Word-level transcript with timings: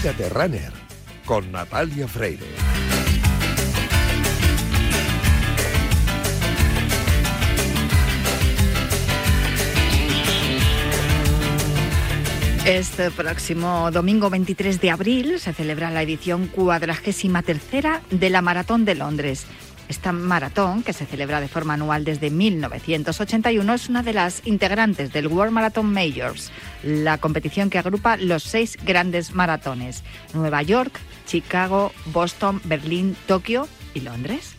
Cuídate 0.00 0.30
Runner 0.30 0.72
con 1.26 1.52
Natalia 1.52 2.08
Freire. 2.08 2.46
Este 12.64 13.10
próximo 13.10 13.90
domingo 13.90 14.30
23 14.30 14.80
de 14.80 14.90
abril 14.90 15.38
se 15.38 15.52
celebra 15.52 15.90
la 15.90 16.00
edición 16.00 16.46
cuadragésima 16.46 17.42
tercera 17.42 18.00
de 18.10 18.30
la 18.30 18.40
Maratón 18.40 18.86
de 18.86 18.94
Londres. 18.94 19.46
Esta 19.90 20.12
maratón, 20.12 20.84
que 20.84 20.92
se 20.92 21.04
celebra 21.04 21.40
de 21.40 21.48
forma 21.48 21.74
anual 21.74 22.04
desde 22.04 22.30
1981, 22.30 23.74
es 23.74 23.88
una 23.88 24.04
de 24.04 24.12
las 24.12 24.40
integrantes 24.46 25.12
del 25.12 25.26
World 25.26 25.52
Marathon 25.52 25.92
Majors, 25.92 26.52
la 26.84 27.18
competición 27.18 27.70
que 27.70 27.78
agrupa 27.78 28.16
los 28.16 28.44
seis 28.44 28.78
grandes 28.84 29.34
maratones, 29.34 30.04
Nueva 30.32 30.62
York, 30.62 31.00
Chicago, 31.26 31.90
Boston, 32.06 32.60
Berlín, 32.62 33.16
Tokio 33.26 33.66
y 33.92 34.02
Londres. 34.02 34.54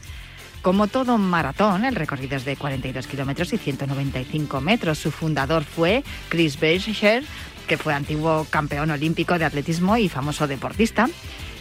Como 0.61 0.87
todo 0.87 1.17
maratón, 1.17 1.85
el 1.85 1.95
recorrido 1.95 2.35
es 2.35 2.43
de 2.43 2.57
42 2.57 3.07
kilómetros 3.07 3.53
y 3.53 3.57
195 3.57 4.59
metros. 4.59 4.97
Su 4.97 5.11
fundador 5.11 5.63
fue 5.63 6.03
Chris 6.27 6.59
Berger, 6.59 7.23
que 7.67 7.77
fue 7.77 7.93
antiguo 7.93 8.45
campeón 8.49 8.91
olímpico 8.91 9.39
de 9.39 9.45
atletismo 9.45 9.95
y 9.95 10.09
famoso 10.09 10.45
deportista, 10.45 11.07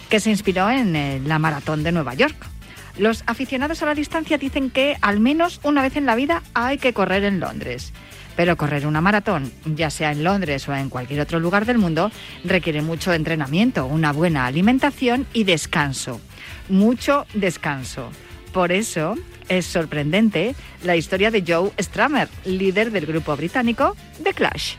que 0.08 0.18
se 0.18 0.30
inspiró 0.30 0.68
en 0.68 0.96
eh, 0.96 1.22
la 1.24 1.38
maratón 1.38 1.84
de 1.84 1.92
Nueva 1.92 2.14
York. 2.14 2.49
Los 2.98 3.22
aficionados 3.26 3.82
a 3.82 3.86
la 3.86 3.94
distancia 3.94 4.38
dicen 4.38 4.70
que 4.70 4.96
al 5.00 5.20
menos 5.20 5.60
una 5.62 5.82
vez 5.82 5.96
en 5.96 6.06
la 6.06 6.16
vida 6.16 6.42
hay 6.54 6.78
que 6.78 6.92
correr 6.92 7.24
en 7.24 7.40
Londres. 7.40 7.92
Pero 8.36 8.56
correr 8.56 8.86
una 8.86 9.00
maratón, 9.00 9.52
ya 9.64 9.90
sea 9.90 10.12
en 10.12 10.24
Londres 10.24 10.68
o 10.68 10.74
en 10.74 10.88
cualquier 10.88 11.20
otro 11.20 11.40
lugar 11.40 11.66
del 11.66 11.78
mundo, 11.78 12.10
requiere 12.44 12.80
mucho 12.80 13.12
entrenamiento, 13.12 13.86
una 13.86 14.12
buena 14.12 14.46
alimentación 14.46 15.26
y 15.32 15.44
descanso. 15.44 16.20
Mucho 16.68 17.26
descanso. 17.34 18.10
Por 18.52 18.72
eso 18.72 19.16
es 19.48 19.66
sorprendente 19.66 20.54
la 20.84 20.96
historia 20.96 21.30
de 21.30 21.44
Joe 21.46 21.72
Stramer, 21.78 22.28
líder 22.44 22.90
del 22.92 23.06
grupo 23.06 23.36
británico 23.36 23.96
The 24.22 24.32
Clash. 24.32 24.74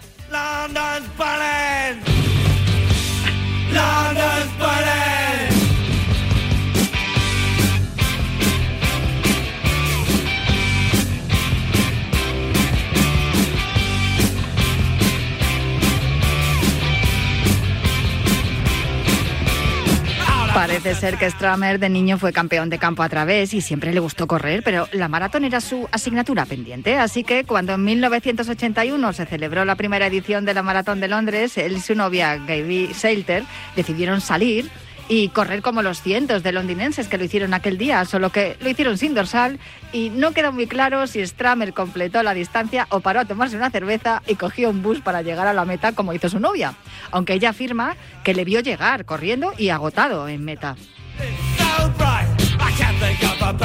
Parece 20.54 20.96
ser 20.96 21.18
que 21.18 21.32
Stramer 21.32 21.80
de 21.80 21.88
niño 21.88 22.18
fue 22.18 22.34
campeón 22.34 22.70
de 22.70 22.78
campo 22.78 23.04
a 23.04 23.10
través 23.10 23.54
y 23.54 23.62
siempre 23.62 23.94
le 23.94 24.02
gustó 24.02 24.28
correr, 24.28 24.64
pero 24.64 24.88
la 24.92 25.08
maratón 25.08 25.46
era 25.46 25.62
su 25.62 25.88
asignatura 25.94 26.46
pendiente. 26.46 26.98
Así 26.98 27.24
que 27.24 27.46
cuando 27.46 27.74
en 27.74 27.86
1981 27.86 29.14
se 29.14 29.26
celebró 29.26 29.64
la 29.64 29.76
primera 29.76 30.08
edición 30.08 30.44
de 30.44 30.54
la 30.54 30.62
maratón 30.62 31.00
de 31.00 31.08
Londres, 31.08 31.58
él 31.58 31.78
y 31.78 31.80
su 31.80 31.96
novia 31.96 32.36
Gaby 32.36 32.94
Salter 32.94 33.44
decidieron 33.78 34.20
salir 34.20 34.70
y 35.12 35.28
correr 35.28 35.62
como 35.62 35.82
los 35.82 36.02
cientos 36.02 36.42
de 36.42 36.54
londinenses 36.54 37.10
que 37.10 37.18
lo 37.18 37.26
hicieron 37.26 37.54
aquel 37.54 37.78
día, 37.78 38.06
solo 38.06 38.30
que 38.30 38.56
lo 38.62 38.70
hicieron 38.70 38.98
sin 38.98 39.14
dorsal 39.14 39.60
y 39.92 40.10
no 40.10 40.32
quedó 40.32 40.54
muy 40.54 40.68
claro 40.68 41.06
si 41.06 41.20
Stramer 41.28 41.74
completó 41.74 42.24
la 42.24 42.34
distancia 42.34 42.88
o 42.92 43.02
paró 43.02 43.20
a 43.20 43.26
tomarse 43.26 43.58
una 43.58 43.70
cerveza 43.72 44.24
y 44.26 44.36
cogió 44.36 44.70
un 44.70 44.82
bus 44.82 45.02
para 45.02 45.22
llegar 45.22 45.48
a 45.48 45.54
la 45.54 45.66
meta 45.66 45.92
como 45.92 46.14
hizo 46.14 46.30
su 46.30 46.40
novia, 46.40 46.76
aunque 47.12 47.34
ella 47.34 47.50
afirma 47.50 47.98
que 48.24 48.34
le 48.34 48.46
vio 48.46 48.62
llegar 48.62 49.04
corriendo 49.04 49.52
y 49.58 49.68
agotado 49.68 50.30
en 50.30 50.46
meta. 50.46 50.78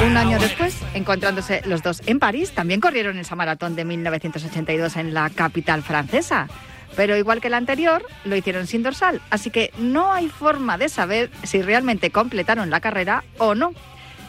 Un 0.03 0.17
año 0.17 0.39
después, 0.39 0.77
encontrándose 0.95 1.61
los 1.65 1.81
dos 1.81 2.01
en 2.07 2.19
París, 2.19 2.51
también 2.51 2.81
corrieron 2.81 3.17
esa 3.19 3.37
maratón 3.37 3.73
de 3.77 3.85
1982 3.85 4.97
en 4.97 5.13
la 5.13 5.29
capital 5.29 5.81
francesa. 5.81 6.49
Pero 6.97 7.15
igual 7.15 7.39
que 7.39 7.49
la 7.49 7.57
anterior, 7.57 8.03
lo 8.25 8.35
hicieron 8.35 8.67
sin 8.67 8.83
dorsal, 8.83 9.21
así 9.29 9.51
que 9.51 9.71
no 9.77 10.11
hay 10.11 10.27
forma 10.27 10.77
de 10.77 10.89
saber 10.89 11.29
si 11.43 11.61
realmente 11.61 12.11
completaron 12.11 12.69
la 12.69 12.81
carrera 12.81 13.23
o 13.37 13.55
no. 13.55 13.71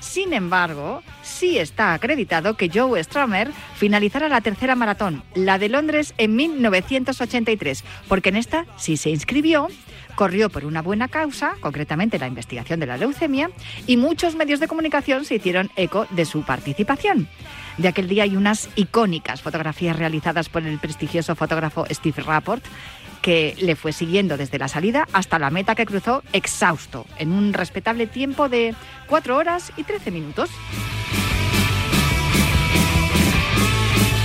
Sin 0.01 0.33
embargo, 0.33 1.03
sí 1.23 1.59
está 1.59 1.93
acreditado 1.93 2.57
que 2.57 2.71
Joe 2.73 3.03
Stramer 3.03 3.51
finalizara 3.75 4.29
la 4.29 4.41
tercera 4.41 4.77
maratón, 4.77 5.25
la 5.35 5.59
de 5.59 5.69
Londres 5.69 6.15
en 6.19 6.37
1983, 6.37 7.85
porque 8.07 8.29
en 8.29 8.37
esta 8.37 8.65
sí 8.77 8.97
se 8.97 9.11
inscribió, 9.11 9.69
corrió 10.19 10.51
por 10.51 10.65
una 10.65 10.83
buena 10.83 11.07
causa, 11.07 11.55
concretamente 11.61 12.19
la 12.19 12.27
investigación 12.27 12.81
de 12.81 12.87
la 12.87 12.97
leucemia, 12.97 13.53
y 13.87 13.97
muchos 13.97 14.35
medios 14.35 14.59
de 14.59 14.67
comunicación 14.67 15.25
se 15.25 15.37
hicieron 15.37 15.71
eco 15.77 16.09
de 16.11 16.25
su 16.25 16.43
participación. 16.43 17.29
De 17.77 17.87
aquel 17.87 18.09
día 18.09 18.25
hay 18.25 18.37
unas 18.37 18.69
icónicas 18.75 19.43
fotografías 19.43 19.97
realizadas 19.97 20.49
por 20.49 20.67
el 20.67 20.81
prestigioso 20.81 21.37
fotógrafo 21.37 21.87
Steve 21.89 22.21
Rapport, 22.21 22.65
que 23.23 23.55
le 23.61 23.77
fue 23.77 23.93
siguiendo 23.93 24.37
desde 24.37 24.59
la 24.59 24.67
salida 24.67 25.07
hasta 25.13 25.39
la 25.39 25.51
meta 25.51 25.77
que 25.77 25.87
cruzó 25.87 26.25
exhausto, 26.33 27.07
en 27.19 27.31
un 27.31 27.53
respetable 27.53 28.09
tiempo 28.09 28.49
de 28.49 28.75
4 29.07 29.37
horas 29.37 29.73
y 29.77 29.85
13 29.85 30.11
minutos. 30.11 30.51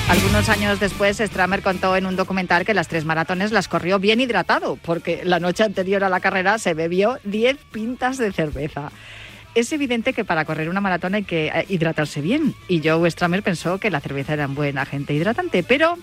Algunos 0.10 0.50
años 0.50 0.80
después, 0.80 1.18
Stramer 1.18 1.62
contó 1.62 1.96
en 1.96 2.06
un 2.06 2.16
documental 2.16 2.66
que 2.66 2.74
las 2.74 2.88
tres 2.88 3.06
maratones 3.06 3.52
las 3.52 3.68
corrió 3.68 4.00
bien 4.00 4.22
hidratado, 4.22 4.78
porque 4.82 5.22
la 5.24 5.40
noche 5.40 5.64
anterior 5.64 6.04
a 6.04 6.10
la 6.10 6.20
carrera 6.20 6.60
se 6.60 6.74
bebió 6.74 7.20
10 7.24 7.58
pintas 7.72 8.18
de 8.18 8.32
cerveza. 8.32 8.92
Es 9.56 9.72
evidente 9.72 10.14
que 10.14 10.26
para 10.26 10.46
correr 10.46 10.70
una 10.70 10.82
maratón 10.82 11.16
hay 11.16 11.24
que 11.24 11.48
eh, 11.48 11.66
hidratarse 11.70 12.22
bien, 12.22 12.54
y 12.68 12.88
Joe 12.88 13.10
Stramer 13.10 13.44
pensó 13.44 13.78
que 13.80 13.92
la 13.92 14.02
cerveza 14.02 14.34
era 14.34 14.48
un 14.48 14.56
buen 14.56 14.78
agente 14.78 15.14
hidratante, 15.14 15.64
pero 15.64 15.98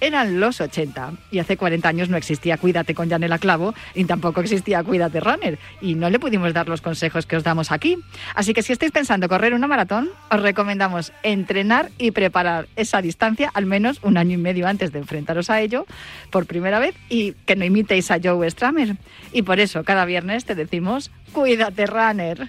eran 0.00 0.40
los 0.40 0.60
80 0.60 1.12
y 1.30 1.38
hace 1.38 1.56
40 1.56 1.88
años 1.88 2.08
no 2.08 2.16
existía 2.16 2.56
Cuídate 2.56 2.94
con 2.94 3.08
Janela 3.08 3.38
Clavo 3.38 3.74
y 3.94 4.04
tampoco 4.04 4.40
existía 4.40 4.82
Cuídate 4.82 5.20
Runner 5.20 5.58
y 5.80 5.94
no 5.94 6.10
le 6.10 6.18
pudimos 6.18 6.52
dar 6.52 6.68
los 6.68 6.80
consejos 6.80 7.26
que 7.26 7.36
os 7.36 7.44
damos 7.44 7.72
aquí. 7.72 7.98
Así 8.34 8.54
que 8.54 8.62
si 8.62 8.72
estáis 8.72 8.92
pensando 8.92 9.28
correr 9.28 9.54
una 9.54 9.66
maratón, 9.66 10.08
os 10.30 10.40
recomendamos 10.40 11.12
entrenar 11.22 11.90
y 11.98 12.10
preparar 12.10 12.68
esa 12.76 13.02
distancia 13.02 13.50
al 13.54 13.66
menos 13.66 13.98
un 14.02 14.16
año 14.16 14.34
y 14.34 14.38
medio 14.38 14.66
antes 14.66 14.92
de 14.92 14.98
enfrentaros 14.98 15.50
a 15.50 15.60
ello 15.60 15.86
por 16.30 16.46
primera 16.46 16.78
vez 16.78 16.94
y 17.08 17.32
que 17.32 17.56
no 17.56 17.64
imitéis 17.64 18.10
a 18.10 18.18
Joe 18.22 18.50
Stramer. 18.50 18.96
Y 19.32 19.42
por 19.42 19.60
eso 19.60 19.84
cada 19.84 20.04
viernes 20.04 20.44
te 20.44 20.54
decimos 20.54 21.10
Cuídate 21.32 21.86
Runner. 21.86 22.48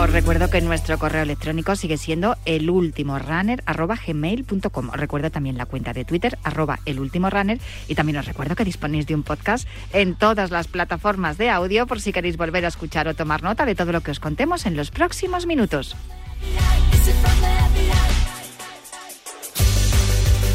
Os 0.00 0.10
recuerdo 0.10 0.48
que 0.48 0.62
nuestro 0.62 0.98
correo 0.98 1.20
electrónico 1.20 1.76
sigue 1.76 1.98
siendo 1.98 2.38
elultimorunner.gmail.com. 2.46 4.88
Os 4.88 4.96
recuerdo 4.96 5.30
también 5.30 5.58
la 5.58 5.66
cuenta 5.66 5.92
de 5.92 6.06
Twitter, 6.06 6.38
arroba 6.42 6.78
elultimorunner. 6.86 7.58
Y 7.86 7.96
también 7.96 8.16
os 8.16 8.24
recuerdo 8.24 8.56
que 8.56 8.64
disponéis 8.64 9.06
de 9.06 9.14
un 9.14 9.24
podcast 9.24 9.68
en 9.92 10.14
todas 10.14 10.50
las 10.50 10.68
plataformas 10.68 11.36
de 11.36 11.50
audio 11.50 11.86
por 11.86 12.00
si 12.00 12.14
queréis 12.14 12.38
volver 12.38 12.64
a 12.64 12.68
escuchar 12.68 13.08
o 13.08 13.14
tomar 13.14 13.42
nota 13.42 13.66
de 13.66 13.74
todo 13.74 13.92
lo 13.92 14.00
que 14.00 14.12
os 14.12 14.20
contemos 14.20 14.64
en 14.64 14.74
los 14.74 14.90
próximos 14.90 15.44
minutos. 15.44 15.94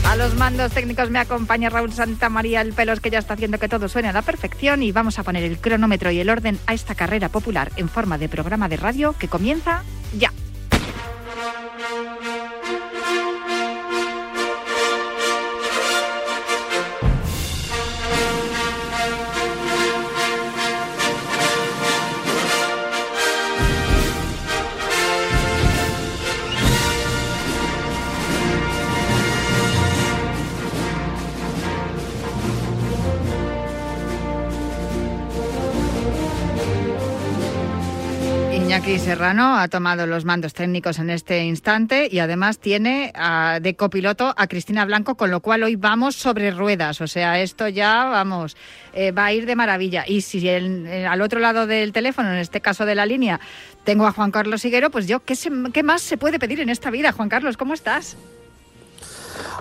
A 0.06 0.16
los 0.16 0.36
mandos 0.36 0.72
técnicos 0.72 1.10
me 1.10 1.20
acompaña 1.20 1.70
Raúl 1.70 1.92
Santa 1.92 2.30
María 2.30 2.62
el 2.62 2.74
Pelos, 2.74 3.00
que 3.00 3.10
ya 3.10 3.20
está 3.20 3.34
haciendo 3.34 3.58
que 3.58 3.68
todo 3.68 3.90
suene 3.90 4.08
a 4.08 4.14
la 4.14 4.22
perfección. 4.22 4.84
Y 4.84 4.92
vamos 4.92 5.18
a 5.18 5.24
poner 5.24 5.44
el 5.44 5.58
cronómetro 5.58 6.12
y 6.12 6.20
el 6.20 6.30
orden 6.30 6.60
a 6.68 6.74
esta 6.74 6.94
carrera 6.94 7.30
popular 7.30 7.72
en 7.76 7.90
forma 7.90 8.18
de 8.18 8.30
programa 8.30 8.70
de 8.70 8.78
radio 8.78 9.14
que 9.18 9.28
comienza 9.28 9.84
ya. 10.18 10.32
Iñaki 38.86 39.00
Serrano 39.00 39.58
ha 39.58 39.68
tomado 39.68 40.06
los 40.06 40.26
mandos 40.26 40.54
técnicos 40.54 41.00
en 41.00 41.10
este 41.10 41.44
instante 41.44 42.08
y 42.12 42.20
además 42.20 42.60
tiene 42.60 43.12
ah, 43.16 43.58
de 43.60 43.76
copiloto 43.76 44.32
a 44.38 44.46
Cristina 44.46 44.86
Blanco, 44.86 45.16
con 45.16 45.32
lo 45.32 45.40
cual 45.40 45.64
hoy 45.64 45.76
vamos 45.76 46.16
sobre 46.16 46.52
ruedas. 46.52 47.02
O 47.02 47.08
sea, 47.08 47.40
esto 47.42 47.68
ya, 47.68 48.06
vamos, 48.06 48.56
eh, 48.94 49.12
va 49.12 49.26
a 49.26 49.34
ir 49.34 49.48
de 49.48 49.56
maravilla. 49.56 50.04
Y 50.08 50.22
si 50.22 50.48
el- 50.48 50.86
eh, 50.86 51.08
al 51.08 51.22
otro 51.24 51.40
lado 51.40 51.66
del 51.66 51.94
teléfono, 51.94 52.30
en 52.32 52.38
este 52.38 52.62
caso 52.62 52.86
de 52.86 52.94
la 52.94 53.08
línea, 53.08 53.40
tengo 53.86 54.06
a 54.06 54.12
Juan 54.12 54.30
Carlos 54.30 54.64
Higuero, 54.64 54.92
pues 54.92 55.08
yo, 55.08 55.20
¿qué, 55.26 55.36
se- 55.36 55.50
qué 55.74 55.82
más 55.82 56.04
se 56.04 56.18
puede 56.18 56.38
pedir 56.38 56.60
en 56.60 56.70
esta 56.70 56.92
vida? 56.92 57.12
Juan 57.12 57.30
Carlos, 57.30 57.58
¿cómo 57.58 57.74
estás? 57.74 58.16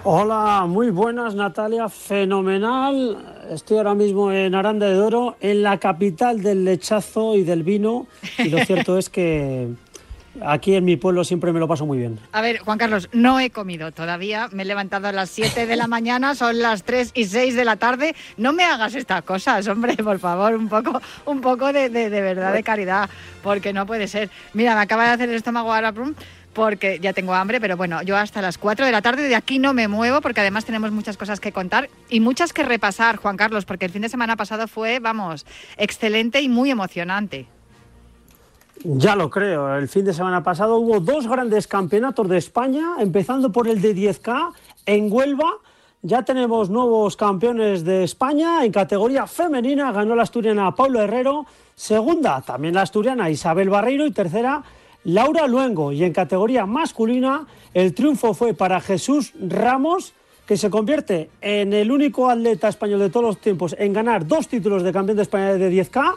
Hola, 0.03 0.67
muy 0.69 0.91
buenas 0.91 1.35
Natalia, 1.35 1.89
fenomenal. 1.89 3.17
Estoy 3.51 3.79
ahora 3.79 3.95
mismo 3.95 4.31
en 4.33 4.55
Aranda 4.55 4.87
de 4.87 4.95
Duero, 4.95 5.37
en 5.41 5.63
la 5.63 5.79
capital 5.79 6.43
del 6.43 6.65
lechazo 6.65 7.35
y 7.37 7.43
del 7.45 7.63
vino. 7.63 8.07
Y 8.39 8.51
lo 8.51 8.59
cierto 8.65 8.99
es 8.99 9.09
que 9.09 9.69
aquí 10.43 10.75
en 10.75 10.85
mi 10.85 10.97
pueblo 10.97 11.25
siempre 11.25 11.53
me 11.53 11.61
lo 11.61 11.67
paso 11.69 11.87
muy 11.87 11.97
bien. 11.99 12.19
A 12.33 12.43
ver, 12.43 12.59
Juan 12.59 12.77
Carlos, 12.77 13.09
no 13.13 13.41
he 13.41 13.49
comido 13.51 13.93
todavía. 13.93 14.49
Me 14.53 14.65
he 14.65 14.67
levantado 14.67 15.09
a 15.09 15.13
las 15.13 15.31
7 15.31 15.67
de 15.67 15.77
la 15.77 15.87
mañana, 15.87 16.35
son 16.35 16.59
las 16.61 16.83
3 16.83 17.13
y 17.15 17.25
6 17.25 17.55
de 17.55 17.65
la 17.65 17.77
tarde. 17.77 18.15
No 18.37 18.53
me 18.53 18.65
hagas 18.65 18.95
estas 18.95 19.23
cosas, 19.23 19.67
hombre, 19.69 19.97
por 19.97 20.19
favor, 20.19 20.55
un 20.55 20.69
poco, 20.69 21.01
un 21.25 21.41
poco 21.41 21.73
de, 21.73 21.89
de- 21.89 22.11
de 22.11 22.21
verdad, 22.21 22.53
de 22.53 22.63
caridad, 22.63 23.09
porque 23.43 23.73
no 23.73 23.87
puede 23.87 24.07
ser. 24.09 24.29
Mira, 24.53 24.75
me 24.75 24.83
acaba 24.83 25.05
de 25.07 25.11
hacer 25.13 25.29
el 25.31 25.37
estómago 25.37 25.73
ahora, 25.73 25.93
prum, 25.93 26.15
porque 26.55 26.99
ya 27.01 27.13
tengo 27.13 27.35
hambre, 27.35 27.61
pero 27.61 27.77
bueno, 27.77 28.01
yo 28.03 28.17
hasta 28.17 28.41
las 28.41 28.57
4 28.57 28.87
de 28.87 28.93
la 28.93 29.03
tarde 29.03 29.29
de 29.29 29.35
aquí 29.35 29.59
no 29.59 29.75
me 29.75 29.89
muevo, 29.89 30.21
porque 30.21 30.41
además 30.41 30.65
tenemos 30.65 30.93
muchas 30.93 31.17
cosas 31.17 31.41
que 31.41 31.53
contar 31.53 31.91
y 32.09 32.21
muchas 32.21 32.53
que 32.53 32.63
repasar, 32.63 33.17
Juan 33.17 33.37
Carlos, 33.37 33.65
porque 33.65 33.85
el 33.85 33.91
fin 33.91 34.03
de 34.03 34.09
semana 34.09 34.37
pasado 34.37 34.69
fue, 34.69 35.01
vamos, 35.01 35.45
excelente 35.77 36.41
y 36.41 36.49
muy 36.49 36.71
emocionante. 36.71 37.47
Ya 38.85 39.17
lo 39.17 39.31
creo, 39.31 39.77
el 39.77 39.89
fin 39.89 40.05
de 40.05 40.13
semana 40.13 40.43
pasado 40.43 40.77
hubo 40.77 41.01
dos 41.01 41.27
grandes 41.27 41.67
campeonatos 41.67 42.29
de 42.29 42.39
España, 42.39 42.97
empezando 42.99 43.51
por 43.51 43.69
el 43.69 43.81
de 43.81 43.95
10K 43.95 44.53
en 44.87 45.13
Huelva. 45.13 45.51
Ya 46.03 46.23
tenemos 46.23 46.69
nuevos 46.69 47.17
campeones 47.17 47.83
de 47.85 48.05
España 48.05 48.63
en 48.65 48.73
categoría 48.73 49.27
femenina, 49.27 49.91
ganó 49.91 50.15
la 50.15 50.25
asturiana 50.25 50.75
Paulo 50.75 51.01
Herrero, 51.01 51.47
segunda 51.75 52.43
también 52.43 52.75
la 52.75 52.83
asturiana 52.83 53.31
Isabel 53.31 53.71
Barreiro 53.71 54.05
y 54.05 54.11
tercera 54.11 54.63
Laura 55.05 55.47
Luengo. 55.47 55.93
Y 55.93 56.05
en 56.05 56.13
categoría 56.13 56.67
masculina 56.67 57.47
el 57.73 57.95
triunfo 57.95 58.35
fue 58.35 58.55
para 58.55 58.81
Jesús 58.81 59.33
Ramos, 59.41 60.13
que 60.47 60.57
se 60.57 60.71
convierte 60.71 61.31
en 61.41 61.73
el 61.73 61.91
único 61.91 62.29
atleta 62.29 62.69
español 62.69 63.01
de 63.01 63.11
todos 63.11 63.27
los 63.27 63.39
tiempos 63.39 63.75
en 63.79 63.93
ganar 63.93 64.27
dos 64.27 64.49
títulos 64.49 64.83
de 64.83 64.93
campeón 64.93 65.17
de 65.17 65.23
España 65.23 65.55
de 65.55 65.71
10K. 65.71 66.17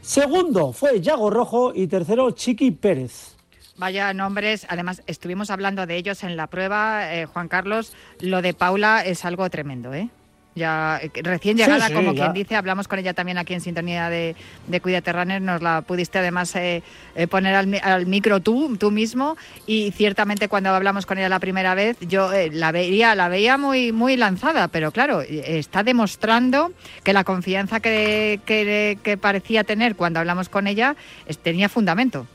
Segundo 0.00 0.72
fue 0.72 1.00
Yago 1.00 1.30
Rojo 1.30 1.72
y 1.74 1.86
tercero 1.86 2.30
Chiqui 2.30 2.70
Pérez. 2.72 3.36
Vaya 3.76 4.12
nombres, 4.12 4.66
además 4.68 5.02
estuvimos 5.06 5.50
hablando 5.50 5.86
de 5.86 5.96
ellos 5.96 6.22
en 6.22 6.36
la 6.36 6.48
prueba, 6.48 7.14
eh, 7.14 7.26
Juan 7.26 7.48
Carlos, 7.48 7.94
lo 8.20 8.42
de 8.42 8.52
Paula 8.52 9.02
es 9.04 9.24
algo 9.24 9.48
tremendo, 9.48 9.94
¿eh? 9.94 10.10
Ya 10.56 10.98
eh, 11.00 11.10
recién 11.22 11.56
llegada, 11.56 11.86
sí, 11.86 11.94
como 11.94 12.12
ya. 12.12 12.22
quien 12.24 12.32
dice, 12.32 12.56
hablamos 12.56 12.88
con 12.88 12.98
ella 12.98 13.14
también 13.14 13.38
aquí 13.38 13.54
en 13.54 13.60
sintonía 13.60 14.10
de, 14.10 14.34
de 14.66 14.80
Cuídate 14.80 15.12
Runner, 15.12 15.40
nos 15.40 15.62
la 15.62 15.82
pudiste 15.82 16.18
además 16.18 16.54
eh, 16.56 16.82
eh, 17.14 17.26
poner 17.28 17.54
al, 17.54 17.68
mi- 17.68 17.78
al 17.80 18.06
micro 18.06 18.40
tú, 18.40 18.76
tú 18.76 18.90
mismo, 18.90 19.36
y 19.66 19.92
ciertamente 19.92 20.48
cuando 20.48 20.70
hablamos 20.70 21.06
con 21.06 21.18
ella 21.18 21.28
la 21.28 21.38
primera 21.38 21.76
vez, 21.76 21.96
yo 22.00 22.32
eh, 22.32 22.50
la 22.52 22.72
veía, 22.72 23.14
la 23.14 23.28
veía 23.28 23.58
muy, 23.58 23.92
muy 23.92 24.16
lanzada, 24.16 24.66
pero 24.66 24.90
claro, 24.90 25.20
está 25.20 25.84
demostrando 25.84 26.72
que 27.04 27.12
la 27.12 27.22
confianza 27.22 27.78
que, 27.78 28.40
que- 28.44 28.98
que 29.04 29.16
parecía 29.16 29.62
tener 29.62 29.94
cuando 29.94 30.18
hablamos 30.18 30.48
con 30.48 30.66
ella 30.66 30.96
tenía 31.44 31.68
fundamento. 31.68 32.26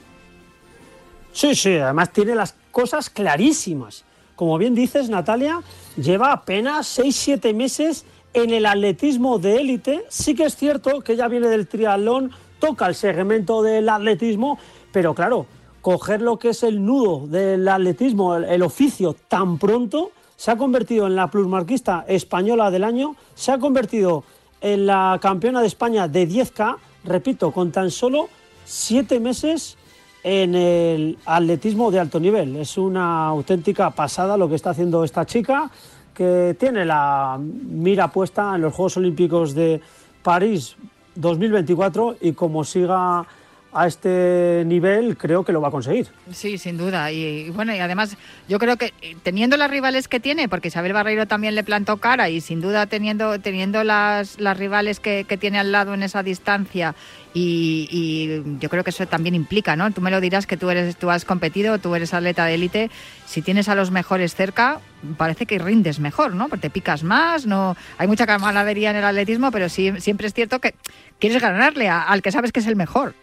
Sí, 1.33 1.53
sí, 1.53 1.75
además 1.77 2.13
tiene 2.13 2.33
las 2.33 2.55
cosas 2.71 3.09
clarísimas. 3.09 4.05
Como 4.35 4.57
bien 4.57 4.75
dices, 4.75 5.09
Natalia, 5.09 5.61
lleva 5.95 6.31
apenas 6.31 6.99
6-7 6.99 7.53
meses 7.53 8.05
en 8.33 8.49
el 8.51 8.65
atletismo 8.65 9.39
de 9.39 9.61
élite. 9.61 10.05
Sí 10.09 10.35
que 10.35 10.43
es 10.43 10.55
cierto 10.55 11.01
que 11.01 11.13
ella 11.13 11.27
viene 11.27 11.47
del 11.47 11.67
triatlón, 11.67 12.31
toca 12.59 12.87
el 12.87 12.95
segmento 12.95 13.63
del 13.63 13.87
atletismo, 13.87 14.59
pero 14.91 15.15
claro, 15.15 15.45
coger 15.81 16.21
lo 16.21 16.37
que 16.37 16.49
es 16.49 16.63
el 16.63 16.83
nudo 16.83 17.27
del 17.27 17.67
atletismo, 17.67 18.35
el, 18.35 18.61
oficio 18.61 19.15
tan 19.27 19.57
pronto, 19.57 20.11
se 20.35 20.51
ha 20.51 20.57
convertido 20.57 21.07
en 21.07 21.15
la 21.15 21.29
plusmarquista 21.29 22.03
española 22.07 22.71
del 22.71 22.83
año, 22.83 23.15
se 23.35 23.51
ha 23.51 23.59
convertido 23.59 24.23
en 24.61 24.85
la 24.85 25.17
campeona 25.21 25.61
de 25.61 25.67
España 25.67 26.07
de 26.07 26.27
10K, 26.27 26.77
repito, 27.03 27.51
con 27.51 27.71
tan 27.71 27.91
solo 27.91 28.29
7 28.65 29.19
meses 29.19 29.77
en 30.27 30.55
el 30.55 31.19
atletismo 31.23 31.91
de 31.91 31.99
alto 31.99 32.19
nivel. 32.19 32.55
Es 32.55 32.79
una 32.79 33.27
auténtica 33.27 33.91
pasada 33.91 34.35
lo 34.35 34.49
que 34.49 34.55
está 34.55 34.71
haciendo 34.71 35.03
esta 35.03 35.23
chica, 35.23 35.69
que 36.15 36.55
tiene 36.59 36.83
la 36.83 37.37
mira 37.39 38.07
puesta 38.07 38.55
en 38.55 38.61
los 38.61 38.73
Juegos 38.73 38.97
Olímpicos 38.97 39.53
de 39.53 39.79
París 40.23 40.77
2024 41.13 42.17
y 42.21 42.31
como 42.31 42.63
siga 42.63 43.23
a 43.71 43.87
este 43.87 44.63
nivel, 44.65 45.15
creo 45.15 45.43
que 45.43 45.51
lo 45.51 45.61
va 45.61 45.67
a 45.67 45.71
conseguir. 45.71 46.07
Sí, 46.31 46.57
sin 46.57 46.77
duda. 46.77 47.11
Y, 47.11 47.51
bueno, 47.51 47.75
y 47.75 47.79
además 47.79 48.17
yo 48.49 48.57
creo 48.57 48.77
que 48.77 48.93
eh, 49.03 49.15
teniendo 49.21 49.57
las 49.57 49.69
rivales 49.69 50.07
que 50.07 50.19
tiene, 50.19 50.49
porque 50.49 50.69
Isabel 50.69 50.93
Barreiro 50.93 51.27
también 51.27 51.53
le 51.53 51.63
plantó 51.63 51.97
cara 51.97 52.29
y 52.29 52.41
sin 52.41 52.61
duda 52.61 52.87
teniendo, 52.87 53.37
teniendo 53.39 53.83
las, 53.83 54.39
las 54.39 54.57
rivales 54.57 54.99
que, 54.99 55.25
que 55.25 55.37
tiene 55.37 55.59
al 55.59 55.71
lado 55.71 55.93
en 55.93 56.01
esa 56.01 56.23
distancia 56.23 56.95
y, 57.37 58.41
yo 58.61 58.69
creo 58.69 58.85
que 58.85 58.91
eso 58.91 59.05
también 59.07 59.35
implica, 59.35 59.75
¿no? 59.75 59.91
Tú 59.91 59.99
me 59.99 60.09
lo 60.09 60.21
dirás 60.21 60.47
que 60.47 60.55
tú 60.55 60.69
eres, 60.69 60.95
tú 60.95 61.09
has 61.09 61.25
competido, 61.25 61.77
tú 61.79 61.93
eres 61.93 62.13
atleta 62.13 62.45
de 62.45 62.53
élite. 62.53 62.89
Si 63.25 63.41
tienes 63.41 63.67
a 63.67 63.75
los 63.75 63.91
mejores 63.91 64.33
cerca, 64.35 64.79
parece 65.17 65.45
que 65.45 65.59
rindes 65.59 65.99
mejor, 65.99 66.33
¿no? 66.33 66.47
Porque 66.47 66.61
te 66.61 66.69
picas 66.69 67.03
más, 67.03 67.45
no 67.45 67.75
hay 67.97 68.07
mucha 68.07 68.25
camaradería 68.25 68.91
en 68.91 68.95
el 68.95 69.03
atletismo, 69.03 69.51
pero 69.51 69.67
sí, 69.67 69.91
siempre 69.99 70.27
es 70.27 70.33
cierto 70.33 70.59
que 70.59 70.75
quieres 71.19 71.41
ganarle 71.41 71.89
al 71.89 72.21
que 72.21 72.31
sabes 72.31 72.53
que 72.53 72.61
es 72.61 72.67
el 72.67 72.77
mejor. 72.77 73.13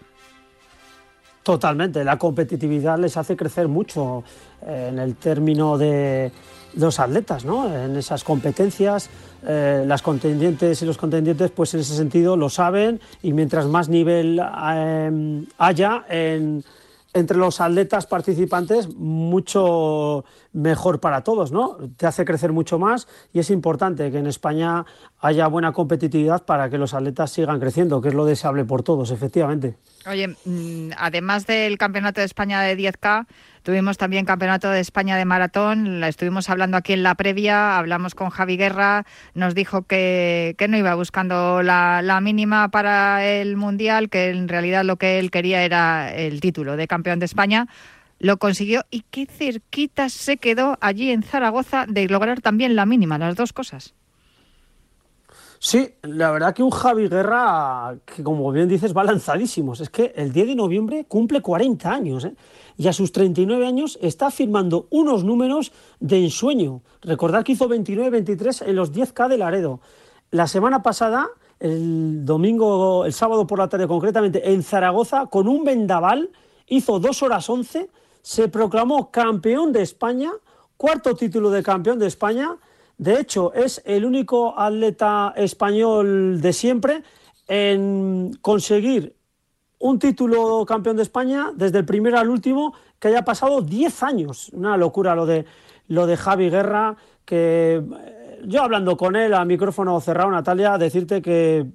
Totalmente, 1.43 2.05
la 2.05 2.19
competitividad 2.19 2.99
les 2.99 3.17
hace 3.17 3.35
crecer 3.35 3.67
mucho 3.67 4.25
eh, 4.67 4.91
en 4.93 4.99
el 4.99 5.17
término 5.17 5.79
de 5.79 6.31
los 6.77 6.99
atletas, 7.01 7.45
¿no? 7.45 7.73
En 7.75 7.97
esas 7.97 8.25
competencias, 8.25 9.11
eh, 9.47 9.85
las 9.87 10.03
contendientes 10.03 10.81
y 10.83 10.87
los 10.87 10.97
contendientes, 10.99 11.51
pues 11.51 11.75
en 11.75 11.81
ese 11.81 11.95
sentido 11.97 12.37
lo 12.37 12.49
saben 12.49 13.01
y 13.23 13.33
mientras 13.33 13.67
más 13.67 13.89
nivel 13.89 14.41
eh, 14.75 15.45
haya 15.59 16.05
en- 16.09 16.65
entre 17.15 17.37
los 17.37 17.61
atletas 17.61 18.07
participantes, 18.07 18.89
mucho 18.97 20.25
mejor 20.53 21.01
para 21.01 21.23
todos, 21.23 21.53
¿no? 21.53 21.79
Te 21.97 22.07
hace 22.07 22.25
crecer 22.25 22.53
mucho 22.53 22.79
más 22.79 23.09
y 23.33 23.39
es 23.39 23.51
importante 23.51 24.11
que 24.11 24.19
en 24.19 24.27
España 24.27 24.85
haya 25.21 25.47
buena 25.47 25.73
competitividad 25.73 26.45
para 26.45 26.69
que 26.69 26.79
los 26.79 26.95
atletas 26.95 27.31
sigan 27.31 27.61
creciendo, 27.61 28.01
que 28.01 28.09
es 28.09 28.15
lo 28.15 28.25
deseable 28.25 28.65
por 28.65 28.83
todos, 28.83 29.11
efectivamente. 29.11 29.77
Oye, 30.07 30.29
mm, 30.45 30.91
además 30.99 31.47
del 31.47 31.79
Campeonato 31.79 32.21
de 32.21 32.27
España 32.27 32.61
de 32.61 32.77
10K, 32.77 33.27
tuvimos 33.63 33.97
también 33.97 34.25
Campeonato 34.25 34.69
de 34.69 34.81
España 34.81 35.17
de 35.17 35.25
Maratón. 35.25 36.01
La 36.01 36.09
estuvimos 36.09 36.51
hablando 36.51 36.77
aquí 36.77 36.93
en 36.93 37.03
la 37.03 37.15
previa, 37.15 37.79
hablamos 37.79 38.15
con 38.15 38.31
Javi 38.31 38.57
Guerra, 38.57 39.07
nos 39.35 39.55
dijo 39.55 39.83
que, 39.83 40.57
no 40.69 40.77
iba 40.77 40.95
buscando 40.95 41.63
la 41.63 42.21
mínima 42.23 42.69
para 42.71 43.25
el 43.25 43.57
Mundial, 43.57 44.11
que 44.11 44.31
en 44.31 44.49
realidad 44.49 44.85
lo 44.85 44.97
que 44.97 45.19
él 45.19 45.31
quería 45.31 45.63
era 45.65 46.13
el 46.15 46.41
título 46.41 46.77
de 46.77 46.89
campeón 46.89 47.21
de 47.21 47.27
España. 47.27 47.69
Lo 48.23 48.37
consiguió 48.37 48.85
y 48.89 49.03
qué 49.11 49.27
cerquita 49.27 50.09
se 50.09 50.37
quedó 50.37 50.79
allí 50.81 51.11
en 51.11 51.25
Zaragoza 51.25 51.87
de 51.89 52.07
lograr 52.07 52.41
también 52.41 52.77
la 52.77 52.87
mínima, 52.87 53.19
las 53.19 53.35
dos 53.35 53.53
cosas. 53.53 53.95
Sí, 55.59 55.95
la 56.03 56.31
verdad 56.31 56.55
que 56.55 56.63
un 56.63 56.71
Javi 56.71 57.09
Guerra, 57.09 57.97
que 58.05 58.23
como 58.23 58.53
bien 58.53 58.69
dices, 58.69 58.97
va 58.97 59.03
lanzadísimos. 59.03 59.81
Es 59.81 59.91
que 59.91 60.13
el 60.15 60.33
10 60.33 60.47
de 60.47 60.55
noviembre 60.55 61.05
cumple 61.09 61.43
40 61.43 61.93
años, 61.93 62.25
¿eh? 62.25 62.37
y 62.77 62.87
a 62.87 62.93
sus 62.93 63.11
39 63.11 63.67
años 63.67 63.99
está 64.01 64.31
firmando 64.31 64.87
unos 64.91 65.25
números 65.25 65.73
de 65.99 66.23
ensueño. 66.23 66.81
Recordad 67.01 67.43
que 67.43 67.53
hizo 67.53 67.69
29-23 67.69 68.69
en 68.69 68.77
los 68.77 68.93
10K 68.93 69.31
de 69.31 69.39
Laredo. 69.39 69.81
La 70.31 70.47
semana 70.47 70.81
pasada, 70.81 71.27
el 71.59 72.25
domingo, 72.25 73.05
el 73.05 73.13
sábado 73.13 73.49
por 73.49 73.59
la 73.59 73.69
tarde 73.69 73.89
concretamente, 73.89 74.53
en 74.53 74.63
Zaragoza, 74.63 75.27
con 75.27 75.49
un 75.49 75.65
vendaval, 75.65 76.31
hizo 76.69 77.01
2 77.01 77.23
horas 77.25 77.51
11, 77.51 77.91
se 78.23 78.49
proclamó 78.49 79.11
campeón 79.11 79.73
de 79.73 79.83
España, 79.83 80.31
cuarto 80.77 81.15
título 81.15 81.51
de 81.51 81.63
campeón 81.63 81.99
de 81.99 82.07
España 82.07 82.57
de 83.03 83.19
hecho, 83.19 83.53
es 83.53 83.83
el 83.85 84.05
único 84.05 84.57
atleta 84.57 85.35
español 85.37 86.41
de 86.41 86.53
siempre 86.53 87.03
en 87.49 88.39
conseguir 88.41 89.17
un 89.81 89.99
título 89.99 90.65
campeón 90.65 90.97
de 90.97 91.03
España 91.03 91.51
desde 91.53 91.79
el 91.79 91.85
primero 91.85 92.17
al 92.17 92.29
último 92.29 92.75
que 93.01 93.09
haya 93.09 93.25
pasado 93.25 93.61
10 93.61 94.03
años. 94.05 94.51
Una 94.53 94.77
locura 94.77 95.17
lo 95.17 95.27
de, 95.27 95.45
lo 95.89 96.07
de 96.07 96.17
Javi 96.17 96.49
Guerra, 96.49 96.97
que 97.25 97.83
eh, 97.83 98.41
yo 98.45 98.63
hablando 98.63 98.97
con 98.97 99.17
él 99.17 99.35
a 99.35 99.45
micrófono 99.45 100.01
cerrado, 100.01 100.31
Natalia, 100.31 100.79
decirte 100.79 101.21
que 101.21 101.67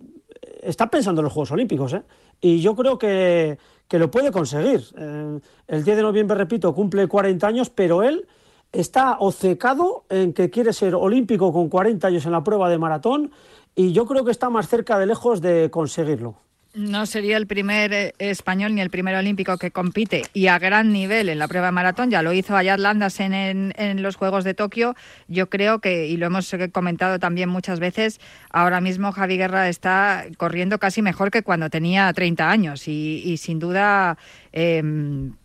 está 0.62 0.90
pensando 0.90 1.20
en 1.20 1.26
los 1.26 1.34
Juegos 1.34 1.52
Olímpicos, 1.52 1.92
¿eh? 1.92 2.04
y 2.40 2.62
yo 2.62 2.74
creo 2.74 2.98
que, 2.98 3.58
que 3.88 4.00
lo 4.00 4.12
puede 4.12 4.32
conseguir. 4.32 4.84
Eh, 4.98 5.40
el 5.68 5.84
10 5.84 5.98
de 5.98 6.04
noviembre, 6.04 6.38
repito, 6.38 6.74
cumple 6.74 7.08
40 7.08 7.48
años, 7.48 7.70
pero 7.70 8.04
él 8.04 8.28
está 8.72 9.18
ocecado 9.20 10.04
en 10.10 10.34
que 10.34 10.50
quiere 10.50 10.74
ser 10.74 10.96
olímpico 10.96 11.54
con 11.54 11.70
40 11.70 12.08
años 12.08 12.26
en 12.26 12.32
la 12.32 12.44
prueba 12.44 12.70
de 12.70 12.78
maratón 12.78 13.32
y 13.76 13.94
yo 13.94 14.06
creo 14.06 14.26
que 14.26 14.32
está 14.32 14.50
más 14.50 14.68
cerca 14.68 15.00
de 15.00 15.06
lejos 15.06 15.42
de 15.42 15.70
conseguirlo. 15.72 16.36
No 16.78 17.08
sería 17.08 17.38
el 17.38 17.48
primer 17.48 17.92
eh, 17.92 18.14
español 18.20 18.76
ni 18.76 18.82
el 18.82 18.92
primer 18.92 19.16
olímpico 19.16 19.58
que 19.58 19.72
compite 19.72 20.26
y 20.32 20.46
a 20.46 20.60
gran 20.60 20.94
nivel 20.94 21.28
en 21.28 21.40
la 21.40 21.48
prueba 21.48 21.70
de 21.70 21.72
maratón. 21.72 22.12
Ya 22.12 22.22
lo 22.22 22.34
hizo 22.34 22.56
Ayat 22.56 22.80
Landasen 22.80 23.34
en, 23.34 23.74
en, 23.78 24.04
los 24.04 24.16
Juegos 24.16 24.44
de 24.44 24.54
Tokio. 24.54 24.96
Yo 25.28 25.50
creo 25.50 25.80
que, 25.80 26.06
y 26.06 26.18
lo 26.18 26.28
hemos 26.28 26.56
comentado 26.72 27.18
también 27.18 27.50
muchas 27.50 27.80
veces, 27.80 28.20
ahora 28.52 28.80
mismo 28.80 29.12
Javi 29.12 29.38
Guerra 29.38 29.70
está 29.70 30.26
corriendo 30.38 30.78
casi 30.78 31.02
mejor 31.02 31.32
que 31.32 31.42
cuando 31.42 31.72
tenía 31.72 32.14
30 32.14 32.48
años 32.48 32.88
y, 32.88 33.24
y 33.26 33.38
sin 33.38 33.58
duda 33.58 34.20
eh, 34.60 34.82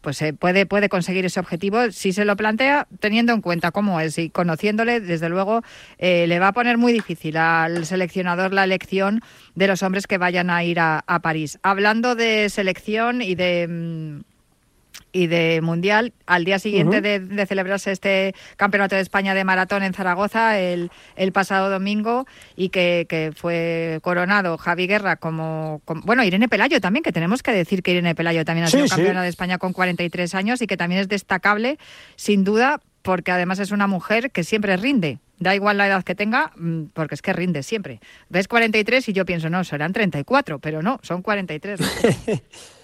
pues 0.01 0.23
eh, 0.23 0.33
puede, 0.33 0.65
puede 0.65 0.89
conseguir 0.89 1.27
ese 1.27 1.39
objetivo 1.39 1.91
si 1.91 2.15
se 2.15 2.25
lo 2.25 2.35
plantea 2.35 2.89
teniendo 2.99 3.35
en 3.35 3.43
cuenta 3.43 3.71
cómo 3.71 4.01
es 4.01 4.17
y 4.17 4.31
conociéndole, 4.31 5.01
desde 5.01 5.29
luego 5.29 5.61
eh, 5.99 6.27
le 6.27 6.39
va 6.39 6.49
a 6.49 6.53
poner 6.53 6.79
muy 6.79 6.95
difícil 6.95 7.37
al 7.37 7.85
seleccionador 7.85 8.55
la 8.55 8.65
elección 8.65 9.21
de 9.55 9.67
los 9.67 9.83
hombres 9.83 10.07
que 10.07 10.17
vayan 10.17 10.49
a 10.49 10.65
ir 10.65 10.81
a, 10.81 11.05
a 11.07 11.21
París. 11.21 11.59
Hablando 11.63 12.15
de 12.15 12.49
selección 12.49 13.21
y 13.21 13.35
de... 13.35 13.69
Mm, 13.69 14.32
y 15.13 15.27
de 15.27 15.61
Mundial, 15.63 16.13
al 16.27 16.45
día 16.45 16.59
siguiente 16.59 16.97
uh 16.97 17.01
-huh. 17.01 17.03
de, 17.03 17.19
de, 17.21 17.47
celebrarse 17.47 17.93
este 17.93 18.35
Campeonato 18.57 18.95
de 18.95 19.03
España 19.03 19.35
de 19.35 19.45
Maratón 19.45 19.83
en 19.83 19.93
Zaragoza 19.93 20.59
el, 20.59 20.91
el 21.17 21.33
pasado 21.33 21.71
domingo 21.71 22.27
y 22.57 22.71
que, 22.71 23.07
que, 23.09 23.33
fue 23.35 23.99
coronado 24.03 24.57
Javi 24.57 24.87
Guerra 24.87 25.17
como, 25.17 25.83
como, 25.85 26.03
Bueno, 26.03 26.25
Irene 26.25 26.49
Pelayo 26.49 26.81
también, 26.81 27.03
que 27.03 27.13
tenemos 27.13 27.43
que 27.43 27.53
decir 27.53 27.83
que 27.83 27.93
Irene 27.93 28.15
Pelayo 28.15 28.45
también 28.45 28.65
ha 28.67 28.71
sido 28.71 28.87
campeona 28.87 29.21
sí. 29.21 29.25
de 29.25 29.29
España 29.29 29.59
con 29.59 29.73
43 29.73 30.35
años 30.35 30.63
y 30.63 30.67
que 30.67 30.77
también 30.77 31.01
es 31.03 31.09
destacable, 31.09 31.79
sin 32.17 32.45
duda, 32.45 32.81
porque 33.03 33.33
además 33.33 33.59
es 33.59 33.71
una 33.71 33.87
mujer 33.87 34.31
que 34.31 34.45
siempre 34.45 34.77
rinde. 34.77 35.19
Da 35.39 35.55
igual 35.55 35.77
la 35.77 35.89
edad 35.89 36.05
que 36.05 36.15
tenga, 36.15 36.53
mm, 36.57 36.85
porque 36.95 37.17
es 37.17 37.23
que 37.23 37.33
rinde 37.33 37.63
siempre. 37.63 38.01
Ves 38.29 38.47
43 38.47 39.09
y 39.09 39.13
yo 39.13 39.25
pienso, 39.27 39.51
no, 39.51 39.65
serán 39.65 39.93
34, 39.93 40.61
pero 40.61 40.83
no, 40.83 41.01
son 41.03 41.21
43. 41.23 41.81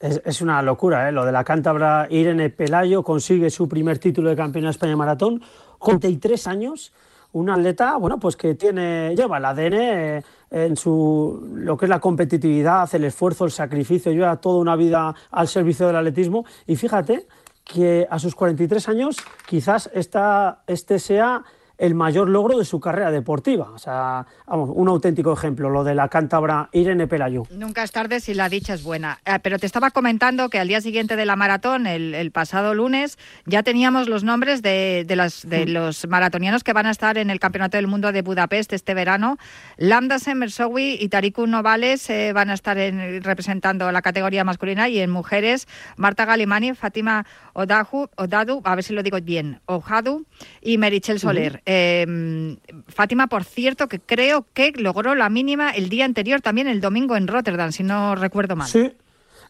Es, 0.00 0.22
es, 0.24 0.40
una 0.40 0.62
locura, 0.62 1.08
¿eh? 1.08 1.12
lo 1.12 1.26
de 1.26 1.32
la 1.32 1.44
cántabra 1.44 2.06
Irene 2.08 2.48
Pelayo 2.48 3.02
consigue 3.02 3.50
su 3.50 3.68
primer 3.68 3.98
título 3.98 4.30
de 4.30 4.36
campeona 4.36 4.68
de 4.68 4.72
España 4.72 4.96
maratón 4.96 5.42
con 5.78 6.00
33 6.00 6.46
años, 6.46 6.92
una 7.32 7.54
atleta, 7.54 7.96
bueno, 7.96 8.18
pues 8.18 8.34
que 8.36 8.54
tiene, 8.54 9.14
lleva 9.14 9.38
el 9.38 9.44
ADN 9.44 9.74
eh, 9.74 10.22
en 10.50 10.76
su, 10.76 11.46
lo 11.54 11.76
que 11.76 11.84
es 11.84 11.90
la 11.90 12.00
competitividad, 12.00 12.88
el 12.94 13.04
esfuerzo, 13.04 13.44
el 13.44 13.50
sacrificio, 13.50 14.10
lleva 14.10 14.40
toda 14.40 14.58
una 14.58 14.74
vida 14.74 15.14
al 15.30 15.48
servicio 15.48 15.86
del 15.86 15.96
atletismo 15.96 16.44
y 16.66 16.76
fíjate 16.76 17.26
que 17.62 18.06
a 18.10 18.18
sus 18.18 18.34
43 18.34 18.88
años 18.88 19.16
quizás 19.46 19.90
esta, 19.94 20.62
este 20.66 20.98
sea 20.98 21.44
el 21.80 21.94
mayor 21.94 22.28
logro 22.28 22.58
de 22.58 22.66
su 22.66 22.78
carrera 22.78 23.10
deportiva. 23.10 23.70
O 23.70 23.78
sea, 23.78 24.26
vamos, 24.46 24.70
un 24.72 24.88
auténtico 24.88 25.32
ejemplo, 25.32 25.70
lo 25.70 25.82
de 25.82 25.94
la 25.94 26.08
cántabra 26.08 26.68
Irene 26.72 27.06
Pelayo. 27.06 27.44
Nunca 27.50 27.82
es 27.82 27.90
tarde 27.90 28.20
si 28.20 28.34
la 28.34 28.50
dicha 28.50 28.74
es 28.74 28.82
buena. 28.82 29.18
Eh, 29.24 29.38
pero 29.42 29.58
te 29.58 29.64
estaba 29.64 29.90
comentando 29.90 30.50
que 30.50 30.58
al 30.58 30.68
día 30.68 30.82
siguiente 30.82 31.16
de 31.16 31.24
la 31.24 31.36
maratón, 31.36 31.86
el, 31.86 32.14
el 32.14 32.32
pasado 32.32 32.74
lunes, 32.74 33.18
ya 33.46 33.62
teníamos 33.62 34.08
los 34.08 34.24
nombres 34.24 34.60
de, 34.60 35.04
de, 35.06 35.16
las, 35.16 35.48
de 35.48 35.64
mm. 35.64 35.70
los 35.70 36.06
maratonianos 36.06 36.64
que 36.64 36.74
van 36.74 36.84
a 36.84 36.90
estar 36.90 37.16
en 37.16 37.30
el 37.30 37.40
Campeonato 37.40 37.78
del 37.78 37.86
Mundo 37.86 38.12
de 38.12 38.20
Budapest 38.20 38.74
este 38.74 38.92
verano. 38.92 39.38
Lambda 39.78 40.18
Semersowi 40.18 40.98
y 41.00 41.08
Tariku 41.08 41.46
Novales 41.46 42.10
eh, 42.10 42.32
van 42.34 42.50
a 42.50 42.54
estar 42.54 42.76
en, 42.76 43.22
representando 43.22 43.90
la 43.90 44.02
categoría 44.02 44.44
masculina 44.44 44.90
y 44.90 44.98
en 44.98 45.10
mujeres 45.10 45.66
Marta 45.96 46.26
Galimani, 46.26 46.74
Fátima 46.74 47.24
Odahu, 47.54 48.08
Odadu, 48.16 48.60
a 48.64 48.74
ver 48.74 48.84
si 48.84 48.92
lo 48.92 49.02
digo 49.02 49.18
bien, 49.22 49.60
Ojadu 49.64 50.26
y 50.60 50.76
Merichel 50.76 51.18
Soler. 51.18 51.62
Eh, 51.72 52.56
Fátima, 52.88 53.28
por 53.28 53.44
cierto, 53.44 53.86
que 53.86 54.00
creo 54.00 54.44
que 54.54 54.72
logró 54.72 55.14
la 55.14 55.30
mínima 55.30 55.70
el 55.70 55.88
día 55.88 56.04
anterior, 56.04 56.40
también 56.40 56.66
el 56.66 56.80
domingo 56.80 57.14
en 57.14 57.28
Rotterdam, 57.28 57.70
si 57.70 57.84
no 57.84 58.16
recuerdo 58.16 58.56
mal. 58.56 58.66
Sí, 58.66 58.92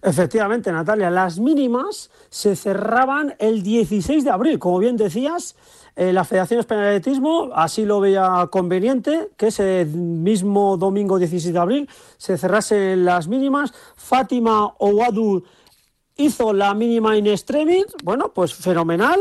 efectivamente, 0.02 0.70
Natalia. 0.70 1.08
Las 1.08 1.38
mínimas 1.38 2.10
se 2.28 2.56
cerraban 2.56 3.36
el 3.38 3.62
16 3.62 4.22
de 4.22 4.30
abril, 4.30 4.58
como 4.58 4.80
bien 4.80 4.98
decías. 4.98 5.56
Eh, 5.96 6.12
la 6.12 6.24
Federación 6.24 6.60
Española 6.60 6.90
de 6.90 6.96
Atletismo 6.96 7.52
así 7.54 7.86
lo 7.86 8.00
veía 8.00 8.46
conveniente, 8.52 9.30
que 9.38 9.46
ese 9.46 9.86
mismo 9.86 10.76
domingo 10.76 11.18
16 11.18 11.54
de 11.54 11.58
abril 11.58 11.88
se 12.18 12.36
cerrasen 12.36 13.02
las 13.06 13.28
mínimas. 13.28 13.72
Fátima 13.96 14.74
Ouadu 14.78 15.42
hizo 16.16 16.52
la 16.52 16.74
mínima 16.74 17.16
in 17.16 17.28
extremis, 17.28 17.86
bueno, 18.04 18.30
pues 18.34 18.52
fenomenal. 18.52 19.18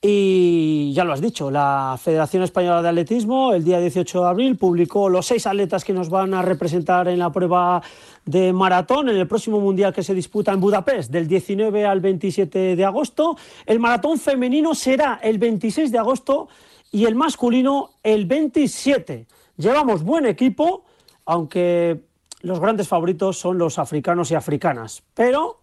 Y 0.00 0.92
ya 0.92 1.02
lo 1.02 1.12
has 1.12 1.20
dicho, 1.20 1.50
la 1.50 1.98
Federación 2.00 2.44
Española 2.44 2.82
de 2.82 2.88
Atletismo 2.88 3.52
el 3.52 3.64
día 3.64 3.80
18 3.80 4.22
de 4.22 4.28
abril 4.28 4.56
publicó 4.56 5.08
los 5.08 5.26
seis 5.26 5.44
atletas 5.44 5.84
que 5.84 5.92
nos 5.92 6.08
van 6.08 6.34
a 6.34 6.42
representar 6.42 7.08
en 7.08 7.18
la 7.18 7.32
prueba 7.32 7.82
de 8.24 8.52
maratón 8.52 9.08
en 9.08 9.16
el 9.16 9.26
próximo 9.26 9.58
mundial 9.58 9.92
que 9.92 10.04
se 10.04 10.14
disputa 10.14 10.52
en 10.52 10.60
Budapest 10.60 11.10
del 11.10 11.26
19 11.26 11.84
al 11.84 11.98
27 11.98 12.76
de 12.76 12.84
agosto. 12.84 13.36
El 13.66 13.80
maratón 13.80 14.20
femenino 14.20 14.72
será 14.72 15.18
el 15.20 15.38
26 15.38 15.90
de 15.90 15.98
agosto 15.98 16.48
y 16.92 17.04
el 17.06 17.16
masculino 17.16 17.90
el 18.04 18.26
27. 18.26 19.26
Llevamos 19.56 20.04
buen 20.04 20.26
equipo, 20.26 20.84
aunque 21.24 22.02
los 22.42 22.60
grandes 22.60 22.86
favoritos 22.86 23.36
son 23.36 23.58
los 23.58 23.80
africanos 23.80 24.30
y 24.30 24.36
africanas, 24.36 25.02
pero 25.14 25.58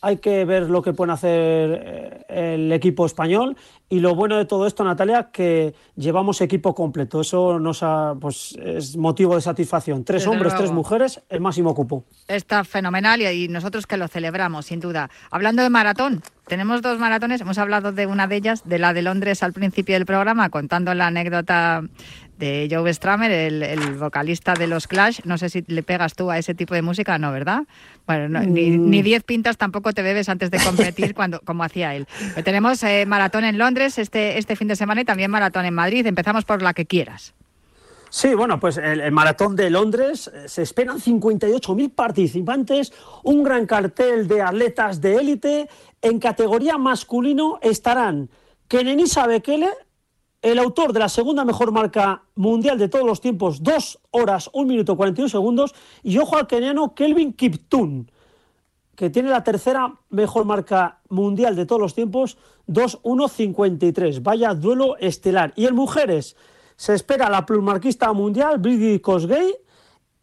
hay 0.00 0.18
que 0.18 0.44
ver 0.44 0.70
lo 0.70 0.82
que 0.82 0.92
puede 0.92 1.12
hacer 1.12 1.82
eh, 1.84 2.54
el 2.54 2.72
equipo 2.72 3.06
español 3.06 3.56
y 3.90 4.00
lo 4.00 4.14
bueno 4.14 4.36
de 4.36 4.44
todo 4.44 4.66
esto, 4.66 4.84
Natalia, 4.84 5.30
que 5.32 5.74
llevamos 5.96 6.40
equipo 6.42 6.74
completo. 6.74 7.22
Eso 7.22 7.58
nos 7.58 7.82
ha, 7.82 8.14
pues, 8.20 8.54
es 8.62 8.96
motivo 8.96 9.34
de 9.34 9.40
satisfacción. 9.40 10.04
Tres 10.04 10.22
Desde 10.22 10.30
hombres, 10.30 10.52
luego. 10.52 10.64
tres 10.64 10.72
mujeres, 10.72 11.22
el 11.30 11.40
máximo 11.40 11.74
cupo. 11.74 12.04
Está 12.26 12.64
fenomenal 12.64 13.22
y 13.22 13.48
nosotros 13.48 13.86
que 13.86 13.96
lo 13.96 14.06
celebramos, 14.08 14.66
sin 14.66 14.80
duda. 14.80 15.08
Hablando 15.30 15.62
de 15.62 15.70
maratón, 15.70 16.22
tenemos 16.48 16.82
dos 16.82 16.98
maratones. 16.98 17.40
Hemos 17.40 17.58
hablado 17.58 17.92
de 17.92 18.06
una 18.06 18.26
de 18.26 18.36
ellas, 18.36 18.62
de 18.66 18.78
la 18.78 18.92
de 18.92 19.02
Londres 19.02 19.42
al 19.42 19.52
principio 19.52 19.94
del 19.94 20.06
programa, 20.06 20.50
contando 20.50 20.92
la 20.94 21.06
anécdota 21.06 21.82
de 22.38 22.68
Joe 22.70 22.92
Stramer, 22.94 23.30
el, 23.30 23.62
el, 23.62 23.94
vocalista 23.94 24.54
de 24.54 24.66
los 24.66 24.86
Clash. 24.86 25.20
No 25.24 25.38
sé 25.38 25.48
si 25.50 25.64
le 25.66 25.82
pegas 25.82 26.14
tú 26.14 26.30
a 26.30 26.38
ese 26.38 26.54
tipo 26.54 26.74
de 26.74 26.82
música, 26.82 27.18
¿no, 27.18 27.32
verdad? 27.32 27.64
Bueno, 28.06 28.28
no, 28.28 28.40
mm. 28.40 28.52
ni, 28.52 28.70
ni, 28.70 29.02
diez 29.02 29.24
pintas 29.24 29.56
tampoco 29.58 29.92
te 29.92 30.02
bebes 30.02 30.28
antes 30.28 30.50
de 30.50 30.58
competir 30.58 31.14
cuando, 31.16 31.40
como 31.40 31.64
hacía 31.64 31.94
él. 31.94 32.06
Pero 32.34 32.44
tenemos 32.44 32.82
eh, 32.84 33.04
maratón 33.06 33.44
en 33.44 33.58
Londres 33.58 33.77
este, 33.80 34.38
este 34.38 34.56
fin 34.56 34.68
de 34.68 34.76
semana 34.76 35.02
y 35.02 35.04
también 35.04 35.30
maratón 35.30 35.64
en 35.64 35.74
Madrid. 35.74 36.06
Empezamos 36.06 36.44
por 36.44 36.62
la 36.62 36.74
que 36.74 36.86
quieras. 36.86 37.34
Sí, 38.10 38.34
bueno, 38.34 38.58
pues 38.58 38.78
el, 38.78 39.12
maratón 39.12 39.54
de 39.54 39.68
Londres 39.68 40.30
eh, 40.32 40.48
se 40.48 40.62
esperan 40.62 40.98
58.000 40.98 41.94
participantes, 41.94 42.92
un 43.22 43.42
gran 43.42 43.66
cartel 43.66 44.26
de 44.26 44.40
atletas 44.40 45.00
de 45.00 45.16
élite. 45.16 45.68
En 46.00 46.18
categoría 46.18 46.78
masculino 46.78 47.58
estarán 47.60 48.30
Kenenisa 48.66 49.26
Bekele, 49.26 49.68
el 50.40 50.58
autor 50.58 50.92
de 50.92 51.00
la 51.00 51.08
segunda 51.08 51.44
mejor 51.44 51.72
marca 51.72 52.22
mundial 52.34 52.78
de 52.78 52.88
todos 52.88 53.04
los 53.04 53.20
tiempos, 53.20 53.62
2 53.62 53.98
horas, 54.12 54.48
1 54.52 54.66
minuto 54.66 54.96
41 54.96 55.28
segundos, 55.28 55.74
y 56.02 56.16
ojo 56.18 56.36
al 56.36 56.46
keniano 56.46 56.94
Kelvin 56.94 57.34
Kiptun, 57.34 58.10
que 58.98 59.10
tiene 59.10 59.30
la 59.30 59.44
tercera 59.44 59.94
mejor 60.10 60.44
marca 60.44 60.98
mundial 61.08 61.54
de 61.54 61.66
todos 61.66 61.80
los 61.80 61.94
tiempos, 61.94 62.36
2-1-53. 62.66 64.20
Vaya 64.24 64.54
duelo 64.54 64.96
estelar. 64.98 65.52
Y 65.54 65.66
en 65.66 65.76
mujeres, 65.76 66.34
se 66.74 66.94
espera 66.94 67.30
la 67.30 67.46
plumarquista 67.46 68.12
mundial 68.12 68.58
Brady 68.58 68.98
Kosgei 68.98 69.54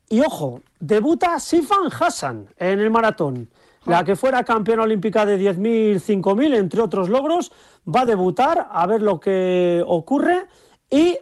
y 0.10 0.20
ojo, 0.20 0.62
debuta 0.77 1.39
Sifan 1.39 1.88
Hassan 1.89 2.50
en 2.58 2.82
el 2.82 2.91
maratón. 2.91 3.50
La 3.86 4.03
que 4.03 4.17
fuera 4.17 4.44
campeona 4.44 4.84
olímpica 4.84 5.25
de 5.25 5.39
10.000, 5.39 6.22
5.000, 6.22 6.58
entre 6.58 6.82
otros 6.82 7.08
logros, 7.08 7.53
va 7.88 8.01
a 8.01 8.05
debutar 8.05 8.67
a 8.70 8.86
ver 8.88 9.01
lo 9.01 9.22
que 9.22 9.82
ocurre 9.88 10.48
y 10.89 11.17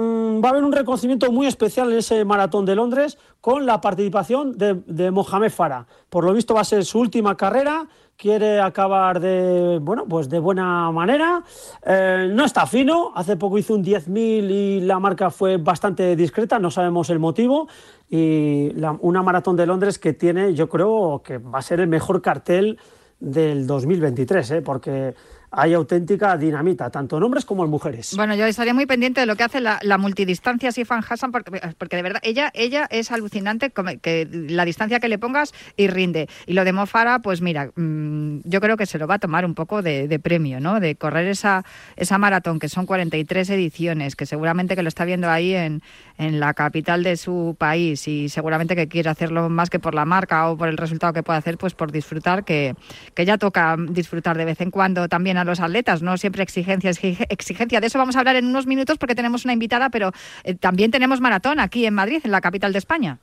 va 0.00 0.48
a 0.48 0.50
haber 0.52 0.64
un 0.64 0.72
reconocimiento 0.72 1.30
muy 1.30 1.46
especial 1.46 1.92
en 1.92 1.98
ese 1.98 2.24
maratón 2.24 2.64
de 2.64 2.74
Londres 2.74 3.18
con 3.40 3.66
la 3.66 3.80
participación 3.80 4.56
de, 4.56 5.10
Mohamed 5.10 5.50
Farah. 5.50 5.86
Por 6.08 6.24
lo 6.24 6.32
visto 6.32 6.54
va 6.54 6.62
a 6.62 6.64
ser 6.64 6.84
su 6.84 6.98
última 6.98 7.36
carrera, 7.36 7.86
quiere 8.16 8.60
acabar 8.60 9.20
de 9.20 9.78
bueno 9.80 10.04
pues 10.06 10.28
de 10.28 10.38
buena 10.38 10.90
manera 10.90 11.42
Eh, 11.86 12.28
no 12.30 12.44
está 12.44 12.66
fino 12.66 13.12
hace 13.14 13.36
poco 13.36 13.56
hizo 13.56 13.74
un 13.74 13.82
10.000 13.82 14.50
y 14.50 14.80
la 14.80 14.98
marca 14.98 15.30
fue 15.30 15.56
bastante 15.56 16.14
discreta 16.16 16.58
no 16.58 16.70
sabemos 16.70 17.08
el 17.08 17.18
motivo 17.18 17.68
y 18.10 18.72
una 19.00 19.22
maratón 19.22 19.56
de 19.56 19.64
Londres 19.66 19.98
que 19.98 20.12
tiene 20.12 20.52
yo 20.52 20.68
creo 20.68 21.22
que 21.24 21.38
va 21.38 21.60
a 21.60 21.62
ser 21.62 21.80
el 21.80 21.88
mejor 21.88 22.20
cartel 22.20 22.78
del 23.18 23.66
2023 23.66 24.50
¿eh? 24.50 24.62
porque 24.62 25.14
hay 25.50 25.74
auténtica 25.74 26.36
dinamita 26.36 26.90
tanto 26.90 27.16
en 27.16 27.22
hombres 27.24 27.44
como 27.44 27.64
en 27.64 27.70
mujeres 27.70 28.14
Bueno, 28.16 28.34
yo 28.34 28.46
estaría 28.46 28.74
muy 28.74 28.86
pendiente 28.86 29.20
de 29.20 29.26
lo 29.26 29.36
que 29.36 29.42
hace 29.42 29.60
la, 29.60 29.78
la 29.82 29.98
multidistancia 29.98 30.72
Sifan 30.72 31.02
Hassan, 31.08 31.32
porque, 31.32 31.60
porque 31.76 31.96
de 31.96 32.02
verdad, 32.02 32.20
ella, 32.22 32.50
ella 32.54 32.86
es 32.90 33.10
alucinante 33.10 33.70
que 34.00 34.28
la 34.30 34.64
distancia 34.64 35.00
que 35.00 35.08
le 35.08 35.18
pongas 35.18 35.52
y 35.76 35.88
rinde. 35.88 36.28
Y 36.46 36.52
lo 36.52 36.64
de 36.64 36.72
Mofara, 36.72 37.20
pues 37.20 37.40
mira, 37.40 37.70
mm, 37.74 38.40
yo 38.44 38.60
creo 38.60 38.76
que 38.76 38.86
se 38.86 38.98
lo 38.98 39.06
va 39.06 39.14
a 39.14 39.18
tomar 39.18 39.44
un 39.44 39.54
poco 39.54 39.82
de, 39.82 40.08
de 40.08 40.18
premio, 40.18 40.60
¿no? 40.60 40.80
De 40.80 40.94
correr 40.94 41.26
esa, 41.26 41.64
esa 41.96 42.18
maratón, 42.18 42.58
que 42.58 42.68
son 42.68 42.86
43 42.86 43.50
ediciones, 43.50 44.16
que 44.16 44.26
seguramente 44.26 44.76
que 44.76 44.82
lo 44.82 44.88
está 44.88 45.04
viendo 45.04 45.28
ahí 45.28 45.54
en, 45.54 45.82
en 46.18 46.38
la 46.38 46.54
capital 46.54 47.02
de 47.02 47.16
su 47.16 47.56
país 47.58 48.06
y 48.06 48.28
seguramente 48.28 48.76
que 48.76 48.88
quiere 48.88 49.10
hacerlo 49.10 49.48
más 49.48 49.70
que 49.70 49.78
por 49.78 49.94
la 49.94 50.04
marca 50.04 50.48
o 50.48 50.56
por 50.56 50.68
el 50.68 50.76
resultado 50.76 51.12
que 51.12 51.22
puede 51.22 51.38
hacer, 51.38 51.58
pues 51.58 51.74
por 51.74 51.90
disfrutar, 51.90 52.44
que, 52.44 52.74
que 53.14 53.24
ya 53.24 53.38
toca 53.38 53.76
disfrutar 53.78 54.36
de 54.36 54.44
vez 54.44 54.60
en 54.60 54.70
cuando 54.70 55.08
también 55.08 55.38
a 55.40 55.44
los 55.44 55.60
atletas, 55.60 56.02
no 56.02 56.16
siempre 56.16 56.42
exigencia, 56.42 56.90
exige- 56.90 57.26
exigencia. 57.28 57.80
De 57.80 57.86
eso 57.88 57.98
vamos 57.98 58.16
a 58.16 58.20
hablar 58.20 58.36
en 58.36 58.46
unos 58.46 58.66
minutos 58.66 58.98
porque 58.98 59.14
tenemos 59.14 59.44
una 59.44 59.52
invitada, 59.54 59.90
pero 59.90 60.12
eh, 60.44 60.54
también 60.54 60.90
tenemos 60.90 61.20
maratón 61.20 61.58
aquí 61.60 61.86
en 61.86 61.94
Madrid, 61.94 62.20
en 62.24 62.30
la 62.30 62.40
capital 62.40 62.72
de 62.72 62.78
España. 62.78 63.18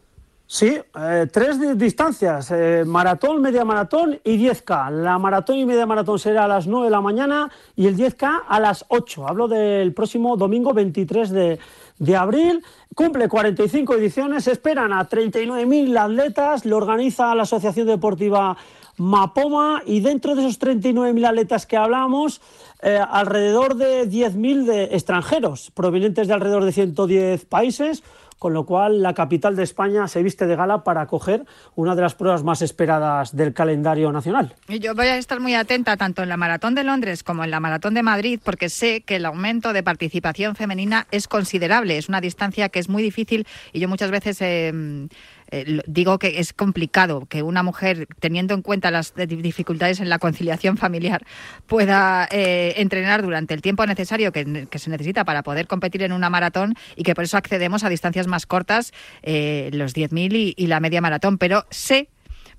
Sí, 0.49 0.77
eh, 0.97 1.27
tres 1.29 1.59
di- 1.59 1.73
distancias, 1.73 2.51
eh, 2.51 2.83
maratón, 2.87 3.41
media 3.41 3.65
maratón 3.65 4.17
y 4.23 4.37
10K. 4.37 4.89
La 4.91 5.19
maratón 5.19 5.57
y 5.57 5.65
media 5.65 5.85
maratón 5.85 6.17
será 6.19 6.45
a 6.45 6.47
las 6.47 6.67
9 6.67 6.85
de 6.85 6.91
la 6.91 7.01
mañana 7.01 7.51
y 7.75 7.85
el 7.87 7.97
10K 7.97 8.43
a 8.47 8.59
las 8.61 8.85
8. 8.87 9.27
Hablo 9.27 9.49
del 9.49 9.93
próximo 9.93 10.37
domingo 10.37 10.73
23 10.73 11.31
de, 11.31 11.59
de 11.99 12.15
abril. 12.15 12.63
Cumple 12.95 13.27
45 13.27 13.95
ediciones, 13.95 14.47
esperan 14.47 14.93
a 14.93 15.07
39.000 15.07 15.97
atletas, 15.99 16.65
lo 16.65 16.77
organiza 16.77 17.35
la 17.35 17.43
Asociación 17.43 17.85
Deportiva 17.87 18.55
Mapoma 18.97 19.81
y 19.85 19.99
dentro 19.99 20.35
de 20.35 20.41
esos 20.41 20.59
39.000 20.59 21.27
atletas 21.27 21.65
que 21.65 21.77
hablamos, 21.77 22.41
eh, 22.81 22.99
alrededor 23.09 23.75
de 23.75 24.09
10.000 24.09 24.65
de 24.65 24.83
extranjeros 24.95 25.71
provenientes 25.71 26.27
de 26.27 26.33
alrededor 26.33 26.65
de 26.65 26.71
110 26.71 27.45
países 27.45 28.03
con 28.39 28.53
lo 28.53 28.65
cual 28.65 29.01
la 29.01 29.13
capital 29.13 29.55
de 29.55 29.63
España 29.63 30.07
se 30.07 30.21
viste 30.21 30.45
de 30.45 30.55
gala 30.55 30.83
para 30.83 31.01
acoger 31.01 31.45
una 31.75 31.95
de 31.95 32.01
las 32.01 32.15
pruebas 32.15 32.43
más 32.43 32.61
esperadas 32.61 33.35
del 33.35 33.53
calendario 33.53 34.11
nacional. 34.11 34.53
Y 34.67 34.79
Yo 34.79 34.93
voy 34.93 35.07
a 35.07 35.17
estar 35.17 35.39
muy 35.39 35.55
atenta 35.55 35.97
tanto 35.97 36.23
en 36.23 36.29
la 36.29 36.37
Maratón 36.37 36.75
de 36.75 36.83
Londres 36.83 37.23
como 37.23 37.43
en 37.43 37.51
la 37.51 37.59
Maratón 37.59 37.93
de 37.93 38.03
Madrid 38.03 38.39
porque 38.43 38.69
sé 38.69 39.01
que 39.01 39.15
el 39.15 39.25
aumento 39.25 39.73
de 39.73 39.83
participación 39.83 40.55
femenina 40.55 41.07
es 41.11 41.27
considerable. 41.27 41.97
Es 41.97 42.09
una 42.09 42.21
distancia 42.21 42.69
que 42.69 42.79
es 42.79 42.89
muy 42.89 43.01
difícil 43.01 43.47
y 43.73 43.79
yo 43.79 43.87
muchas 43.87 44.11
veces 44.11 44.37
eh, 44.41 45.07
eh, 45.51 45.81
digo 45.87 46.19
que 46.19 46.39
es 46.39 46.53
complicado 46.53 47.25
que 47.27 47.43
una 47.43 47.63
mujer, 47.63 48.07
teniendo 48.19 48.53
en 48.53 48.61
cuenta 48.61 48.91
las 48.91 49.13
di- 49.15 49.25
dificultades 49.25 49.99
en 49.99 50.09
la 50.09 50.19
conciliación 50.19 50.77
familiar, 50.77 51.25
pueda 51.65 52.27
eh, 52.31 52.73
entrenar 52.77 53.21
durante 53.21 53.53
el 53.53 53.61
tiempo 53.61 53.85
necesario 53.85 54.31
que, 54.31 54.67
que 54.69 54.79
se 54.79 54.89
necesita 54.89 55.25
para 55.25 55.43
poder 55.43 55.67
competir 55.67 56.03
en 56.03 56.11
una 56.11 56.29
maratón 56.29 56.75
y 56.95 57.03
que 57.03 57.15
por 57.15 57.23
eso 57.23 57.37
accedemos 57.37 57.83
a 57.83 57.89
distancias 57.89 58.27
más 58.27 58.45
cortas, 58.45 58.93
eh, 59.23 59.69
los 59.73 59.93
10.000 59.95 60.33
y, 60.35 60.53
y 60.57 60.67
la 60.67 60.79
media 60.79 61.01
maratón. 61.01 61.37
Pero 61.37 61.65
sé 61.69 62.09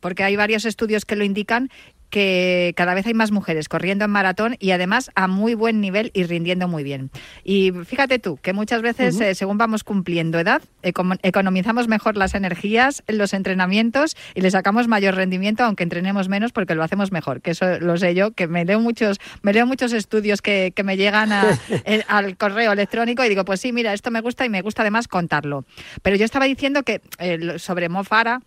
porque 0.00 0.22
hay 0.22 0.36
varios 0.36 0.64
estudios 0.64 1.04
que 1.04 1.16
lo 1.16 1.24
indican 1.24 1.70
que 2.10 2.72
cada 2.76 2.94
vez 2.94 3.06
hay 3.06 3.14
más 3.14 3.32
mujeres 3.32 3.68
corriendo 3.68 4.04
en 4.04 4.10
maratón 4.10 4.56
y 4.58 4.70
además 4.70 5.10
a 5.14 5.28
muy 5.28 5.54
buen 5.54 5.80
nivel 5.80 6.10
y 6.14 6.24
rindiendo 6.24 6.68
muy 6.68 6.82
bien. 6.84 7.10
Y 7.44 7.72
fíjate 7.84 8.18
tú 8.18 8.36
que 8.38 8.52
muchas 8.52 8.82
veces, 8.82 9.20
eh, 9.20 9.34
según 9.34 9.58
vamos 9.58 9.84
cumpliendo 9.84 10.38
edad, 10.38 10.62
econo- 10.82 11.18
economizamos 11.22 11.88
mejor 11.88 12.16
las 12.16 12.34
energías 12.34 13.02
en 13.06 13.18
los 13.18 13.34
entrenamientos 13.34 14.16
y 14.34 14.40
le 14.40 14.50
sacamos 14.50 14.88
mayor 14.88 15.14
rendimiento 15.14 15.64
aunque 15.64 15.82
entrenemos 15.82 16.28
menos 16.28 16.52
porque 16.52 16.74
lo 16.74 16.82
hacemos 16.82 17.12
mejor, 17.12 17.40
que 17.42 17.50
eso 17.52 17.78
lo 17.80 17.96
sé 17.96 18.14
yo, 18.14 18.32
que 18.32 18.46
me 18.46 18.64
leo 18.64 18.80
muchos, 18.80 19.18
me 19.42 19.52
leo 19.52 19.66
muchos 19.66 19.92
estudios 19.92 20.40
que, 20.42 20.72
que 20.74 20.82
me 20.84 20.96
llegan 20.96 21.32
a- 21.32 21.44
el- 21.84 22.04
al 22.08 22.36
correo 22.36 22.72
electrónico 22.72 23.24
y 23.24 23.28
digo, 23.28 23.44
pues 23.44 23.60
sí, 23.60 23.72
mira, 23.72 23.92
esto 23.92 24.10
me 24.10 24.20
gusta 24.20 24.44
y 24.44 24.48
me 24.48 24.62
gusta 24.62 24.82
además 24.82 25.08
contarlo. 25.08 25.64
Pero 26.02 26.16
yo 26.16 26.24
estaba 26.24 26.46
diciendo 26.46 26.82
que 26.82 27.00
eh, 27.18 27.58
sobre 27.58 27.88
Mofara, 27.88 28.40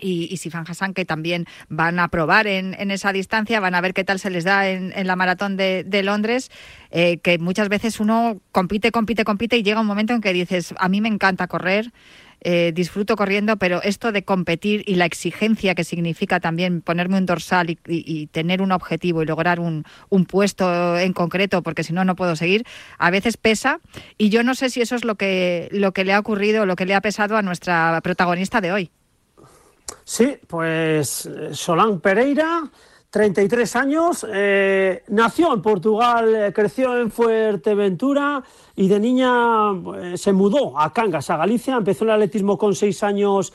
y, 0.00 0.28
y 0.30 0.36
Sifan 0.36 0.64
Hassan, 0.66 0.94
que 0.94 1.04
también 1.04 1.46
van 1.68 1.98
a 1.98 2.08
probar 2.08 2.46
en, 2.46 2.74
en 2.78 2.90
esa 2.90 3.12
distancia, 3.12 3.60
van 3.60 3.74
a 3.74 3.80
ver 3.80 3.94
qué 3.94 4.04
tal 4.04 4.18
se 4.18 4.30
les 4.30 4.44
da 4.44 4.68
en, 4.68 5.06
la 5.06 5.16
maratón 5.16 5.56
de, 5.56 6.02
Londres, 6.02 6.50
eh, 6.90 7.18
que 7.18 7.38
muchas 7.38 7.68
veces 7.68 8.00
uno 8.00 8.40
compite, 8.52 8.90
compite, 8.90 9.24
compite 9.24 9.56
y 9.56 9.62
llega 9.62 9.80
un 9.80 9.86
momento 9.86 10.12
en 10.12 10.20
que 10.20 10.32
dices, 10.32 10.74
a 10.78 10.88
mí 10.88 11.00
me 11.00 11.08
encanta 11.08 11.46
correr, 11.46 11.92
eh, 12.42 12.72
disfruto 12.74 13.16
corriendo, 13.16 13.58
pero 13.58 13.82
esto 13.82 14.12
de 14.12 14.24
competir 14.24 14.82
y 14.86 14.94
la 14.94 15.04
exigencia 15.04 15.74
que 15.74 15.84
significa 15.84 16.40
también 16.40 16.80
ponerme 16.80 17.18
un 17.18 17.26
dorsal 17.26 17.76
y 17.86 18.26
tener 18.28 18.62
un 18.62 18.72
objetivo 18.72 19.22
y 19.22 19.26
lograr 19.26 19.60
un, 19.60 19.84
un 20.08 20.24
puesto 20.24 20.98
en 20.98 21.12
concreto, 21.12 21.62
porque 21.62 21.84
si 21.84 21.92
no, 21.92 22.04
no 22.04 22.16
puedo 22.16 22.36
seguir, 22.36 22.64
a 22.96 23.10
veces 23.10 23.36
pesa. 23.36 23.80
Y 24.16 24.30
yo 24.30 24.42
no 24.42 24.54
sé 24.54 24.70
si 24.70 24.80
eso 24.80 24.96
es 24.96 25.04
lo 25.04 25.16
que, 25.16 25.68
lo 25.70 25.92
que 25.92 26.04
le 26.04 26.14
ha 26.14 26.18
ocurrido, 26.18 26.64
lo 26.64 26.76
que 26.76 26.86
le 26.86 26.94
ha 26.94 27.02
pesado 27.02 27.36
a 27.36 27.42
nuestra 27.42 28.00
protagonista 28.02 28.62
de 28.62 28.72
hoy. 28.72 28.90
Sí, 30.04 30.36
pues 30.46 31.26
eh, 31.26 31.54
Solán 31.54 32.00
Pereira, 32.00 32.62
33 33.10 33.76
años, 33.76 34.26
eh, 34.28 35.02
nació 35.08 35.52
en 35.52 35.62
Portugal, 35.62 36.34
eh, 36.34 36.52
creció 36.52 36.98
en 36.98 37.10
Fuerteventura 37.10 38.42
y 38.76 38.88
de 38.88 39.00
niña 39.00 39.72
se 40.16 40.32
mudó 40.32 40.78
a 40.78 40.92
Cangas, 40.92 41.28
a 41.30 41.36
Galicia, 41.36 41.76
empezó 41.76 42.04
el 42.04 42.10
atletismo 42.10 42.56
con 42.56 42.74
6 42.74 43.02
años. 43.02 43.52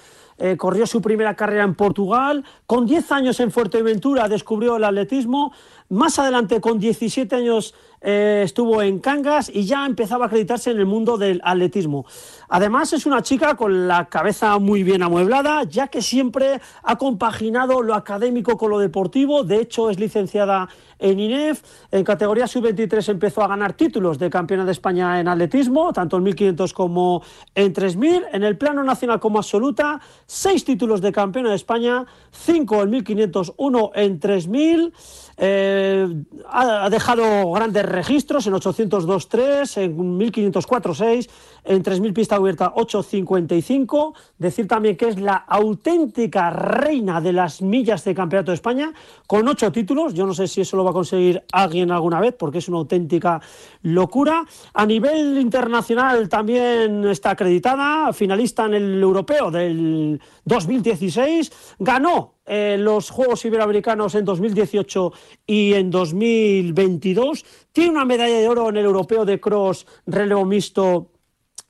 corrió 0.57 0.85
su 0.85 1.01
primera 1.01 1.33
carrera 1.33 1.63
en 1.63 1.75
Portugal, 1.75 2.43
con 2.67 2.85
10 2.85 3.09
años 3.13 3.39
en 3.39 3.51
Fuerteventura 3.51 4.27
descubrió 4.27 4.75
el 4.75 4.83
atletismo, 4.83 5.53
más 5.89 6.19
adelante 6.19 6.61
con 6.61 6.79
17 6.79 7.35
años 7.35 7.73
eh, 8.01 8.41
estuvo 8.43 8.83
en 8.83 8.99
Cangas 8.99 9.49
y 9.51 9.65
ya 9.65 9.85
empezaba 9.85 10.25
a 10.25 10.27
acreditarse 10.27 10.69
en 10.69 10.77
el 10.77 10.85
mundo 10.85 11.17
del 11.17 11.41
atletismo. 11.43 12.05
Además 12.49 12.93
es 12.93 13.07
una 13.07 13.23
chica 13.23 13.55
con 13.55 13.87
la 13.87 14.05
cabeza 14.05 14.59
muy 14.59 14.83
bien 14.83 15.01
amueblada, 15.01 15.63
ya 15.63 15.87
que 15.87 16.03
siempre 16.03 16.61
ha 16.83 16.97
compaginado 16.97 17.81
lo 17.81 17.95
académico 17.95 18.57
con 18.57 18.69
lo 18.69 18.79
deportivo, 18.79 19.43
de 19.43 19.61
hecho 19.61 19.89
es 19.89 19.99
licenciada 19.99 20.69
en 20.99 21.19
INEF, 21.19 21.63
en 21.91 22.03
categoría 22.03 22.47
sub-23 22.47 23.09
empezó 23.09 23.41
a 23.41 23.47
ganar 23.47 23.73
títulos 23.73 24.19
de 24.19 24.29
campeona 24.29 24.65
de 24.65 24.71
España 24.71 25.19
en 25.19 25.27
atletismo, 25.27 25.91
tanto 25.91 26.17
en 26.17 26.23
1500 26.23 26.73
como 26.73 27.23
en 27.53 27.73
3000, 27.73 28.23
en 28.31 28.43
el 28.43 28.57
plano 28.57 28.83
nacional 28.83 29.19
como 29.19 29.39
absoluta, 29.39 29.99
seis 30.25 30.63
títulos 30.63 31.01
de 31.01 31.11
campeona 31.11 31.49
de 31.49 31.55
España, 31.55 32.05
cinco 32.31 32.83
en 32.83 32.91
1500, 32.91 33.53
uno 33.57 33.91
en 33.93 34.19
3000, 34.19 34.93
eh, 35.37 36.07
ha, 36.49 36.85
ha 36.85 36.89
dejado 36.89 37.51
grandes 37.51 37.85
registros 37.85 38.47
en 38.47 38.53
802.3, 38.53 39.81
en 39.81 39.97
1504.6, 40.19 41.29
en 41.65 41.83
3000 41.83 42.13
pista 42.13 42.35
abierta 42.35 42.73
8.55. 42.73 44.13
Decir 44.37 44.67
también 44.67 44.95
que 44.95 45.07
es 45.07 45.19
la 45.19 45.35
auténtica 45.35 46.49
reina 46.49 47.21
de 47.21 47.33
las 47.33 47.61
millas 47.61 48.03
de 48.03 48.15
campeonato 48.15 48.51
de 48.51 48.55
España, 48.55 48.93
con 49.27 49.47
ocho 49.47 49.71
títulos. 49.71 50.13
Yo 50.13 50.25
no 50.25 50.33
sé 50.33 50.47
si 50.47 50.61
eso 50.61 50.77
lo 50.77 50.83
va 50.83 50.91
a 50.91 50.93
conseguir 50.93 51.43
alguien 51.51 51.91
alguna 51.91 52.19
vez, 52.19 52.35
porque 52.37 52.59
es 52.59 52.67
una 52.69 52.77
auténtica 52.77 53.41
locura. 53.81 54.45
A 54.73 54.85
nivel 54.85 55.37
internacional 55.37 56.29
también 56.29 57.05
está 57.05 57.31
acreditada, 57.31 58.13
finalista 58.13 58.65
en 58.65 58.75
el 58.75 59.01
europeo 59.01 59.51
del 59.51 60.19
2016. 60.45 61.75
Ganó 61.79 62.35
eh, 62.45 62.77
los 62.79 63.09
Juegos 63.09 63.43
Iberoamericanos 63.45 64.13
en 64.15 64.23
2018 64.25 65.13
y 65.47 65.73
en 65.73 65.89
2022. 65.89 67.45
Tiene 67.71 67.91
una 67.91 68.05
medalla 68.05 68.37
de 68.37 68.47
oro 68.47 68.69
en 68.69 68.77
el 68.77 68.85
europeo 68.85 69.25
de 69.25 69.39
cross 69.39 69.87
relevo 70.05 70.45
mixto 70.45 71.14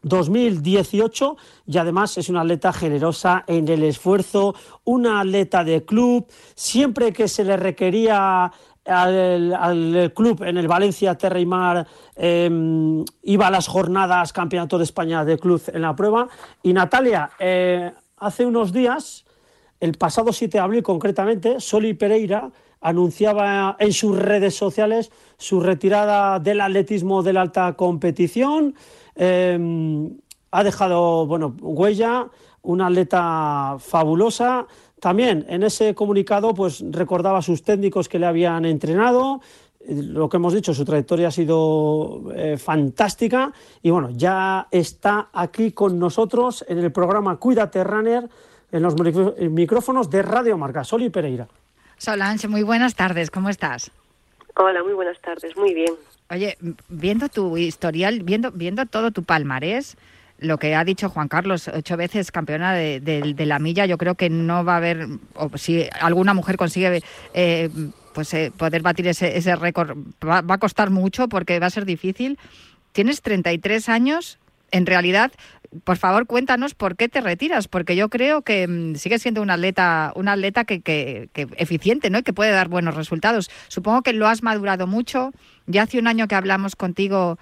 2018 0.05 1.35
y 1.65 1.77
además 1.77 2.17
es 2.17 2.29
una 2.29 2.41
atleta 2.41 2.71
generosa 2.71 3.43
en 3.47 3.67
el 3.67 3.83
esfuerzo, 3.83 4.55
una 4.83 5.19
atleta 5.19 5.63
de 5.63 5.83
club, 5.83 6.27
siempre 6.53 7.11
que 7.11 7.27
se 7.27 7.43
le 7.43 7.57
requería 7.57 8.51
al, 8.85 10.13
club 10.15 10.43
en 10.43 10.57
el 10.57 10.67
Valencia 10.67 11.15
Terra 11.15 11.39
y 11.39 11.45
Mar, 11.45 11.87
eh, 12.15 13.03
iba 13.23 13.47
a 13.47 13.51
las 13.51 13.67
jornadas 13.67 14.31
Campeonato 14.31 14.77
de 14.77 14.83
España 14.83 15.25
de 15.25 15.39
club 15.39 15.61
en 15.73 15.81
la 15.81 15.95
prueba. 15.95 16.27
Y 16.61 16.71
Natalia, 16.71 17.31
eh, 17.39 17.91
hace 18.17 18.45
unos 18.45 18.71
días, 18.71 19.25
el 19.79 19.97
pasado 19.97 20.31
7 20.31 20.59
de 20.59 20.63
abril 20.63 20.83
concretamente, 20.83 21.59
Soli 21.59 21.95
Pereira 21.95 22.51
anunciaba 22.79 23.75
en 23.79 23.91
sus 23.93 24.15
redes 24.15 24.55
sociales 24.55 25.11
su 25.37 25.59
retirada 25.59 26.39
del 26.39 26.61
atletismo 26.61 27.23
de 27.23 27.33
la 27.33 27.41
alta 27.41 27.73
competición. 27.73 28.75
Eh, 29.15 30.09
ha 30.51 30.63
dejado 30.63 31.25
bueno, 31.25 31.55
huella, 31.61 32.27
una 32.61 32.87
atleta 32.87 33.77
fabulosa. 33.79 34.67
También 34.99 35.45
en 35.49 35.63
ese 35.63 35.93
comunicado 35.93 36.53
pues 36.53 36.83
recordaba 36.91 37.39
a 37.39 37.41
sus 37.41 37.63
técnicos 37.63 38.07
que 38.09 38.19
le 38.19 38.25
habían 38.25 38.65
entrenado. 38.65 39.41
Lo 39.87 40.29
que 40.29 40.37
hemos 40.37 40.53
dicho, 40.53 40.73
su 40.73 40.83
trayectoria 40.83 41.27
ha 41.27 41.31
sido 41.31 42.23
eh, 42.33 42.57
fantástica 42.57 43.53
y 43.83 43.91
bueno, 43.91 44.09
ya 44.11 44.67
está 44.71 45.29
aquí 45.31 45.73
con 45.73 45.99
nosotros 45.99 46.65
en 46.67 46.79
el 46.79 46.91
programa 46.91 47.37
Cuídate 47.37 47.83
Runner 47.83 48.27
en 48.71 48.81
los 48.81 48.95
micrófonos 48.95 50.09
de 50.09 50.21
Radio 50.21 50.57
Marca. 50.57 50.83
Soli 50.83 51.09
Pereira. 51.09 51.47
Solange, 51.97 52.47
muy 52.47 52.63
buenas 52.63 52.95
tardes, 52.95 53.29
¿cómo 53.29 53.49
estás? 53.49 53.91
Hola, 54.57 54.83
muy 54.83 54.93
buenas 54.93 55.19
tardes. 55.19 55.55
Muy 55.55 55.73
bien. 55.73 55.93
Oye, 56.29 56.57
viendo 56.89 57.29
tu 57.29 57.57
historial, 57.57 58.23
viendo, 58.23 58.51
viendo 58.51 58.85
todo 58.85 59.11
tu 59.11 59.23
palmarés, 59.23 59.95
lo 60.39 60.57
que 60.57 60.75
ha 60.75 60.83
dicho 60.83 61.09
Juan 61.09 61.27
Carlos, 61.27 61.67
ocho 61.67 61.97
veces 61.97 62.31
campeona 62.31 62.73
de 62.73 63.33
la 63.45 63.59
milla, 63.59 63.85
yo 63.85 63.97
creo 63.97 64.15
que 64.15 64.29
no 64.29 64.65
va 64.65 64.73
a 64.73 64.77
haber, 64.77 65.07
o 65.35 65.55
si 65.57 65.87
alguna 66.01 66.33
mujer 66.33 66.57
consigue 66.57 67.01
eh, 67.33 67.69
pues 68.13 68.33
eh, 68.33 68.51
poder 68.55 68.81
batir 68.81 69.07
ese, 69.07 69.37
ese 69.37 69.55
récord, 69.55 69.97
va, 70.25 70.41
va 70.41 70.55
a 70.55 70.57
costar 70.57 70.89
mucho 70.89 71.27
porque 71.29 71.59
va 71.59 71.67
a 71.67 71.69
ser 71.69 71.85
difícil. 71.85 72.39
Tienes 72.91 73.21
33 73.21 73.89
años, 73.89 74.39
en 74.71 74.85
realidad, 74.85 75.31
por 75.83 75.97
favor, 75.97 76.25
cuéntanos 76.27 76.75
por 76.75 76.95
qué 76.95 77.09
te 77.09 77.21
retiras, 77.21 77.67
porque 77.67 77.95
yo 77.95 78.09
creo 78.09 78.41
que 78.41 78.67
mm, 78.67 78.95
sigues 78.95 79.21
siendo 79.21 79.41
un 79.41 79.49
atleta, 79.49 80.11
un 80.15 80.27
atleta 80.27 80.65
que, 80.65 80.81
que- 80.81 81.29
eficiente, 81.57 82.09
¿no? 82.09 82.19
Y 82.19 82.23
que 82.23 82.33
puede 82.33 82.51
dar 82.51 82.67
buenos 82.67 82.95
resultados. 82.95 83.49
Supongo 83.67 84.01
que 84.01 84.13
lo 84.13 84.27
has 84.27 84.43
madurado 84.43 84.87
mucho. 84.87 85.31
Ya 85.67 85.83
hace 85.83 85.99
un 85.99 86.07
año 86.07 86.27
que 86.27 86.35
hablamos 86.35 86.75
contigo 86.75 87.37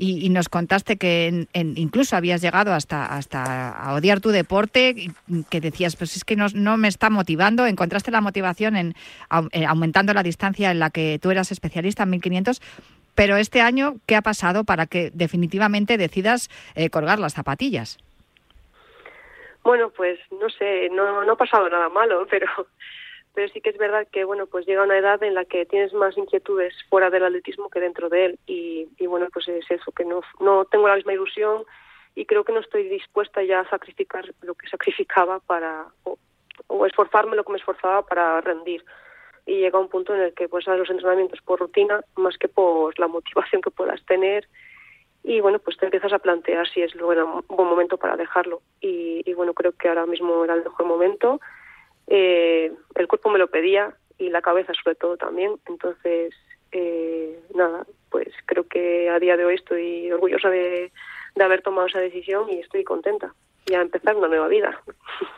y, 0.00 0.28
nos 0.28 0.48
contaste 0.48 0.96
que 0.96 1.46
en- 1.52 1.74
incluso 1.76 2.14
habías 2.16 2.40
llegado 2.40 2.72
hasta, 2.72 3.04
hasta 3.06 3.68
a 3.70 3.94
odiar 3.94 4.20
tu 4.20 4.28
deporte, 4.30 4.94
y 4.96 5.10
que 5.50 5.60
decías, 5.60 5.96
pues 5.96 6.16
es 6.16 6.24
que 6.24 6.36
no, 6.36 6.46
no 6.54 6.76
me 6.76 6.86
está 6.86 7.10
motivando. 7.10 7.66
Encontraste 7.66 8.12
la 8.12 8.20
motivación 8.20 8.76
en, 8.76 8.94
en 9.50 9.64
aumentando 9.64 10.14
la 10.14 10.22
distancia 10.22 10.70
en 10.70 10.78
la 10.78 10.90
que 10.90 11.18
tú 11.20 11.32
eras 11.32 11.50
especialista 11.50 12.04
en 12.04 12.10
1500. 12.10 12.62
Pero 13.18 13.36
este 13.36 13.60
año, 13.60 13.96
¿qué 14.06 14.14
ha 14.14 14.22
pasado 14.22 14.62
para 14.62 14.86
que 14.86 15.10
definitivamente 15.12 15.96
decidas 15.98 16.48
eh, 16.76 16.88
colgar 16.88 17.18
las 17.18 17.34
zapatillas? 17.34 17.98
Bueno, 19.64 19.90
pues 19.90 20.20
no 20.30 20.48
sé, 20.50 20.88
no, 20.90 21.24
no 21.24 21.32
ha 21.32 21.36
pasado 21.36 21.68
nada 21.68 21.88
malo, 21.88 22.24
pero, 22.30 22.46
pero 23.34 23.48
sí 23.48 23.60
que 23.60 23.70
es 23.70 23.76
verdad 23.76 24.06
que 24.12 24.22
bueno, 24.22 24.46
pues 24.46 24.66
llega 24.66 24.84
una 24.84 24.96
edad 24.96 25.20
en 25.24 25.34
la 25.34 25.44
que 25.44 25.66
tienes 25.66 25.92
más 25.94 26.16
inquietudes 26.16 26.72
fuera 26.88 27.10
del 27.10 27.24
atletismo 27.24 27.70
que 27.70 27.80
dentro 27.80 28.08
de 28.08 28.26
él 28.26 28.38
y, 28.46 28.86
y 28.98 29.08
bueno, 29.08 29.26
pues 29.32 29.48
es 29.48 29.68
eso, 29.68 29.90
que 29.90 30.04
no, 30.04 30.20
no 30.38 30.64
tengo 30.66 30.86
la 30.86 30.94
misma 30.94 31.14
ilusión 31.14 31.64
y 32.14 32.24
creo 32.24 32.44
que 32.44 32.52
no 32.52 32.60
estoy 32.60 32.88
dispuesta 32.88 33.42
ya 33.42 33.60
a 33.60 33.68
sacrificar 33.68 34.32
lo 34.42 34.54
que 34.54 34.68
sacrificaba 34.68 35.40
para, 35.40 35.86
o, 36.04 36.16
o 36.68 36.86
esforzarme 36.86 37.34
lo 37.34 37.42
que 37.42 37.50
me 37.50 37.58
esforzaba 37.58 38.06
para 38.06 38.40
rendir. 38.42 38.84
Y 39.48 39.60
llega 39.60 39.78
un 39.78 39.88
punto 39.88 40.14
en 40.14 40.20
el 40.20 40.34
que 40.34 40.46
pues 40.48 40.68
haces 40.68 40.80
los 40.80 40.90
entrenamientos 40.90 41.40
por 41.40 41.58
rutina 41.58 42.04
más 42.16 42.36
que 42.36 42.48
por 42.48 42.98
la 42.98 43.08
motivación 43.08 43.62
que 43.62 43.70
puedas 43.70 44.04
tener 44.04 44.46
y 45.28 45.40
bueno, 45.40 45.58
pues 45.58 45.76
te 45.76 45.84
empiezas 45.84 46.12
a 46.12 46.18
plantear 46.20 46.66
si 46.68 46.80
es 46.80 46.94
un 46.94 47.42
buen 47.48 47.68
momento 47.68 47.98
para 47.98 48.16
dejarlo. 48.16 48.62
Y, 48.80 49.22
y 49.28 49.34
bueno, 49.34 49.52
creo 49.52 49.72
que 49.72 49.88
ahora 49.88 50.06
mismo 50.06 50.44
era 50.44 50.54
el 50.54 50.64
mejor 50.64 50.86
momento. 50.86 51.40
Eh, 52.06 52.72
el 52.94 53.08
cuerpo 53.08 53.28
me 53.28 53.38
lo 53.38 53.48
pedía 53.48 53.94
y 54.16 54.30
la 54.30 54.42
cabeza 54.42 54.72
sobre 54.82 54.94
todo 54.94 55.16
también. 55.16 55.56
Entonces, 55.66 56.34
eh, 56.72 57.40
nada, 57.54 57.86
pues 58.10 58.28
creo 58.46 58.66
que 58.66 59.10
a 59.10 59.18
día 59.18 59.36
de 59.36 59.44
hoy 59.44 59.56
estoy 59.56 60.10
orgullosa 60.10 60.48
de, 60.50 60.92
de 61.34 61.44
haber 61.44 61.62
tomado 61.62 61.88
esa 61.88 62.00
decisión 62.00 62.48
y 62.48 62.60
estoy 62.60 62.84
contenta. 62.84 63.34
Y 63.68 63.74
a 63.74 63.82
empezar 63.82 64.16
una 64.16 64.28
nueva 64.28 64.48
vida. 64.48 64.80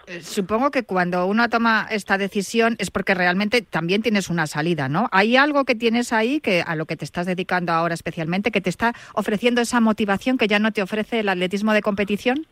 Eh, 0.07 0.21
Supongo 0.21 0.71
que 0.71 0.85
cuando 0.85 1.27
uno 1.27 1.49
toma 1.49 1.87
esta 1.91 2.17
decisión 2.17 2.77
es 2.79 2.91
porque 2.91 3.15
realmente 3.15 3.61
también 3.63 4.03
tienes 4.03 4.31
una 4.31 4.47
salida, 4.47 4.89
¿no? 4.89 5.09
¿Hay 5.11 5.37
algo 5.37 5.65
que 5.65 5.75
tienes 5.75 6.13
ahí 6.13 6.41
que 6.41 6.63
a 6.65 6.77
lo 6.77 6.87
que 6.87 6.97
te 6.97 7.05
estás 7.05 7.27
dedicando 7.27 7.73
ahora 7.73 7.95
especialmente 7.95 8.53
que 8.53 8.61
te 8.61 8.71
está 8.71 8.93
ofreciendo 9.15 9.61
esa 9.61 9.81
motivación 9.81 10.39
que 10.39 10.47
ya 10.47 10.59
no 10.61 10.73
te 10.73 10.83
ofrece 10.83 11.21
el 11.21 11.29
atletismo 11.29 11.73
de 11.73 11.83
competición? 11.83 12.47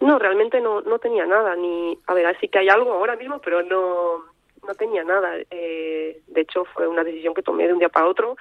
No, 0.00 0.18
realmente 0.18 0.60
no, 0.60 0.80
no 0.80 0.98
tenía 0.98 1.24
nada. 1.24 1.54
Ni, 1.56 1.96
a 2.06 2.14
ver, 2.14 2.36
sí 2.40 2.48
que 2.48 2.58
hay 2.58 2.68
algo 2.68 2.92
ahora 2.92 3.16
mismo, 3.16 3.40
pero 3.40 3.62
no, 3.62 4.24
no 4.66 4.74
tenía 4.74 5.04
nada. 5.04 5.36
Eh, 5.50 6.20
de 6.26 6.40
hecho, 6.40 6.64
fue 6.64 6.88
una 6.88 7.04
decisión 7.04 7.34
que 7.34 7.42
tomé 7.42 7.66
de 7.66 7.72
un 7.72 7.78
día 7.78 7.88
para 7.88 8.06
otro. 8.06 8.36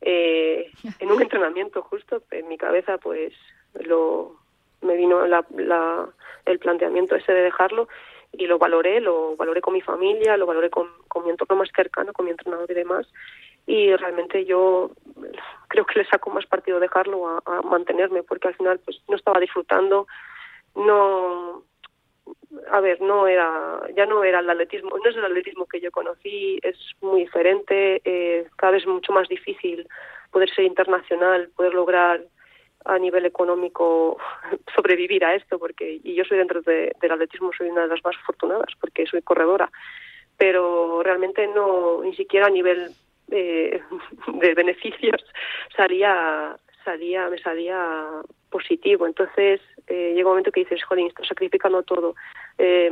Eh, 0.00 0.70
en 1.00 1.10
un 1.10 1.22
entrenamiento 1.22 1.82
justo, 1.82 2.22
en 2.30 2.48
mi 2.48 2.58
cabeza, 2.58 2.98
pues 2.98 3.32
lo 3.84 4.36
me 4.82 4.96
vino 4.96 5.26
la, 5.26 5.44
la, 5.56 6.08
el 6.44 6.58
planteamiento 6.58 7.16
ese 7.16 7.32
de 7.32 7.42
dejarlo 7.42 7.88
y 8.32 8.46
lo 8.46 8.58
valoré, 8.58 9.00
lo 9.00 9.36
valoré 9.36 9.60
con 9.60 9.74
mi 9.74 9.80
familia, 9.80 10.36
lo 10.36 10.46
valoré 10.46 10.70
con, 10.70 10.88
con 11.08 11.24
mi 11.24 11.30
entorno 11.30 11.56
más 11.56 11.70
cercano, 11.74 12.12
con 12.12 12.26
mi 12.26 12.30
entrenador 12.30 12.70
y 12.70 12.74
demás. 12.74 13.06
Y 13.66 13.94
realmente 13.96 14.44
yo 14.44 14.90
creo 15.68 15.84
que 15.84 15.98
le 15.98 16.06
saco 16.06 16.30
más 16.30 16.46
partido 16.46 16.80
dejarlo 16.80 17.28
a, 17.28 17.42
a 17.44 17.62
mantenerme, 17.62 18.22
porque 18.22 18.48
al 18.48 18.54
final 18.54 18.80
pues 18.84 19.02
no 19.08 19.16
estaba 19.16 19.40
disfrutando, 19.40 20.06
no 20.74 21.64
a 22.70 22.80
ver, 22.80 23.00
no 23.00 23.26
era, 23.26 23.80
ya 23.94 24.06
no 24.06 24.24
era 24.24 24.40
el 24.40 24.50
atletismo, 24.50 24.90
no 24.90 25.10
es 25.10 25.16
el 25.16 25.24
atletismo 25.24 25.66
que 25.66 25.80
yo 25.80 25.90
conocí, 25.90 26.58
es 26.62 26.76
muy 27.00 27.20
diferente, 27.20 28.00
eh, 28.04 28.46
cada 28.56 28.72
vez 28.72 28.86
mucho 28.86 29.12
más 29.12 29.28
difícil 29.28 29.86
poder 30.30 30.50
ser 30.54 30.64
internacional, 30.64 31.50
poder 31.56 31.74
lograr 31.74 32.22
a 32.84 32.98
nivel 32.98 33.26
económico 33.26 34.18
sobrevivir 34.74 35.24
a 35.24 35.34
esto, 35.34 35.58
porque 35.58 36.00
y 36.02 36.14
yo 36.14 36.24
soy 36.24 36.38
dentro 36.38 36.62
de, 36.62 36.92
del 37.00 37.12
atletismo 37.12 37.50
soy 37.56 37.68
una 37.68 37.82
de 37.82 37.88
las 37.88 38.04
más 38.04 38.16
afortunadas 38.16 38.72
porque 38.80 39.06
soy 39.06 39.22
corredora, 39.22 39.70
pero 40.36 41.02
realmente 41.02 41.46
no 41.48 42.02
ni 42.02 42.14
siquiera 42.14 42.46
a 42.46 42.50
nivel 42.50 42.90
eh, 43.30 43.80
de 44.34 44.54
beneficios 44.54 45.24
salía 45.76 46.56
salía 46.84 47.28
me 47.28 47.38
salía 47.38 48.22
positivo, 48.50 49.06
entonces 49.06 49.60
eh, 49.86 50.12
llega 50.14 50.28
un 50.28 50.32
momento 50.32 50.52
que 50.52 50.60
dices, 50.60 50.82
jolín, 50.84 51.08
estás 51.08 51.28
sacrificando 51.28 51.82
todo. 51.82 52.14
Eh, 52.56 52.90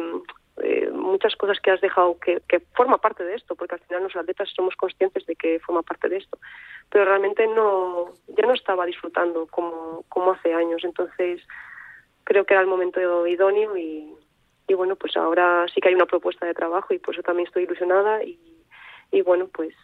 eh, 0.63 0.91
muchas 0.91 1.37
cosas 1.37 1.61
que 1.61 1.71
has 1.71 1.81
dejado 1.81 2.19
que, 2.19 2.41
que 2.49 2.61
forma 2.75 2.99
parte 2.99 3.25
de 3.25 3.35
esto, 3.35 3.55
porque 3.55 3.75
al 3.75 3.81
final 3.81 4.05
los 4.05 4.17
atletas 4.17 4.51
somos 4.55 4.75
conscientes 4.77 5.27
de 5.27 5.37
que 5.37 5.61
forma 5.61 5.83
parte 5.83 6.09
de 6.09 6.19
esto, 6.19 6.39
pero 6.91 7.05
realmente 7.05 7.47
no, 7.47 8.13
ya 8.29 8.47
no 8.47 8.55
estaba 8.55 8.87
disfrutando 8.87 9.47
como, 9.49 10.05
como 10.09 10.33
hace 10.33 10.55
años, 10.55 10.83
entonces 10.85 11.43
creo 12.25 12.45
que 12.45 12.55
era 12.55 12.63
el 12.63 12.69
momento 12.69 13.27
idóneo 13.27 13.77
y, 13.77 14.15
bueno, 14.75 14.97
pues 14.97 15.17
ahora 15.17 15.67
sí 15.73 15.81
que 15.81 15.89
hay 15.89 15.95
una 15.95 16.07
propuesta 16.07 16.45
de 16.45 16.55
trabajo 16.55 16.93
y 16.93 16.99
por 16.99 17.15
eso 17.15 17.23
también 17.23 17.47
estoy 17.47 17.65
ilusionada 17.65 18.23
y 18.25 19.23
bueno, 19.23 19.49
pues 19.53 19.75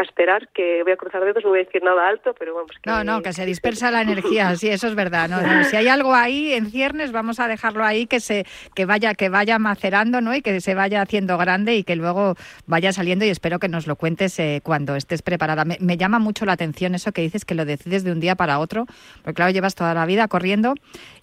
a 0.00 0.02
esperar 0.02 0.48
que 0.48 0.82
voy 0.82 0.92
a 0.92 0.96
cruzar 0.96 1.24
dedos, 1.24 1.42
no 1.44 1.50
voy 1.50 1.60
a 1.60 1.64
decir 1.64 1.82
nada 1.82 2.08
alto, 2.08 2.34
pero 2.38 2.54
vamos. 2.54 2.72
Que, 2.82 2.90
No, 2.90 3.04
no, 3.04 3.22
que 3.22 3.32
se 3.32 3.46
dispersa 3.46 3.90
la 3.90 4.02
energía, 4.02 4.54
sí, 4.56 4.68
eso 4.68 4.88
es 4.88 4.94
verdad. 4.94 5.28
No, 5.28 5.64
si 5.64 5.76
hay 5.76 5.88
algo 5.88 6.14
ahí 6.14 6.52
en 6.52 6.70
ciernes, 6.70 7.12
vamos 7.12 7.40
a 7.40 7.48
dejarlo 7.48 7.84
ahí 7.84 8.06
que 8.06 8.20
se 8.20 8.44
que 8.74 8.84
vaya 8.86 9.14
que 9.14 9.28
vaya 9.28 9.58
macerando, 9.58 10.20
¿no? 10.20 10.34
Y 10.34 10.42
que 10.42 10.60
se 10.60 10.74
vaya 10.74 11.02
haciendo 11.02 11.36
grande 11.38 11.76
y 11.76 11.84
que 11.84 11.96
luego 11.96 12.34
vaya 12.66 12.92
saliendo 12.92 13.24
y 13.24 13.28
espero 13.28 13.58
que 13.58 13.68
nos 13.68 13.86
lo 13.86 13.96
cuentes 13.96 14.38
eh, 14.38 14.60
cuando 14.62 14.96
estés 14.96 15.22
preparada. 15.22 15.64
Me, 15.64 15.96
llama 15.96 16.18
mucho 16.18 16.44
la 16.46 16.52
atención 16.52 16.94
eso 16.94 17.12
que 17.12 17.22
dices 17.22 17.44
que 17.44 17.54
lo 17.54 17.64
decides 17.64 18.04
de 18.04 18.12
un 18.12 18.20
día 18.20 18.34
para 18.34 18.58
otro, 18.58 18.86
porque 19.22 19.34
claro, 19.34 19.52
llevas 19.52 19.74
toda 19.74 19.92
la 19.94 20.06
vida 20.06 20.26
corriendo 20.28 20.74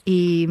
y, 0.06 0.48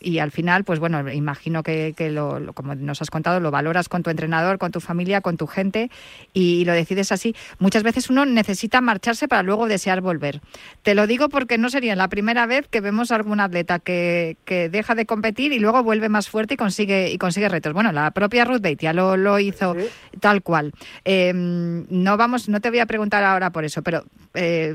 y 0.00 0.18
al 0.18 0.30
final, 0.30 0.64
pues 0.64 0.78
bueno, 0.78 1.10
imagino 1.12 1.62
que, 1.62 1.92
que 1.96 2.10
lo- 2.10 2.52
como 2.54 2.74
nos 2.74 3.02
has 3.02 3.10
contado, 3.10 3.38
lo 3.40 3.50
valoras 3.50 3.88
con 3.88 4.02
tu 4.02 4.10
entrenador, 4.10 4.58
con 4.58 4.72
tu 4.72 4.80
familia, 4.80 5.20
con 5.20 5.36
tu 5.36 5.46
gente 5.46 5.90
y, 6.32 6.64
lo 6.64 6.72
decides 6.72 7.12
así. 7.12 7.34
Muchas 7.64 7.82
veces 7.82 8.10
uno 8.10 8.26
necesita 8.26 8.82
marcharse 8.82 9.26
para 9.26 9.42
luego 9.42 9.66
desear 9.68 10.02
volver. 10.02 10.42
Te 10.82 10.94
lo 10.94 11.06
digo 11.06 11.30
porque 11.30 11.56
no 11.56 11.70
sería 11.70 11.96
la 11.96 12.08
primera 12.08 12.44
vez 12.44 12.68
que 12.68 12.82
vemos 12.82 13.10
a 13.10 13.14
algún 13.14 13.40
atleta 13.40 13.78
que, 13.78 14.36
que 14.44 14.68
deja 14.68 14.94
de 14.94 15.06
competir 15.06 15.50
y 15.54 15.58
luego 15.58 15.82
vuelve 15.82 16.10
más 16.10 16.28
fuerte 16.28 16.52
y 16.54 16.56
consigue 16.58 17.10
y 17.10 17.16
consigue 17.16 17.48
retos. 17.48 17.72
Bueno, 17.72 17.90
la 17.90 18.10
propia 18.10 18.44
Ruth 18.44 18.60
Bate 18.60 18.92
lo, 18.92 19.16
lo 19.16 19.38
hizo 19.38 19.74
Sí. 19.74 19.88
tal 20.20 20.42
cual. 20.42 20.72
Eh, 21.06 21.32
no 21.34 22.18
vamos, 22.18 22.50
no 22.50 22.60
te 22.60 22.68
voy 22.68 22.80
a 22.80 22.86
preguntar 22.86 23.24
ahora 23.24 23.48
por 23.48 23.64
eso, 23.64 23.80
pero 23.82 24.04
eh, 24.34 24.74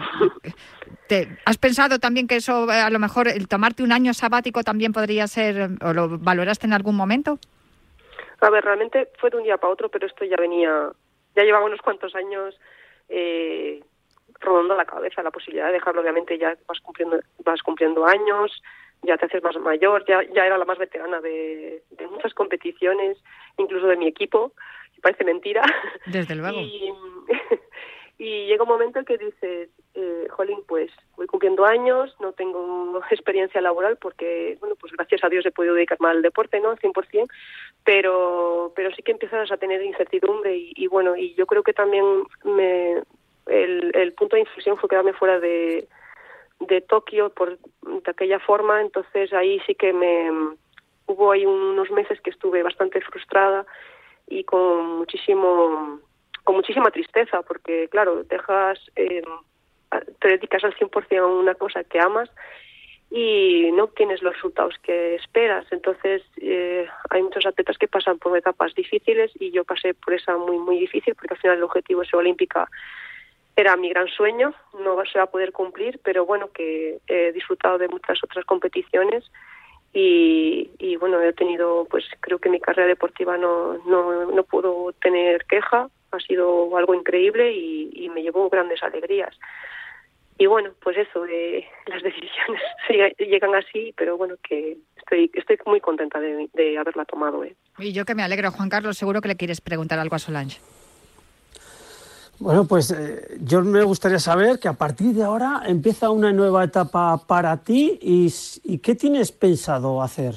te- 1.07 1.37
¿has 1.45 1.59
pensado 1.59 1.99
también 1.99 2.25
que 2.25 2.37
eso, 2.37 2.71
eh, 2.71 2.79
a 2.81 2.89
lo 2.89 2.97
mejor, 2.97 3.27
el 3.27 3.47
tomarte 3.47 3.83
un 3.83 3.91
año 3.91 4.15
sabático 4.15 4.63
también 4.63 4.93
podría 4.93 5.27
ser, 5.27 5.69
o 5.83 5.93
lo 5.93 6.17
valoraste 6.17 6.65
en 6.65 6.73
algún 6.73 6.95
momento? 6.95 7.37
A 8.41 8.49
ver, 8.49 8.63
realmente 8.63 9.09
fue 9.19 9.29
de 9.29 9.37
un 9.37 9.43
día 9.43 9.57
para 9.57 9.73
otro, 9.73 9.89
pero 9.89 10.07
esto 10.07 10.25
ya 10.25 10.37
venía 10.39 10.89
ya 11.35 11.43
llevaba 11.43 11.65
unos 11.65 11.79
cuantos 11.81 12.15
años 12.15 12.55
eh, 13.09 13.83
rodando 14.39 14.75
la 14.75 14.85
cabeza 14.85 15.23
la 15.23 15.31
posibilidad 15.31 15.67
de 15.67 15.73
dejarlo. 15.73 16.01
Obviamente 16.01 16.37
ya 16.37 16.57
vas 16.67 16.79
cumpliendo, 16.79 17.19
vas 17.43 17.61
cumpliendo 17.61 18.05
años, 18.05 18.61
ya 19.03 19.17
te 19.17 19.25
haces 19.25 19.43
más 19.43 19.57
mayor, 19.57 20.05
ya, 20.07 20.23
ya 20.33 20.45
era 20.45 20.57
la 20.57 20.65
más 20.65 20.77
veterana 20.77 21.21
de, 21.21 21.83
de 21.91 22.07
muchas 22.07 22.33
competiciones, 22.33 23.17
incluso 23.57 23.87
de 23.87 23.97
mi 23.97 24.07
equipo, 24.07 24.53
parece 25.01 25.23
mentira. 25.23 25.63
Desde 26.05 26.35
luego. 26.35 26.59
Y, 26.59 26.93
y 28.19 28.47
llega 28.47 28.63
un 28.63 28.69
momento 28.69 28.99
en 28.99 29.05
que 29.05 29.17
dices, 29.17 29.69
eh, 29.95 30.27
jolín, 30.29 30.59
pues 30.67 30.91
voy 31.15 31.25
cumpliendo 31.25 31.65
años, 31.65 32.13
no 32.19 32.33
tengo 32.33 32.99
experiencia 33.11 33.61
laboral 33.61 33.95
porque, 33.95 34.57
bueno, 34.59 34.75
pues 34.75 34.91
gracias 34.91 35.23
a 35.23 35.29
Dios 35.29 35.45
he 35.45 35.51
podido 35.51 35.73
dedicarme 35.73 36.09
al 36.09 36.21
deporte, 36.21 36.59
¿no? 36.59 36.75
100%, 36.75 37.29
pero, 37.85 38.73
pero 38.75 38.93
sí 38.93 39.01
que 39.03 39.13
empiezas 39.13 39.49
a 39.49 39.57
tener 39.57 39.81
incertidumbre 39.81 40.55
y, 40.55 40.73
y 40.75 40.87
bueno, 40.87 41.15
y 41.15 41.33
yo 41.35 41.47
creo 41.47 41.63
que 41.63 41.71
también 41.71 42.03
me, 42.43 43.01
el, 43.45 43.91
el 43.95 44.13
punto 44.13 44.35
de 44.35 44.41
inflexión 44.41 44.77
fue 44.77 44.89
quedarme 44.89 45.13
fuera 45.13 45.39
de, 45.39 45.87
de 46.59 46.81
Tokio 46.81 47.29
por 47.29 47.57
de 47.57 48.11
aquella 48.11 48.39
forma, 48.39 48.81
entonces 48.81 49.31
ahí 49.31 49.61
sí 49.65 49.75
que 49.75 49.93
me 49.93 50.29
hubo 51.05 51.31
ahí 51.31 51.45
unos 51.45 51.89
meses 51.89 52.19
que 52.19 52.31
estuve 52.31 52.63
bastante 52.63 52.99
frustrada 52.99 53.65
y 54.27 54.43
con 54.43 54.97
muchísimo 54.97 56.01
con 56.49 56.55
muchísima 56.55 56.89
tristeza 56.89 57.43
porque 57.43 57.89
claro 57.89 58.23
dejas 58.23 58.79
eh, 58.95 59.21
te 60.19 60.29
dedicas 60.29 60.63
al 60.63 60.73
100% 60.73 61.19
a 61.19 61.27
una 61.27 61.53
cosa 61.53 61.83
que 61.83 61.99
amas 61.99 62.27
y 63.11 63.69
no 63.71 63.83
obtienes 63.83 64.23
los 64.23 64.33
resultados 64.33 64.73
que 64.81 65.13
esperas. 65.13 65.67
Entonces 65.69 66.23
eh, 66.41 66.87
hay 67.11 67.21
muchos 67.21 67.45
atletas 67.45 67.77
que 67.77 67.87
pasan 67.87 68.17
por 68.17 68.35
etapas 68.35 68.73
difíciles 68.73 69.31
y 69.39 69.51
yo 69.51 69.63
pasé 69.63 69.93
por 69.93 70.15
esa 70.15 70.37
muy 70.37 70.57
muy 70.57 70.79
difícil 70.79 71.13
porque 71.13 71.35
al 71.35 71.39
final 71.39 71.57
el 71.57 71.63
objetivo 71.65 72.01
es 72.01 72.11
olímpica. 72.15 72.67
Era 73.55 73.77
mi 73.77 73.89
gran 73.89 74.07
sueño, 74.07 74.55
no 74.73 74.97
se 75.05 75.19
va 75.19 75.25
a 75.25 75.31
poder 75.31 75.51
cumplir, 75.51 75.99
pero 76.03 76.25
bueno, 76.25 76.49
que 76.51 76.97
he 77.05 77.31
disfrutado 77.31 77.77
de 77.77 77.89
muchas 77.89 78.23
otras 78.23 78.43
competiciones 78.43 79.23
y, 79.93 80.71
y 80.79 80.95
bueno, 80.95 81.21
he 81.21 81.31
tenido, 81.33 81.85
pues 81.91 82.05
creo 82.21 82.39
que 82.39 82.49
mi 82.49 82.59
carrera 82.59 82.87
deportiva 82.87 83.37
no, 83.37 83.77
no, 83.85 84.25
no 84.31 84.43
pudo 84.45 84.93
tener 84.93 85.45
queja, 85.45 85.89
ha 86.11 86.19
sido 86.19 86.75
algo 86.77 86.93
increíble 86.93 87.51
y, 87.53 87.89
y 87.93 88.09
me 88.09 88.21
llevó 88.21 88.49
grandes 88.49 88.81
alegrías. 88.83 89.35
Y 90.39 90.45
bueno, 90.45 90.71
pues 90.81 90.97
eso, 90.97 91.25
eh, 91.25 91.67
las 91.87 92.01
decisiones 92.01 92.61
llegan 93.19 93.53
así, 93.55 93.93
pero 93.95 94.17
bueno, 94.17 94.35
que 94.41 94.77
estoy, 94.97 95.29
estoy 95.33 95.57
muy 95.65 95.81
contenta 95.81 96.19
de, 96.19 96.49
de 96.53 96.77
haberla 96.77 97.05
tomado. 97.05 97.43
¿eh? 97.43 97.55
Y 97.77 97.91
yo 97.91 98.05
que 98.05 98.15
me 98.15 98.23
alegro, 98.23 98.51
Juan 98.51 98.69
Carlos, 98.69 98.97
seguro 98.97 99.21
que 99.21 99.27
le 99.27 99.35
quieres 99.35 99.61
preguntar 99.61 99.99
algo 99.99 100.15
a 100.15 100.19
Solange. 100.19 100.59
Bueno, 102.39 102.65
pues 102.65 102.89
eh, 102.91 103.37
yo 103.41 103.61
me 103.63 103.83
gustaría 103.83 104.19
saber 104.19 104.59
que 104.59 104.69
a 104.69 104.73
partir 104.73 105.13
de 105.13 105.23
ahora 105.23 105.63
empieza 105.65 106.09
una 106.09 106.31
nueva 106.31 106.63
etapa 106.63 107.17
para 107.27 107.57
ti 107.57 107.99
y, 108.01 108.33
y 108.63 108.79
¿qué 108.79 108.95
tienes 108.95 109.33
pensado 109.33 110.01
hacer? 110.01 110.35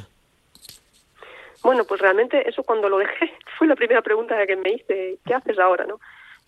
Bueno, 1.62 1.84
pues 1.84 2.00
realmente 2.00 2.48
eso 2.48 2.62
cuando 2.62 2.88
lo 2.88 2.98
dejé 2.98 3.32
fue 3.58 3.66
la 3.66 3.76
primera 3.76 4.02
pregunta 4.02 4.46
que 4.46 4.56
me 4.56 4.70
hice, 4.70 5.18
¿qué 5.24 5.34
haces 5.34 5.58
ahora, 5.58 5.86
no? 5.86 6.00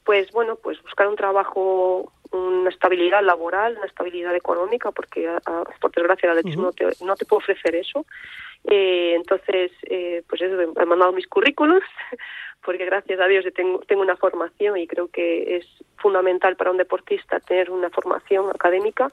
Pues 0.04 0.30
bueno, 0.32 0.56
pues 0.56 0.82
buscar 0.82 1.08
un 1.08 1.16
trabajo, 1.16 2.12
una 2.30 2.68
estabilidad 2.68 3.22
laboral, 3.22 3.76
una 3.78 3.86
estabilidad 3.86 4.36
económica, 4.36 4.90
porque 4.90 5.26
a, 5.28 5.36
a, 5.36 5.64
por 5.80 5.92
desgracia 5.92 6.26
el 6.30 6.38
atletismo 6.38 6.68
uh 6.68 6.72
-huh. 6.72 6.82
no, 6.82 6.90
te, 6.90 7.04
no 7.04 7.16
te 7.16 7.24
puede 7.24 7.38
ofrecer 7.38 7.74
eso. 7.74 8.04
Eh, 8.64 9.14
entonces, 9.14 9.72
eh, 9.84 10.22
pues 10.28 10.40
eso, 10.42 10.60
he 10.60 10.86
mandado 10.86 11.12
mis 11.12 11.26
currículums, 11.26 11.84
porque 12.64 12.84
gracias 12.84 13.20
a 13.20 13.26
Dios 13.26 13.44
tengo, 13.54 13.80
tengo 13.80 14.02
una 14.02 14.16
formación 14.16 14.76
y 14.78 14.86
creo 14.86 15.08
que 15.08 15.56
es 15.56 15.66
fundamental 15.96 16.56
para 16.56 16.70
un 16.70 16.78
deportista 16.78 17.40
tener 17.40 17.70
una 17.70 17.90
formación 17.90 18.50
académica. 18.50 19.10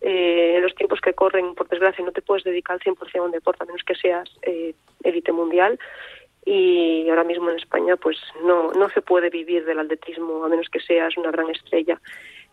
Eh, 0.00 0.56
en 0.56 0.62
los 0.62 0.74
tiempos 0.74 1.00
que 1.00 1.14
corren, 1.14 1.54
por 1.54 1.68
desgracia, 1.68 2.04
no 2.04 2.12
te 2.12 2.22
puedes 2.22 2.44
dedicar 2.44 2.74
al 2.74 2.80
100% 2.80 3.18
a 3.18 3.22
un 3.22 3.30
deporte, 3.30 3.62
a 3.62 3.66
menos 3.66 3.82
que 3.82 3.94
seas 3.94 4.30
élite 5.02 5.32
mundial. 5.32 5.78
Y 6.44 7.08
ahora 7.08 7.24
mismo 7.24 7.50
en 7.50 7.56
España, 7.56 7.96
pues 7.96 8.18
no, 8.44 8.70
no 8.72 8.88
se 8.90 9.02
puede 9.02 9.30
vivir 9.30 9.64
del 9.64 9.80
atletismo, 9.80 10.44
a 10.44 10.48
menos 10.48 10.68
que 10.68 10.80
seas 10.80 11.16
una 11.16 11.32
gran 11.32 11.50
estrella 11.50 12.00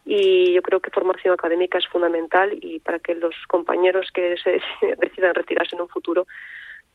y 0.06 0.53
yo 0.53 0.62
creo 0.62 0.79
que 0.79 0.91
formación 0.91 1.34
académica 1.34 1.77
es 1.77 1.88
fundamental 1.88 2.58
y 2.62 2.79
para 2.79 2.99
que 2.99 3.15
los 3.15 3.36
compañeros 3.47 4.12
que 4.13 4.36
se 4.38 4.62
decidan 4.97 5.34
retirarse 5.34 5.75
en 5.75 5.82
un 5.82 5.89
futuro 5.89 6.27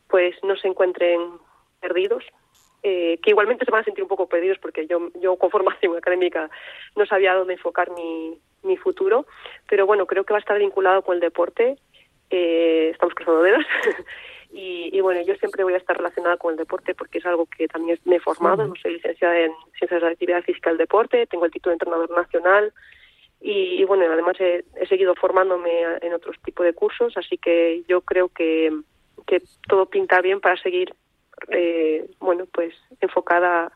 pues 0.07 0.35
no 0.43 0.55
se 0.57 0.67
encuentren 0.67 1.19
perdidos 1.79 2.23
eh, 2.83 3.19
que 3.21 3.31
igualmente 3.31 3.65
se 3.65 3.71
van 3.71 3.81
a 3.81 3.83
sentir 3.83 4.03
un 4.03 4.09
poco 4.09 4.27
perdidos 4.27 4.59
porque 4.59 4.87
yo 4.87 5.09
yo 5.19 5.35
con 5.37 5.49
formación 5.49 5.97
académica 5.97 6.49
no 6.95 7.05
sabía 7.05 7.33
dónde 7.33 7.53
enfocar 7.53 7.89
mi, 7.91 8.39
mi 8.63 8.77
futuro 8.77 9.25
pero 9.67 9.85
bueno 9.85 10.05
creo 10.05 10.23
que 10.23 10.33
va 10.33 10.37
a 10.37 10.41
estar 10.41 10.57
vinculado 10.57 11.01
con 11.01 11.15
el 11.15 11.21
deporte. 11.21 11.77
Eh, 12.29 12.89
estamos 12.91 13.13
cruzando 13.15 13.43
dedos. 13.43 13.65
Y, 14.51 14.89
y, 14.97 14.99
bueno 15.01 15.21
yo 15.21 15.35
siempre 15.35 15.63
voy 15.63 15.75
a 15.75 15.77
estar 15.77 15.95
relacionada 15.95 16.37
con 16.37 16.53
el 16.53 16.57
deporte 16.57 16.95
porque 16.95 17.19
es 17.19 17.25
algo 17.27 17.45
que 17.45 17.67
también 17.67 17.99
me 18.05 18.15
he 18.15 18.19
formado. 18.19 18.65
No 18.65 18.73
soy 18.81 18.93
licenciada 18.93 19.37
en 19.37 19.51
ciencias 19.77 20.01
de 20.01 20.07
la 20.07 20.11
actividad 20.11 20.41
física 20.41 20.71
del 20.71 20.79
deporte 20.79 21.27
tengo 21.27 21.45
el 21.45 21.51
título 21.51 21.69
de 21.69 21.75
entrenador 21.75 22.09
nacional 22.09 22.73
y, 23.41 23.81
y 23.81 23.83
bueno, 23.85 24.05
además 24.11 24.35
he, 24.39 24.65
he, 24.75 24.87
seguido 24.87 25.15
formándome 25.15 25.83
en 26.01 26.13
otros 26.13 26.35
tipos 26.43 26.65
de 26.65 26.73
cursos, 26.73 27.15
así 27.15 27.37
que 27.37 27.83
yo 27.87 28.01
creo 28.01 28.29
que, 28.29 28.71
que 29.25 29.41
todo 29.67 29.85
pinta 29.85 30.21
bien 30.21 30.41
para 30.41 30.57
seguir, 30.57 30.93
eh, 31.49 32.09
bueno, 32.19 32.47
pues 32.51 32.73
enfocada 32.99 33.71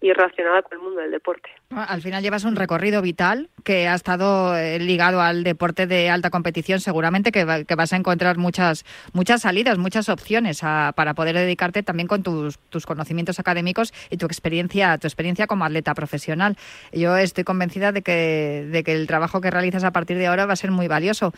y 0.00 0.12
relacionada 0.12 0.62
con 0.62 0.78
el 0.78 0.84
mundo 0.84 1.00
del 1.00 1.10
deporte. 1.10 1.50
Al 1.70 2.00
final 2.00 2.22
llevas 2.22 2.44
un 2.44 2.56
recorrido 2.56 3.02
vital 3.02 3.50
que 3.64 3.88
ha 3.88 3.94
estado 3.94 4.56
eh, 4.56 4.78
ligado 4.78 5.20
al 5.20 5.42
deporte 5.42 5.86
de 5.86 6.08
alta 6.08 6.30
competición. 6.30 6.80
Seguramente 6.80 7.32
que, 7.32 7.64
que 7.66 7.74
vas 7.74 7.92
a 7.92 7.96
encontrar 7.96 8.38
muchas 8.38 8.84
muchas 9.12 9.42
salidas, 9.42 9.76
muchas 9.78 10.08
opciones 10.08 10.60
a, 10.62 10.92
para 10.94 11.14
poder 11.14 11.34
dedicarte 11.34 11.82
también 11.82 12.06
con 12.06 12.22
tus, 12.22 12.58
tus 12.70 12.86
conocimientos 12.86 13.40
académicos 13.40 13.92
y 14.10 14.16
tu 14.16 14.26
experiencia 14.26 14.98
tu 14.98 15.06
experiencia 15.06 15.46
como 15.46 15.64
atleta 15.64 15.94
profesional. 15.94 16.56
Yo 16.92 17.16
estoy 17.16 17.44
convencida 17.44 17.92
de 17.92 18.02
que, 18.02 18.68
de 18.70 18.84
que 18.84 18.92
el 18.92 19.06
trabajo 19.06 19.40
que 19.40 19.50
realizas 19.50 19.84
a 19.84 19.90
partir 19.90 20.16
de 20.18 20.26
ahora 20.26 20.46
va 20.46 20.52
a 20.52 20.56
ser 20.56 20.70
muy 20.70 20.88
valioso 20.88 21.32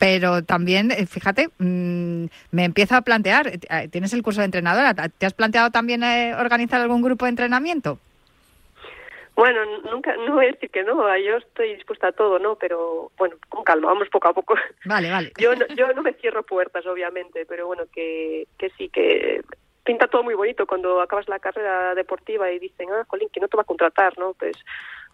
pero 0.00 0.42
también, 0.42 0.90
eh, 0.92 1.04
fíjate, 1.06 1.50
mmm, 1.58 2.24
me 2.52 2.64
empiezo 2.64 2.96
a 2.96 3.02
plantear, 3.02 3.48
eh, 3.48 3.88
tienes 3.92 4.14
el 4.14 4.22
curso 4.22 4.40
de 4.40 4.46
entrenadora, 4.46 4.94
¿te 4.94 5.26
has 5.26 5.34
planteado 5.34 5.70
también 5.70 6.02
eh, 6.02 6.34
organizar 6.34 6.80
algún 6.80 7.02
grupo 7.02 7.26
de 7.26 7.28
entrenamiento? 7.28 7.98
Bueno, 9.36 9.60
nunca, 9.90 10.16
no 10.16 10.36
voy 10.36 10.46
a 10.46 10.52
decir 10.52 10.70
que 10.70 10.84
no, 10.84 10.96
yo 11.18 11.36
estoy 11.36 11.74
dispuesta 11.74 12.08
a 12.08 12.12
todo, 12.12 12.38
¿no? 12.38 12.56
Pero 12.56 13.12
bueno, 13.18 13.36
con 13.50 13.62
calma, 13.62 13.88
vamos 13.88 14.08
poco 14.08 14.28
a 14.28 14.32
poco. 14.32 14.54
Vale, 14.86 15.10
vale. 15.10 15.32
Yo 15.38 15.54
no, 15.54 15.66
yo 15.68 15.92
no 15.92 16.00
me 16.02 16.14
cierro 16.14 16.44
puertas, 16.44 16.86
obviamente, 16.86 17.44
pero 17.44 17.66
bueno, 17.66 17.82
que, 17.92 18.46
que 18.56 18.70
sí, 18.78 18.88
que 18.88 19.42
pinta 19.90 20.06
todo 20.06 20.22
muy 20.22 20.34
bonito 20.34 20.68
cuando 20.68 21.00
acabas 21.00 21.28
la 21.28 21.40
carrera 21.40 21.96
deportiva 21.96 22.48
y 22.52 22.60
dicen, 22.60 22.86
ah, 22.92 23.04
Colín, 23.08 23.28
que 23.28 23.40
no 23.40 23.48
te 23.48 23.56
va 23.56 23.64
a 23.64 23.66
contratar, 23.66 24.16
¿no? 24.18 24.34
Pues 24.34 24.56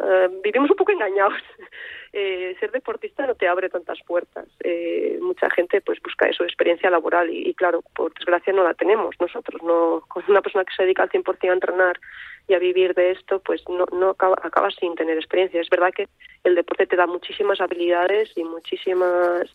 uh, 0.00 0.28
vivimos 0.44 0.70
un 0.70 0.76
poco 0.76 0.92
engañados. 0.92 1.32
eh, 2.12 2.54
ser 2.60 2.72
deportista 2.72 3.26
no 3.26 3.34
te 3.36 3.48
abre 3.48 3.70
tantas 3.70 3.98
puertas. 4.06 4.46
Eh, 4.62 5.18
mucha 5.22 5.48
gente 5.48 5.80
pues 5.80 5.98
busca 6.02 6.28
eso, 6.28 6.44
experiencia 6.44 6.90
laboral 6.90 7.30
y, 7.30 7.54
claro, 7.54 7.82
por 7.94 8.12
desgracia 8.12 8.52
no 8.52 8.64
la 8.64 8.74
tenemos 8.74 9.16
nosotros. 9.18 9.62
no 9.62 10.02
Con 10.08 10.24
una 10.28 10.42
persona 10.42 10.66
que 10.66 10.74
se 10.74 10.82
dedica 10.82 11.04
al 11.04 11.10
100% 11.10 11.48
a 11.48 11.54
entrenar 11.54 11.98
y 12.46 12.52
a 12.52 12.58
vivir 12.58 12.92
de 12.92 13.12
esto, 13.12 13.40
pues 13.40 13.62
no, 13.70 13.86
no 13.92 14.10
acaba, 14.10 14.36
acabas 14.42 14.74
sin 14.74 14.94
tener 14.94 15.16
experiencia. 15.16 15.58
Es 15.58 15.70
verdad 15.70 15.94
que 15.96 16.06
el 16.44 16.54
deporte 16.54 16.86
te 16.86 16.96
da 16.96 17.06
muchísimas 17.06 17.62
habilidades 17.62 18.30
y 18.36 18.44
muchísimas... 18.44 19.50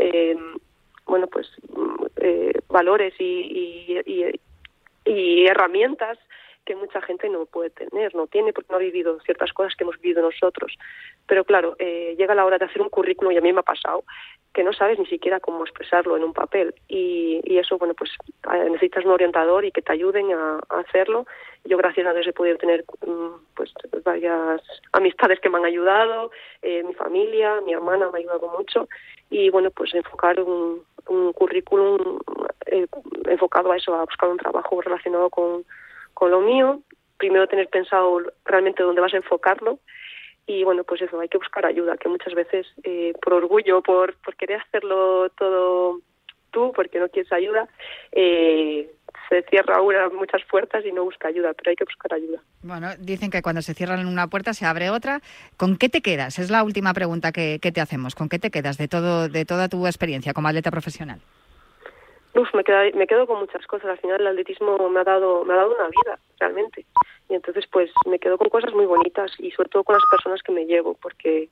Eh, 0.00 0.36
bueno, 1.06 1.26
pues 1.26 1.46
eh, 2.16 2.52
valores 2.68 3.14
y, 3.18 3.24
y, 3.24 4.00
y, 4.06 4.40
y 5.04 5.46
herramientas 5.46 6.18
que 6.64 6.76
mucha 6.76 7.00
gente 7.02 7.28
no 7.28 7.46
puede 7.46 7.70
tener, 7.70 8.14
no 8.14 8.26
tiene 8.26 8.52
porque 8.52 8.70
no 8.70 8.76
ha 8.76 8.80
vivido 8.80 9.20
ciertas 9.20 9.52
cosas 9.52 9.74
que 9.76 9.84
hemos 9.84 10.00
vivido 10.00 10.22
nosotros. 10.22 10.72
Pero 11.26 11.44
claro, 11.44 11.76
eh, 11.78 12.14
llega 12.18 12.34
la 12.34 12.44
hora 12.44 12.58
de 12.58 12.64
hacer 12.64 12.80
un 12.80 12.88
currículum 12.88 13.32
y 13.32 13.36
a 13.36 13.40
mí 13.40 13.52
me 13.52 13.60
ha 13.60 13.64
pasado 13.64 14.04
que 14.54 14.62
no 14.62 14.72
sabes 14.72 14.98
ni 15.00 15.06
siquiera 15.06 15.40
cómo 15.40 15.64
expresarlo 15.64 16.16
en 16.16 16.22
un 16.22 16.32
papel 16.32 16.74
y, 16.86 17.40
y 17.42 17.58
eso, 17.58 17.76
bueno, 17.76 17.92
pues 17.94 18.12
necesitas 18.70 19.04
un 19.04 19.10
orientador 19.10 19.64
y 19.64 19.72
que 19.72 19.82
te 19.82 19.92
ayuden 19.92 20.32
a, 20.32 20.60
hacerlo. 20.68 21.26
Yo 21.64 21.76
gracias 21.76 22.06
a 22.06 22.12
Dios 22.12 22.26
he 22.28 22.32
podido 22.32 22.56
tener 22.56 22.84
pues 23.54 23.72
varias 24.04 24.62
amistades 24.92 25.40
que 25.40 25.50
me 25.50 25.58
han 25.58 25.64
ayudado, 25.64 26.30
eh, 26.62 26.84
mi 26.84 26.94
familia, 26.94 27.60
mi 27.66 27.72
hermana 27.72 28.10
me 28.10 28.18
ha 28.18 28.20
ayudado 28.20 28.48
mucho 28.56 28.88
y 29.28 29.50
bueno, 29.50 29.72
pues 29.72 29.92
enfocar 29.92 30.40
un, 30.40 30.84
un 31.08 31.32
currículum 31.32 32.18
eh, 32.66 32.86
enfocado 33.28 33.72
a 33.72 33.76
eso, 33.76 33.94
a 33.94 34.04
buscar 34.04 34.28
un 34.28 34.38
trabajo 34.38 34.80
relacionado 34.80 35.30
con, 35.30 35.64
con 36.12 36.30
lo 36.30 36.40
mío, 36.40 36.80
primero 37.16 37.46
tener 37.46 37.68
pensado 37.68 38.20
realmente 38.44 38.82
dónde 38.82 39.00
vas 39.00 39.14
a 39.14 39.18
enfocarlo. 39.18 39.78
Y 40.46 40.62
bueno, 40.62 40.84
pues 40.84 41.00
eso, 41.00 41.18
hay 41.18 41.28
que 41.28 41.38
buscar 41.38 41.64
ayuda, 41.64 41.96
que 41.96 42.08
muchas 42.08 42.34
veces 42.34 42.66
eh, 42.82 43.14
por 43.22 43.32
orgullo, 43.32 43.80
por, 43.80 44.14
por 44.16 44.36
querer 44.36 44.60
hacerlo 44.60 45.30
todo 45.30 46.00
tú, 46.50 46.72
porque 46.74 47.00
no 47.00 47.08
quieres 47.08 47.32
ayuda, 47.32 47.68
eh, 48.12 48.90
se 49.28 49.42
cierra 49.44 49.80
una 49.80 50.08
muchas 50.10 50.42
puertas 50.50 50.84
y 50.84 50.92
no 50.92 51.04
busca 51.04 51.28
ayuda, 51.28 51.52
pero 51.54 51.70
hay 51.70 51.76
que 51.76 51.84
buscar 51.84 52.14
ayuda. 52.14 52.40
Bueno, 52.62 52.88
dicen 52.98 53.30
que 53.30 53.42
cuando 53.42 53.62
se 53.62 53.74
cierran 53.74 54.06
una 54.06 54.26
puerta 54.28 54.52
se 54.54 54.66
abre 54.66 54.90
otra. 54.90 55.20
¿Con 55.56 55.76
qué 55.76 55.88
te 55.88 56.00
quedas? 56.02 56.38
Es 56.38 56.50
la 56.50 56.62
última 56.62 56.92
pregunta 56.94 57.32
que, 57.32 57.58
que 57.60 57.72
te 57.72 57.80
hacemos. 57.80 58.14
¿Con 58.14 58.28
qué 58.28 58.38
te 58.38 58.50
quedas 58.50 58.76
de 58.78 58.88
todo 58.88 59.28
de 59.28 59.44
toda 59.44 59.68
tu 59.68 59.86
experiencia 59.86 60.32
como 60.34 60.48
atleta 60.48 60.70
profesional? 60.70 61.20
Uf, 62.34 62.52
me, 62.54 62.64
queda- 62.64 62.90
me 62.94 63.06
quedo 63.06 63.26
con 63.26 63.38
muchas 63.38 63.64
cosas. 63.66 63.90
Al 63.90 63.98
final 63.98 64.20
el 64.20 64.26
atletismo 64.26 64.88
me 64.88 65.00
ha 65.00 65.04
dado 65.04 65.44
me 65.44 65.54
ha 65.54 65.56
dado 65.56 65.74
una 65.74 65.88
vida 65.88 66.18
realmente. 66.40 66.84
Y 67.28 67.34
entonces 67.34 67.64
pues 67.70 67.90
me 68.06 68.18
quedo 68.18 68.36
con 68.38 68.48
cosas 68.48 68.72
muy 68.74 68.86
bonitas 68.86 69.32
y 69.38 69.50
sobre 69.52 69.68
todo 69.70 69.84
con 69.84 69.94
las 69.94 70.04
personas 70.10 70.42
que 70.42 70.52
me 70.52 70.66
llevo 70.66 70.94
porque 71.00 71.48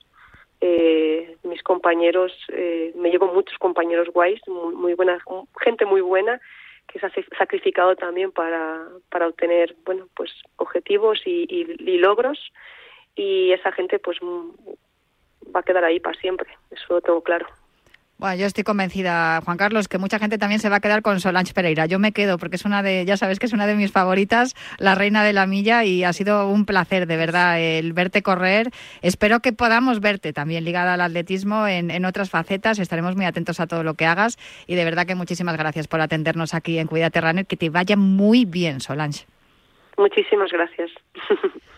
eh, 0.60 1.36
mis 1.42 1.62
compañeros, 1.62 2.32
eh, 2.52 2.92
me 2.96 3.10
llevo 3.10 3.32
muchos 3.32 3.58
compañeros 3.58 4.08
guays, 4.12 4.40
muy, 4.46 4.74
muy 4.74 4.94
buena, 4.94 5.18
gente 5.60 5.84
muy 5.86 6.00
buena 6.00 6.40
que 6.88 6.98
se 6.98 7.06
ha 7.06 7.10
sac- 7.10 7.36
sacrificado 7.38 7.96
también 7.96 8.32
para, 8.32 8.86
para 9.10 9.28
obtener 9.28 9.74
bueno 9.84 10.08
pues 10.14 10.30
objetivos 10.56 11.22
y, 11.26 11.46
y- 11.48 11.98
logros 11.98 12.52
y 13.14 13.52
esa 13.52 13.72
gente 13.72 13.98
pues 13.98 14.18
va 14.22 15.60
a 15.60 15.62
quedar 15.62 15.84
ahí 15.84 16.00
para 16.00 16.18
siempre, 16.18 16.48
eso 16.70 16.94
lo 16.94 17.00
tengo 17.00 17.22
claro. 17.22 17.46
Bueno, 18.22 18.36
yo 18.36 18.46
estoy 18.46 18.62
convencida, 18.62 19.40
Juan 19.44 19.56
Carlos, 19.56 19.88
que 19.88 19.98
mucha 19.98 20.20
gente 20.20 20.38
también 20.38 20.60
se 20.60 20.68
va 20.68 20.76
a 20.76 20.80
quedar 20.80 21.02
con 21.02 21.18
Solange 21.18 21.54
Pereira. 21.54 21.86
Yo 21.86 21.98
me 21.98 22.12
quedo 22.12 22.38
porque 22.38 22.54
es 22.54 22.64
una 22.64 22.80
de, 22.80 23.04
ya 23.04 23.16
sabes 23.16 23.40
que 23.40 23.46
es 23.46 23.52
una 23.52 23.66
de 23.66 23.74
mis 23.74 23.90
favoritas, 23.90 24.54
la 24.78 24.94
reina 24.94 25.24
de 25.24 25.32
la 25.32 25.44
milla, 25.48 25.82
y 25.84 26.04
ha 26.04 26.12
sido 26.12 26.46
un 26.46 26.64
placer, 26.64 27.08
de 27.08 27.16
verdad, 27.16 27.60
el 27.60 27.92
verte 27.94 28.22
correr. 28.22 28.70
Espero 29.00 29.40
que 29.40 29.52
podamos 29.52 29.98
verte 29.98 30.32
también 30.32 30.62
ligada 30.64 30.94
al 30.94 31.00
atletismo 31.00 31.66
en, 31.66 31.90
en 31.90 32.04
otras 32.04 32.30
facetas. 32.30 32.78
Estaremos 32.78 33.16
muy 33.16 33.24
atentos 33.24 33.58
a 33.58 33.66
todo 33.66 33.82
lo 33.82 33.94
que 33.94 34.06
hagas 34.06 34.38
y 34.68 34.76
de 34.76 34.84
verdad 34.84 35.04
que 35.04 35.16
muchísimas 35.16 35.56
gracias 35.56 35.88
por 35.88 36.00
atendernos 36.00 36.54
aquí 36.54 36.78
en 36.78 36.86
Cuídate 36.86 37.20
Runner. 37.20 37.44
Que 37.44 37.56
te 37.56 37.70
vaya 37.70 37.96
muy 37.96 38.44
bien, 38.44 38.78
Solange. 38.78 39.26
Muchísimas 39.98 40.52
gracias. 40.52 40.92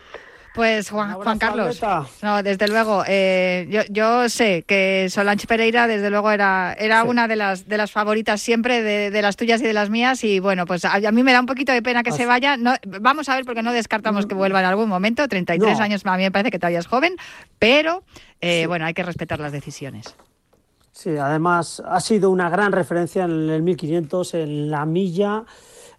Pues 0.54 0.88
Juan, 0.90 1.14
Juan 1.14 1.36
Carlos, 1.40 1.80
no, 2.22 2.42
desde 2.44 2.68
luego, 2.68 3.02
eh, 3.08 3.66
yo, 3.70 3.80
yo 3.90 4.28
sé 4.28 4.62
que 4.62 5.08
Solange 5.10 5.48
Pereira, 5.48 5.88
desde 5.88 6.10
luego, 6.10 6.30
era, 6.30 6.74
era 6.78 7.02
Sí. 7.02 7.08
una 7.08 7.26
de 7.26 7.34
las, 7.34 7.66
de 7.66 7.76
las 7.76 7.90
favoritas 7.90 8.40
siempre, 8.40 8.80
de, 8.80 9.10
de 9.10 9.20
las 9.22 9.34
tuyas 9.34 9.60
y 9.62 9.64
de 9.64 9.72
las 9.72 9.90
mías, 9.90 10.22
y 10.22 10.38
bueno, 10.38 10.64
pues 10.64 10.84
a, 10.84 10.94
a 10.94 11.10
mí 11.10 11.24
me 11.24 11.32
da 11.32 11.40
un 11.40 11.46
poquito 11.46 11.72
de 11.72 11.82
pena 11.82 12.04
que 12.04 12.12
se 12.12 12.18
Así- 12.22 12.26
vaya. 12.26 12.56
No, 12.56 12.74
vamos 13.00 13.28
a 13.28 13.34
ver, 13.34 13.44
porque 13.44 13.64
no 13.64 13.72
descartamos 13.72 14.26
que 14.26 14.36
vuelva 14.36 14.60
en 14.60 14.66
algún 14.66 14.88
momento, 14.88 15.26
33 15.26 15.76
No. 15.78 15.82
años, 15.84 16.02
a 16.06 16.16
mí 16.16 16.22
me 16.22 16.30
parece 16.30 16.52
que 16.52 16.60
todavía 16.60 16.78
es 16.78 16.86
joven, 16.86 17.16
pero 17.58 18.04
eh, 18.40 18.60
Sí. 18.60 18.66
bueno, 18.66 18.86
hay 18.86 18.94
que 18.94 19.02
respetar 19.02 19.40
las 19.40 19.50
decisiones. 19.50 20.14
Sí, 20.92 21.16
además 21.16 21.82
ha 21.84 21.98
sido 21.98 22.30
una 22.30 22.48
gran 22.48 22.70
referencia 22.70 23.24
en 23.24 23.50
el 23.50 23.62
1500, 23.64 24.34
en 24.34 24.70
la 24.70 24.86
milla. 24.86 25.42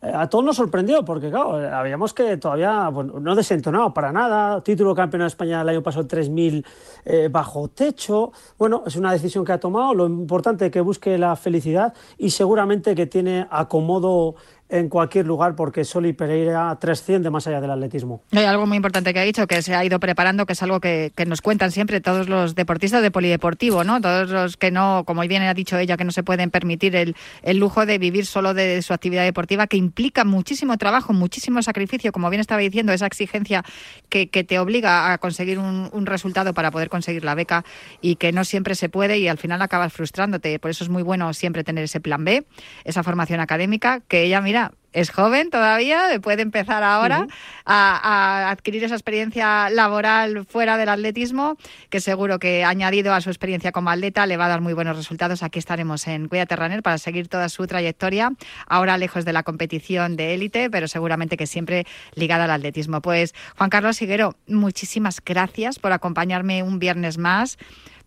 Eh, 0.05 0.11
A 0.13 0.27
todos 0.29 0.45
nos 0.45 0.55
sorprendió 0.55 1.03
porque, 1.03 1.29
claro, 1.29 1.61
eh, 1.61 1.67
habíamos 1.67 2.13
que 2.13 2.37
todavía 2.37 2.91
no 2.91 3.35
desentonado 3.35 3.93
para 3.93 4.11
nada. 4.11 4.61
Título 4.61 4.93
campeón 4.93 5.21
de 5.21 5.27
España 5.27 5.61
el 5.61 5.69
año 5.69 5.81
pasado 5.83 6.07
3.000 6.07 6.63
eh, 7.05 7.29
bajo 7.31 7.67
techo. 7.69 8.31
Bueno, 8.57 8.83
es 8.85 8.95
una 8.95 9.11
decisión 9.11 9.43
que 9.43 9.53
ha 9.53 9.59
tomado. 9.59 9.93
Lo 9.93 10.05
importante 10.05 10.67
es 10.67 10.71
que 10.71 10.81
busque 10.81 11.17
la 11.17 11.35
felicidad 11.35 11.93
y 12.17 12.29
seguramente 12.29 12.95
que 12.95 13.07
tiene 13.07 13.47
acomodo 13.49 14.35
en 14.67 14.89
cualquier 14.89 15.27
lugar 15.27 15.55
porque 15.55 15.83
Soli 15.83 16.13
Pereira 16.13 16.75
trasciende 16.79 17.29
más 17.29 17.45
allá 17.47 17.61
del 17.61 17.71
atletismo. 17.71 18.23
Hay 18.31 18.45
algo 18.45 18.65
muy 18.65 18.77
importante 18.77 19.13
que 19.13 19.19
ha 19.19 19.23
dicho, 19.23 19.45
que 19.45 19.61
se 19.61 19.75
ha 19.75 19.85
ido 19.85 19.99
preparando, 19.99 20.45
que 20.45 20.53
es 20.53 20.63
algo 20.63 20.79
que, 20.79 21.11
nos 21.27 21.41
cuentan 21.41 21.71
siempre 21.71 22.01
todos 22.01 22.29
los 22.29 22.55
deportistas 22.55 23.01
de 23.01 23.11
polideportivo, 23.11 23.83
¿no? 23.83 24.01
Todos 24.01 24.29
los 24.29 24.57
que 24.57 24.71
no, 24.71 25.03
como 25.05 25.21
bien 25.21 25.43
ha 25.43 25.53
dicho 25.53 25.77
ella, 25.77 25.97
que 25.97 26.03
no 26.03 26.11
se 26.11 26.23
pueden 26.23 26.49
permitir 26.49 26.95
el, 26.95 27.15
lujo 27.57 27.85
de 27.85 27.97
vivir 27.97 28.25
solo 28.25 28.53
de 28.53 28.81
su 28.81 28.93
actividad 28.93 29.23
deportiva, 29.23 29.67
que 29.67 29.77
implica 29.77 30.23
muchísimo 30.23 30.77
trabajo, 30.77 31.13
muchísimo 31.13 31.61
sacrificio, 31.61 32.11
como 32.11 32.29
bien 32.29 32.41
estaba 32.41 32.61
diciendo, 32.61 32.91
esa 32.91 33.05
exigencia 33.05 33.63
que, 34.09 34.29
que 34.29 34.43
te 34.43 34.59
obliga 34.59 35.13
a 35.13 35.17
conseguir 35.19 35.59
un, 35.59 35.89
un 35.91 36.05
resultado 36.05 36.53
para 36.53 36.71
poder 36.71 36.89
conseguir 36.89 37.23
la 37.23 37.35
beca 37.35 37.63
y 38.01 38.15
que 38.15 38.31
no 38.31 38.43
siempre 38.43 38.75
se 38.75 38.89
puede 38.89 39.19
y 39.19 39.27
al 39.27 39.37
final 39.37 39.61
acabas 39.61 39.93
frustrándote. 39.93 40.57
Por 40.59 40.71
eso 40.71 40.83
es 40.83 40.89
muy 40.89 41.03
bueno 41.03 41.33
siempre 41.33 41.63
tener 41.63 41.83
ese 41.83 41.99
plan 41.99 42.23
B, 42.25 42.45
esa 42.83 43.03
formación 43.03 43.39
académica, 43.39 44.01
que 44.07 44.23
ella, 44.23 44.41
mira, 44.41 44.54
es 44.93 45.09
joven 45.09 45.49
todavía, 45.49 46.03
puede 46.21 46.41
empezar 46.41 46.81
ahora 46.81 47.27
a, 47.65 48.45
a 48.45 48.49
adquirir 48.51 48.81
esa 48.85 48.95
experiencia 48.95 49.69
laboral 49.69 50.45
fuera 50.45 50.77
del 50.77 50.87
atletismo, 50.87 51.57
que 51.89 51.99
seguro 51.99 52.39
que 52.39 52.63
añadido 52.63 53.13
a 53.13 53.19
su 53.19 53.29
experiencia 53.29 53.73
como 53.73 53.89
atleta 53.89 54.25
le 54.25 54.37
va 54.37 54.45
a 54.45 54.49
dar 54.49 54.61
muy 54.61 54.71
buenos 54.73 54.95
resultados. 54.95 55.43
Aquí 55.43 55.59
estaremos 55.59 56.07
en 56.07 56.29
Cuídate 56.29 56.55
Runner 56.55 56.81
para 56.81 56.97
seguir 56.97 57.27
toda 57.27 57.49
su 57.49 57.67
trayectoria, 57.67 58.31
ahora 58.67 58.97
lejos 58.97 59.25
de 59.25 59.33
la 59.33 59.43
competición 59.43 60.15
de 60.15 60.33
élite, 60.33 60.69
pero 60.69 60.87
seguramente 60.87 61.35
que 61.35 61.45
siempre 61.45 61.85
ligada 62.13 62.45
al 62.45 62.51
atletismo. 62.51 63.01
Pues 63.01 63.35
Juan 63.57 63.69
Carlos 63.69 64.01
Higuero, 64.01 64.35
muchísimas 64.47 65.19
gracias 65.25 65.77
por 65.77 65.91
acompañarme 65.91 66.63
un 66.63 66.79
viernes 66.79 67.17
más, 67.17 67.57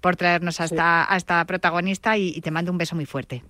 por 0.01 0.17
traernos 0.17 0.59
a, 0.63 0.69
Sí. 0.69 0.75
esta, 0.75 1.13
a 1.13 1.17
esta 1.19 1.45
protagonista 1.45 2.17
y- 2.17 2.29
y 2.35 2.41
te 2.41 2.51
mando 2.51 2.73
un 2.73 2.79
beso 2.79 2.95
muy 2.97 3.05
fuerte. 3.05 3.43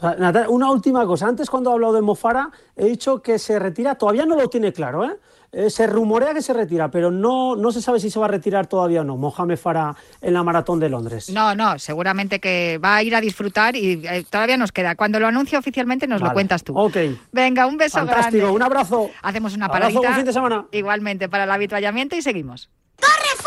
Sea, 0.00 0.14
Natalia, 0.18 0.48
una 0.48 0.70
última 0.70 1.04
cosa. 1.06 1.26
Antes, 1.26 1.48
cuando 1.50 1.70
he 1.70 1.72
hablado 1.74 1.92
de 1.94 2.02
Mofara, 2.02 2.50
he 2.76 2.86
dicho 2.86 3.20
que 3.22 3.38
se 3.38 3.58
retira. 3.58 3.94
Todavía 3.96 4.26
no 4.26 4.36
lo 4.36 4.48
tiene 4.48 4.72
claro, 4.72 5.04
¿eh? 5.04 5.16
Eh, 5.50 5.70
se 5.70 5.86
rumorea 5.86 6.34
que 6.34 6.42
se 6.42 6.52
retira, 6.52 6.90
pero 6.90 7.10
no, 7.10 7.56
no 7.56 7.72
se 7.72 7.80
sabe 7.80 7.98
si 8.00 8.10
se 8.10 8.18
va 8.18 8.26
a 8.26 8.28
retirar 8.28 8.66
todavía 8.66 9.00
o 9.00 9.04
no. 9.04 9.16
Mohamed 9.16 9.56
Farah 9.56 9.96
en 10.20 10.34
la 10.34 10.42
maratón 10.42 10.78
de 10.78 10.90
Londres. 10.90 11.30
No, 11.30 11.54
no, 11.54 11.78
seguramente 11.78 12.38
que 12.38 12.76
va 12.84 12.96
a 12.96 13.02
ir 13.02 13.16
a 13.16 13.20
disfrutar 13.22 13.74
y 13.74 14.06
eh, 14.06 14.26
todavía 14.28 14.58
nos 14.58 14.72
queda. 14.72 14.94
Cuando 14.94 15.18
lo 15.18 15.26
anuncie 15.26 15.56
oficialmente 15.56 16.06
nos 16.06 16.20
lo 16.20 16.34
cuentas 16.34 16.62
tú. 16.64 16.78
Ok. 16.78 16.96
Venga, 17.32 17.66
un 17.66 17.78
beso 17.78 17.96
Fantástico. 17.96 18.36
grande. 18.42 18.54
Un 18.56 18.62
abrazo. 18.62 19.08
Hacemos 19.22 19.54
una 19.56 19.64
Abrazo, 19.66 19.80
paradita. 19.80 20.00
buen 20.00 20.14
fin 20.16 20.24
de 20.26 20.32
semana. 20.34 20.66
Igualmente 20.70 21.30
para 21.30 21.44
el 21.44 21.50
habituallamiento 21.50 22.14
y 22.14 22.20
seguimos. 22.20 22.68
¡Corre, 23.00 23.37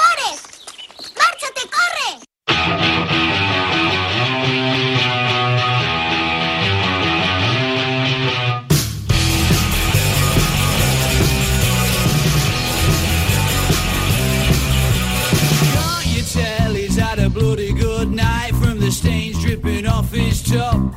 off 20.02 20.12
his 20.12 20.42
top? 20.42 20.96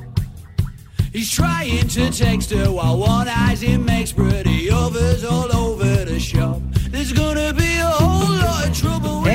He's 1.12 1.31
trying 1.31 1.88
to 1.88 2.11
text 2.11 2.51
her 2.51 2.73
while 2.73 2.99
one 2.99 3.29
eye's 3.29 3.62
in 3.62 3.85
makes 3.85 4.12
pretty 4.12 4.71
others 4.71 5.25
all 5.25 5.55
over 5.55 6.05
the 6.05 6.19
shop. 6.19 6.61
There's 6.90 7.12
gonna 7.12 7.53
be 7.53 7.63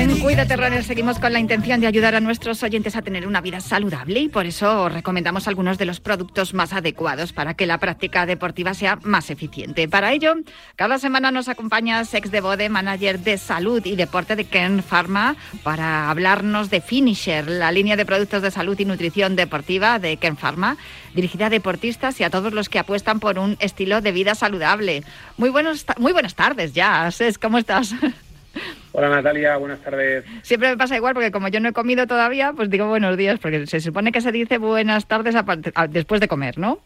En 0.00 0.18
Cuídate 0.18 0.56
Runner 0.56 0.82
seguimos 0.82 1.18
con 1.18 1.34
la 1.34 1.40
intención 1.40 1.78
de 1.78 1.86
ayudar 1.86 2.14
a 2.14 2.20
nuestros 2.20 2.62
oyentes 2.62 2.96
a 2.96 3.02
tener 3.02 3.26
una 3.26 3.42
vida 3.42 3.60
saludable 3.60 4.20
y 4.20 4.28
por 4.30 4.46
eso 4.46 4.84
os 4.84 4.92
recomendamos 4.94 5.46
algunos 5.46 5.76
de 5.76 5.84
los 5.84 6.00
productos 6.00 6.54
más 6.54 6.72
adecuados 6.72 7.34
para 7.34 7.52
que 7.52 7.66
la 7.66 7.76
práctica 7.76 8.24
deportiva 8.24 8.72
sea 8.72 8.98
más 9.02 9.28
eficiente. 9.28 9.88
Para 9.88 10.14
ello, 10.14 10.36
cada 10.74 10.98
semana 10.98 11.30
nos 11.30 11.50
acompaña 11.50 12.02
Sex 12.06 12.30
de 12.30 12.40
Bode, 12.40 12.70
manager 12.70 13.20
de 13.20 13.36
salud 13.36 13.84
y 13.84 13.94
deporte 13.94 14.36
de 14.36 14.46
Kern 14.46 14.82
Pharma, 14.82 15.36
para 15.62 16.08
hablarnos 16.08 16.70
de 16.70 16.80
Finisher, 16.80 17.46
la 17.46 17.70
línea 17.70 17.96
de 17.96 18.06
productos 18.06 18.40
de 18.40 18.50
salud 18.50 18.80
y 18.80 18.86
nutrición 18.86 19.36
deportiva 19.36 19.98
de 19.98 20.16
Kern 20.16 20.38
Pharma, 20.38 20.78
dirigida 21.14 21.46
a 21.46 21.50
deportistas 21.50 22.18
y 22.20 22.24
a 22.24 22.30
todos 22.30 22.54
los 22.54 22.70
que 22.70 22.78
apuestan 22.78 23.20
por 23.20 23.38
un 23.38 23.58
estilo 23.60 24.00
de 24.00 24.12
vida 24.12 24.34
saludable. 24.34 25.04
Muy, 25.36 25.50
buenos, 25.50 25.84
muy 25.98 26.14
buenas 26.14 26.36
tardes 26.36 26.72
ya, 26.72 27.10
Ses, 27.10 27.36
¿cómo 27.36 27.58
estás? 27.58 27.94
Hola 28.92 29.08
Natalia, 29.08 29.56
buenas 29.56 29.80
tardes. 29.80 30.24
Siempre 30.42 30.70
me 30.70 30.76
pasa 30.76 30.96
igual 30.96 31.14
porque 31.14 31.30
como 31.30 31.48
yo 31.48 31.60
no 31.60 31.68
he 31.68 31.72
comido 31.72 32.06
todavía, 32.06 32.52
pues 32.54 32.70
digo 32.70 32.88
buenos 32.88 33.16
días, 33.16 33.38
porque 33.38 33.66
se 33.66 33.80
supone 33.80 34.12
que 34.12 34.20
se 34.20 34.32
dice 34.32 34.58
buenas 34.58 35.06
tardes 35.06 35.34
a 35.36 35.86
después 35.86 36.20
de 36.20 36.28
comer, 36.28 36.58
¿no? 36.58 36.80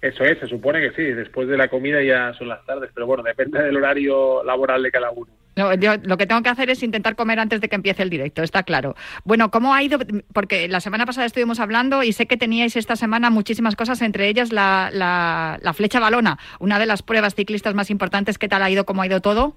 Eso 0.00 0.24
es, 0.24 0.38
se 0.38 0.46
supone 0.46 0.80
que 0.80 0.92
sí, 0.92 1.02
después 1.02 1.46
de 1.46 1.58
la 1.58 1.68
comida 1.68 2.02
ya 2.02 2.32
son 2.38 2.48
las 2.48 2.64
tardes, 2.64 2.90
pero 2.94 3.06
bueno, 3.06 3.22
depende 3.22 3.62
del 3.62 3.76
horario 3.76 4.42
laboral 4.42 4.82
de 4.82 4.90
cada 4.90 5.10
uno. 5.10 5.30
No, 5.56 5.74
yo 5.74 5.96
lo 6.02 6.16
que 6.16 6.26
tengo 6.26 6.42
que 6.42 6.48
hacer 6.48 6.70
es 6.70 6.82
intentar 6.82 7.16
comer 7.16 7.38
antes 7.38 7.60
de 7.60 7.68
que 7.68 7.76
empiece 7.76 8.02
el 8.02 8.08
directo, 8.08 8.42
está 8.42 8.62
claro. 8.62 8.94
Bueno, 9.24 9.50
¿cómo 9.50 9.74
ha 9.74 9.82
ido? 9.82 9.98
Porque 10.32 10.68
la 10.68 10.80
semana 10.80 11.04
pasada 11.04 11.26
estuvimos 11.26 11.60
hablando 11.60 12.02
y 12.02 12.12
sé 12.12 12.24
que 12.24 12.38
teníais 12.38 12.76
esta 12.76 12.96
semana 12.96 13.28
muchísimas 13.28 13.76
cosas, 13.76 14.00
entre 14.00 14.28
ellas 14.28 14.52
la, 14.52 14.88
la, 14.90 15.58
la 15.60 15.72
flecha 15.74 16.00
balona, 16.00 16.38
una 16.60 16.78
de 16.78 16.86
las 16.86 17.02
pruebas 17.02 17.34
ciclistas 17.34 17.74
más 17.74 17.90
importantes. 17.90 18.38
¿Qué 18.38 18.48
tal 18.48 18.62
ha 18.62 18.70
ido? 18.70 18.86
¿Cómo 18.86 19.02
ha 19.02 19.06
ido 19.06 19.20
todo? 19.20 19.54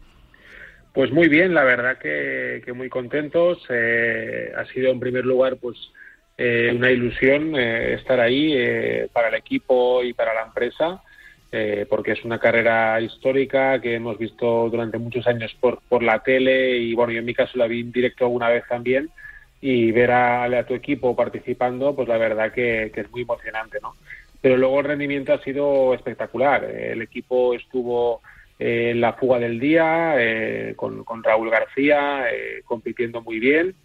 Pues 0.94 1.12
muy 1.12 1.28
bien, 1.28 1.54
la 1.54 1.64
verdad 1.64 1.98
que, 1.98 2.62
muy 2.74 2.88
contentos. 2.90 3.66
Eh, 3.70 4.52
ha 4.56 4.66
sido 4.66 4.92
en 4.92 5.00
primer 5.00 5.26
lugar 5.26 5.58
pues 5.58 5.76
eh, 6.38 6.72
una 6.76 6.92
ilusión 6.92 7.56
eh, 7.56 7.96
estar 7.96 8.20
ahí 8.20 8.54
eh, 8.56 9.10
para 9.12 9.30
el 9.30 9.36
equipo 9.36 10.04
y 10.04 10.14
para 10.14 10.34
la 10.34 10.44
empresa, 10.44 11.02
eh, 11.52 11.88
porque 11.90 12.12
es 12.12 12.24
una 12.24 12.40
carrera 12.40 13.02
histórica 13.02 13.82
que 13.82 13.96
hemos 13.96 14.18
visto 14.18 14.70
durante 14.70 15.00
muchos 15.00 15.26
años 15.28 15.56
por, 15.60 15.82
por 15.90 16.04
la 16.04 16.20
tele 16.20 16.78
y 16.78 16.94
bueno, 16.94 17.12
yo 17.12 17.20
en 17.20 17.26
mi 17.26 17.34
caso 17.34 17.58
la 17.58 17.68
vi 17.68 17.82
en 17.82 17.92
directo 17.92 18.26
alguna 18.26 18.50
vez 18.50 18.64
también 18.68 19.10
y 19.62 19.92
ver 19.92 20.12
a, 20.12 20.66
tu 20.68 20.76
equipo 20.76 21.16
participando, 21.16 21.96
pues 21.96 22.08
la 22.08 22.18
verdad 22.18 22.52
que 22.52 22.92
es 22.94 23.12
muy 23.12 23.22
emocionante, 23.22 23.80
¿no? 23.82 23.96
pero 24.44 24.58
luego 24.58 24.82
el 24.82 24.88
rendimiento 24.88 25.32
ha 25.32 25.42
sido 25.42 25.94
espectacular. 25.94 26.66
El 26.66 27.02
equipo 27.02 27.54
estuvo 27.54 28.22
eh, 28.66 28.94
la 28.96 29.12
fuga 29.12 29.40
del 29.40 29.60
día 29.60 30.14
eh, 30.18 30.74
con, 30.78 31.04
Raúl 31.22 31.50
García 31.50 32.32
eh, 32.32 32.62
compitiendo 32.64 33.22
muy 33.22 33.38
bien. 33.38 33.76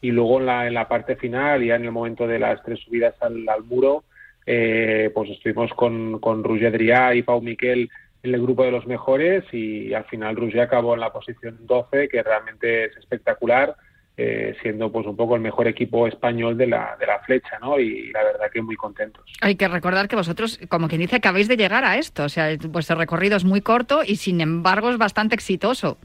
Y 0.00 0.12
luego 0.12 0.38
en 0.38 0.46
la, 0.46 0.68
en 0.68 0.74
la 0.74 0.86
parte 0.86 1.16
final, 1.16 1.64
ya 1.64 1.74
en 1.74 1.84
el 1.84 1.90
momento 1.90 2.24
de 2.28 2.38
las 2.38 2.62
tres 2.62 2.78
subidas 2.78 3.16
al, 3.20 3.64
muro, 3.64 4.04
pues 4.44 5.30
estuvimos 5.30 5.72
con, 5.74 6.20
con 6.20 6.44
Roger 6.44 6.70
Drià 6.70 7.16
y 7.16 7.22
Pau 7.22 7.42
Miquel 7.42 7.90
en 8.22 8.32
el 8.32 8.40
grupo 8.40 8.62
de 8.62 8.70
los 8.70 8.86
mejores 8.86 9.42
y 9.52 9.92
al 9.92 10.04
final 10.04 10.36
Roger 10.36 10.60
acabó 10.60 10.94
en 10.94 11.00
la 11.00 11.12
posición 11.12 11.58
12, 11.62 12.08
que 12.08 12.22
realmente 12.22 12.84
es 12.84 12.96
espectacular 12.96 13.74
eh, 14.20 14.56
siendo 14.60 14.90
pues 14.90 15.06
un 15.06 15.14
poco 15.14 15.36
el 15.36 15.40
mejor 15.40 15.68
equipo 15.68 16.08
español 16.08 16.58
de 16.58 16.66
la, 16.66 16.96
de 16.98 17.06
la 17.06 17.20
flecha, 17.20 17.56
¿no? 17.60 17.78
Y 17.78 18.10
la 18.10 18.24
verdad 18.24 18.50
que 18.52 18.60
muy 18.60 18.74
contentos. 18.74 19.24
Hay 19.40 19.54
que 19.54 19.68
recordar 19.68 20.08
que 20.08 20.16
vosotros, 20.16 20.58
como 20.68 20.88
quien 20.88 21.02
dice, 21.02 21.14
acabáis 21.14 21.46
de 21.46 21.56
llegar 21.56 21.84
a 21.84 21.98
esto, 21.98 22.24
o 22.24 22.28
sea, 22.28 22.48
vuestro 22.68 22.96
recorrido 22.96 23.36
es 23.36 23.44
muy 23.44 23.60
corto 23.60 24.00
y 24.04 24.16
sin 24.16 24.40
embargo 24.40 24.90
es 24.90 24.98
bastante 24.98 25.36
exitoso. 25.36 25.98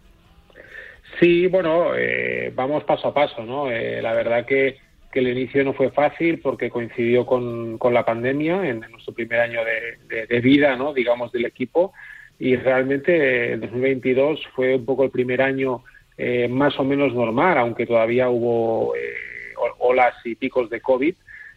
Sí, 1.19 1.47
bueno, 1.47 1.95
eh, 1.95 2.51
vamos 2.55 2.83
paso 2.83 3.07
a 3.07 3.13
paso, 3.15 3.43
¿no? 3.43 3.71
Eh, 3.71 3.99
la 3.99 4.13
verdad 4.13 4.45
que, 4.45 4.77
que, 5.11 5.19
el 5.19 5.29
inicio 5.29 5.63
no 5.63 5.73
fue 5.73 5.89
fácil 5.89 6.39
porque 6.39 6.69
coincidió 6.69 7.25
con, 7.25 7.79
con 7.79 7.95
la 7.95 8.05
pandemia 8.05 8.63
en, 8.69 8.81
nuestro 8.91 9.15
primer 9.15 9.39
año 9.39 9.61
de, 9.65 10.27
de, 10.27 10.39
vida, 10.39 10.75
¿no? 10.75 10.93
Digamos, 10.93 11.31
del 11.31 11.45
equipo 11.45 11.93
y 12.37 12.57
realmente 12.57 13.53
el 13.53 13.61
2022 13.61 14.39
fue 14.55 14.75
un 14.75 14.85
poco 14.85 15.03
el 15.03 15.09
primer 15.09 15.41
año 15.41 15.83
eh, 16.17 16.47
más 16.47 16.79
o 16.79 16.83
menos 16.83 17.13
normal, 17.13 17.57
aunque 17.57 17.85
todavía 17.85 18.29
hubo 18.29 18.95
eh, 18.95 19.13
olas 19.79 20.13
y 20.23 20.35
picos 20.35 20.69
de 20.69 20.81
COVID 20.81 21.15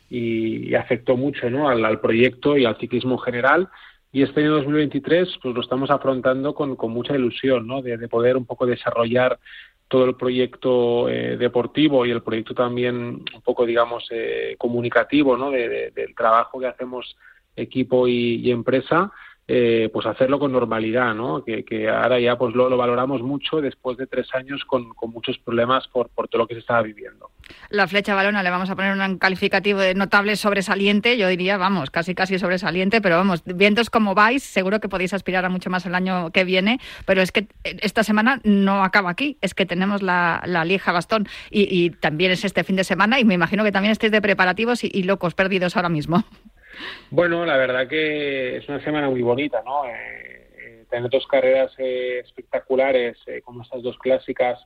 y, 0.08 0.74
afectó 0.74 1.16
mucho 1.16 1.46
al, 1.46 2.00
proyecto 2.00 2.56
y 2.56 2.64
al 2.64 2.78
ciclismo 2.78 3.18
general. 3.18 3.68
Y 4.12 4.22
este 4.22 4.40
año 4.40 4.52
2023 4.52 5.38
pues 5.42 5.54
lo 5.54 5.60
estamos 5.60 5.90
afrontando 5.90 6.54
con, 6.54 6.76
mucha 6.90 7.14
ilusión, 7.14 7.66
¿no? 7.66 7.82
de, 7.82 8.08
poder 8.08 8.36
un 8.36 8.46
poco 8.46 8.64
desarrollar 8.66 9.38
todo 9.88 10.06
el 10.06 10.16
proyecto 10.16 11.08
eh, 11.08 11.36
deportivo 11.36 12.06
y 12.06 12.10
el 12.10 12.22
proyecto 12.22 12.54
también 12.54 12.96
un 12.96 13.42
poco, 13.44 13.66
digamos, 13.66 14.08
comunicativo, 14.58 15.36
¿no? 15.36 15.50
del 15.50 16.14
trabajo 16.16 16.58
que 16.58 16.66
hacemos 16.66 17.16
equipo 17.56 18.08
y 18.08 18.50
empresa 18.50 19.12
eh, 19.48 19.90
pues 19.92 20.04
hacerlo 20.06 20.40
con 20.40 20.50
normalidad, 20.50 21.14
¿no? 21.14 21.44
Que, 21.44 21.88
ahora 21.88 22.18
ya 22.18 22.36
pues 22.36 22.52
lo, 22.56 22.76
valoramos 22.76 23.22
mucho 23.22 23.60
después 23.60 23.96
de 23.96 24.08
tres 24.08 24.26
años 24.34 24.64
con, 24.64 24.92
muchos 25.06 25.38
problemas 25.38 25.86
por, 25.86 26.08
todo 26.08 26.38
lo 26.38 26.46
que 26.48 26.54
se 26.54 26.60
estaba 26.60 26.82
viviendo. 26.82 27.30
La 27.70 27.86
flecha 27.86 28.16
balona 28.16 28.42
le 28.42 28.50
vamos 28.50 28.70
a 28.70 28.74
poner 28.74 28.98
un 28.98 29.18
calificativo 29.18 29.78
de 29.78 29.94
notable 29.94 30.34
sobresaliente, 30.34 31.16
yo 31.16 31.28
diría, 31.28 31.58
vamos, 31.58 31.90
casi 31.90 32.16
casi 32.16 32.40
sobresaliente, 32.40 33.00
pero 33.00 33.16
vamos, 33.16 33.44
vientos 33.44 33.88
como 33.88 34.16
vais, 34.16 34.42
seguro 34.42 34.80
que 34.80 34.88
podéis 34.88 35.14
aspirar 35.14 35.44
a 35.44 35.48
mucho 35.48 35.70
más 35.70 35.86
el 35.86 35.94
año 35.94 36.32
que 36.32 36.42
viene, 36.42 36.80
pero 37.04 37.22
es 37.22 37.30
que 37.30 37.46
esta 37.62 38.02
semana 38.02 38.40
no 38.42 38.82
acaba 38.82 39.10
aquí, 39.10 39.38
es 39.42 39.54
que 39.54 39.64
tenemos 39.64 40.02
la, 40.02 40.42
la 40.44 40.64
Lieja 40.64 40.90
Bastón 40.90 41.28
y, 41.50 41.90
también 41.90 42.32
es 42.32 42.44
este 42.44 42.64
fin 42.64 42.74
de 42.74 42.84
semana 42.84 43.20
y 43.20 43.24
me 43.24 43.34
imagino 43.34 43.62
que 43.62 43.70
también 43.70 43.92
estéis 43.92 44.10
de 44.10 44.20
preparativos 44.20 44.82
y 44.82 45.02
locos 45.04 45.34
perdidos 45.34 45.76
ahora 45.76 45.88
mismo. 45.88 46.24
Bueno, 47.10 47.44
la 47.44 47.56
verdad 47.56 47.88
que 47.88 48.56
es 48.56 48.68
una 48.68 48.82
semana 48.82 49.08
muy 49.08 49.22
bonita, 49.22 49.62
¿no? 49.64 49.84
Eh, 49.86 50.50
eh, 50.58 50.84
tener 50.90 51.10
dos 51.10 51.26
carreras 51.26 51.72
eh, 51.78 52.20
espectaculares 52.24 53.16
como 53.44 53.62
estas 53.62 53.82
dos 53.82 53.96
clásicas, 53.98 54.58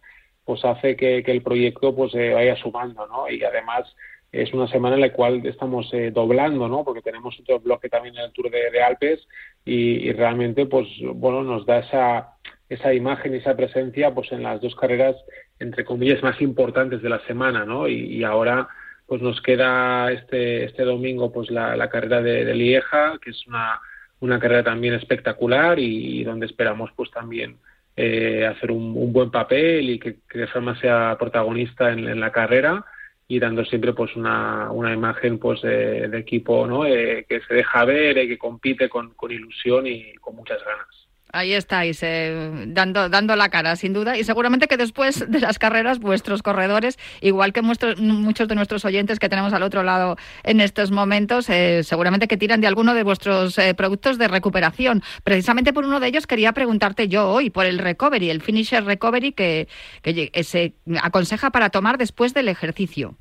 pues 0.45 0.65
hace 0.65 0.97
que, 0.97 1.19
el 1.19 1.43
proyecto 1.43 1.95
pues 1.95 2.13
vaya 2.15 2.57
sumando, 2.57 3.07
¿no? 3.07 3.29
Y 3.31 3.43
además 3.45 3.95
es 4.33 4.53
una 4.53 4.69
semana 4.69 4.95
en 4.95 5.03
la 5.03 5.13
cual 5.13 5.45
estamos 5.45 5.91
doblando, 6.13 6.69
¿no? 6.69 6.85
Porque 6.85 7.03
tenemos 7.03 7.39
otro 7.41 7.61
bloque 7.61 7.89
también 7.89 8.17
en 8.17 8.25
el 8.25 8.33
Tour 8.33 8.51
de, 8.51 8.83
Alpes 8.83 9.27
y, 9.65 10.13
realmente, 10.13 10.67
pues, 10.67 10.87
bueno, 11.15 11.43
nos 11.43 11.67
da 11.67 11.81
esa, 11.81 12.35
esa 12.69 12.95
imagen 12.95 13.35
y 13.35 13.39
esa 13.39 13.57
presencia, 13.57 14.15
pues, 14.15 14.31
en 14.31 14.45
las 14.45 14.61
dos 14.61 14.77
carreras, 14.77 15.17
entre 15.59 15.85
comillas, 15.85 16.23
más 16.23 16.41
importantes 16.41 17.03
de 17.03 17.09
la 17.09 17.21
semana, 17.27 17.65
¿no? 17.65 17.89
y 17.89 18.23
ahora 18.23 18.69
pues 19.11 19.23
nos 19.23 19.41
queda 19.43 20.13
este, 20.13 20.67
este 20.67 20.85
domingo 20.85 21.33
pues 21.33 21.51
la, 21.51 21.91
carrera 21.91 22.23
de, 22.23 22.55
Lieja, 22.55 23.19
que 23.21 23.31
es 23.31 23.45
una, 23.49 23.81
una 24.21 24.39
carrera 24.39 24.63
también 24.63 24.95
espectacular 24.95 25.81
y, 25.81 26.23
donde 26.23 26.47
esperamos 26.47 26.93
pues 26.95 27.11
también 27.11 27.57
eh, 27.97 28.47
hacer 28.47 28.71
un, 28.71 29.13
buen 29.13 29.33
papel 29.33 29.91
y 29.91 29.99
que, 29.99 30.19
que 30.29 30.47
Ferma 30.47 30.79
sea 30.81 31.17
protagonista 31.19 31.91
en, 31.91 32.21
la 32.21 32.31
carrera 32.31 32.85
y 33.27 33.41
dando 33.41 33.65
siempre 33.65 33.95
pues 33.95 34.15
una, 34.15 34.71
una 34.71 34.93
imagen 34.95 35.41
pues 35.41 35.61
de, 35.63 36.17
equipo 36.17 36.69
¿no? 36.69 36.87
Eh, 36.87 37.27
que 37.29 37.41
se 37.41 37.53
deja 37.53 37.85
ver 37.85 38.17
y 38.17 38.29
que 38.29 38.39
compite 38.39 38.89
con, 38.89 39.15
con 39.15 39.33
ilusión 39.33 39.89
y 39.89 40.15
con 40.21 40.37
muchas 40.37 40.65
ganas. 40.65 41.10
Ahí 41.33 41.53
estáis, 41.53 42.03
eh, 42.03 42.51
dando, 42.67 43.09
dando 43.09 43.37
la 43.37 43.49
cara, 43.49 43.77
sin 43.77 43.93
duda. 43.93 44.19
Y 44.19 44.25
seguramente 44.25 44.67
que 44.67 44.77
después 44.77 45.31
de 45.31 45.41
las 45.41 45.59
carreras, 45.59 46.01
vuestros 46.01 46.43
corredores, 46.43 46.99
igual 47.21 47.53
que 47.53 47.63
muchos 47.63 48.49
de 48.49 48.55
nuestros 48.55 48.85
oyentes 48.85 49.19
que 49.19 49.29
tenemos 49.29 49.53
al 49.53 49.63
otro 49.63 49.83
lado 49.83 50.17
en 50.43 50.61
estos 50.61 50.91
momentos, 50.91 51.49
eh, 51.49 51.83
seguramente 51.85 52.27
que 52.27 52.37
tiran 52.37 52.61
de 52.61 52.67
alguno 52.67 52.95
de 52.95 53.03
vuestros 53.03 53.59
eh, 53.59 53.75
productos 53.75 54.19
de 54.19 54.29
recuperación. 54.29 55.03
Precisamente 55.23 55.73
por 55.73 55.85
uno 55.85 56.01
de 56.01 56.09
ellos 56.09 56.27
quería 56.27 56.53
preguntarte 56.53 57.09
yo 57.09 57.29
hoy, 57.29 57.51
por 57.51 57.67
el 57.67 57.79
recovery, 57.79 58.31
el 58.31 58.41
finisher 58.41 58.85
recovery 58.85 59.33
que, 59.33 59.69
que 60.03 60.31
se 60.43 60.75
aconseja 61.01 61.51
para 61.51 61.71
tomar 61.71 61.99
después 61.99 62.35
del 62.35 62.49
ejercicio. 62.49 63.17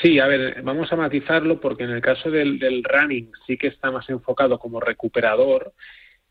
Sí, 0.00 0.18
a 0.18 0.26
ver, 0.26 0.62
vamos 0.62 0.92
a 0.92 0.96
matizarlo 0.96 1.60
porque 1.60 1.84
en 1.84 1.90
el 1.90 2.00
caso 2.00 2.30
del 2.30 2.82
running 2.84 3.30
sí 3.46 3.56
que 3.56 3.68
está 3.68 3.90
más 3.90 4.08
enfocado 4.08 4.58
como 4.58 4.80
recuperador 4.80 5.72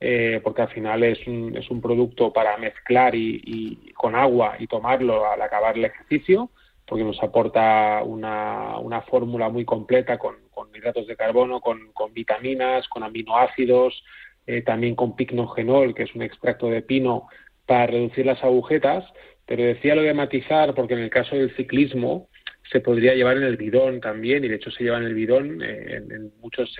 eh, 0.03 0.41
porque 0.43 0.63
al 0.63 0.69
final 0.69 1.03
es 1.03 1.27
un, 1.27 1.55
es 1.55 1.69
un 1.69 1.79
producto 1.79 2.33
para 2.33 2.57
mezclar 2.57 3.13
y, 3.13 3.93
con 3.93 4.15
agua 4.15 4.55
y 4.57 4.65
tomarlo 4.65 5.29
al 5.29 5.39
acabar 5.39 5.77
el 5.77 5.85
ejercicio, 5.85 6.49
porque 6.87 7.03
nos 7.03 7.21
aporta 7.21 8.01
una, 8.03 8.79
una 8.79 9.03
fórmula 9.03 9.49
muy 9.49 9.63
completa 9.63 10.17
con, 10.17 10.37
hidratos 10.73 11.05
de 11.05 11.15
carbono, 11.15 11.61
con, 11.61 11.91
vitaminas, 12.13 12.87
con 12.87 13.03
aminoácidos, 13.03 14.03
eh, 14.47 14.63
también 14.63 14.95
con 14.95 15.15
picnogenol, 15.15 15.93
que 15.93 16.03
es 16.03 16.15
un 16.15 16.23
extracto 16.23 16.67
de 16.67 16.81
pino 16.81 17.27
para 17.67 17.85
reducir 17.85 18.25
las 18.25 18.43
agujetas. 18.43 19.05
Pero 19.45 19.63
decía 19.63 19.93
lo 19.93 20.01
de 20.01 20.15
matizar, 20.15 20.73
porque 20.73 20.95
en 20.95 21.01
el 21.01 21.11
caso 21.11 21.35
del 21.35 21.55
ciclismo 21.55 22.27
se 22.71 22.79
podría 22.79 23.13
llevar 23.13 23.37
en 23.37 23.43
el 23.43 23.57
bidón 23.57 24.01
también, 24.01 24.43
y 24.43 24.47
de 24.47 24.55
hecho 24.55 24.71
se 24.71 24.83
lleva 24.83 24.97
en 24.97 25.03
el 25.03 25.13
bidón 25.13 25.61
eh, 25.61 26.01
en, 26.09 26.31
muchos 26.39 26.75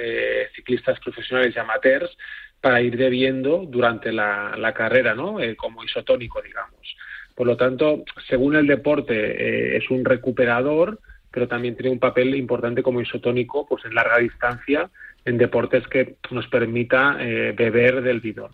ciclistas 0.55 0.99
profesionales 1.01 1.53
y 1.55 1.59
amateurs, 1.59 2.17
para 2.61 2.81
ir 2.81 2.95
bebiendo 2.95 3.65
durante 3.67 4.11
la, 4.11 4.73
carrera, 4.75 5.15
¿no? 5.15 5.39
Eh, 5.39 5.55
como 5.55 5.83
isotónico, 5.83 6.41
digamos. 6.41 6.95
Por 7.35 7.47
lo 7.47 7.57
tanto, 7.57 8.03
según 8.27 8.55
el 8.55 8.67
deporte, 8.67 9.15
eh, 9.15 9.77
es 9.77 9.89
un 9.89 10.05
recuperador, 10.05 10.99
pero 11.31 11.47
también 11.47 11.75
tiene 11.75 11.89
un 11.89 11.99
papel 11.99 12.35
importante 12.35 12.83
como 12.83 13.01
isotónico, 13.01 13.67
pues 13.67 13.83
en 13.85 13.95
larga 13.95 14.19
distancia, 14.19 14.89
en 15.25 15.37
deportes 15.37 15.87
que 15.87 16.17
nos 16.29 16.47
permita 16.47 17.17
eh, 17.19 17.53
beber 17.57 18.01
del 18.01 18.19
bidón. 18.19 18.51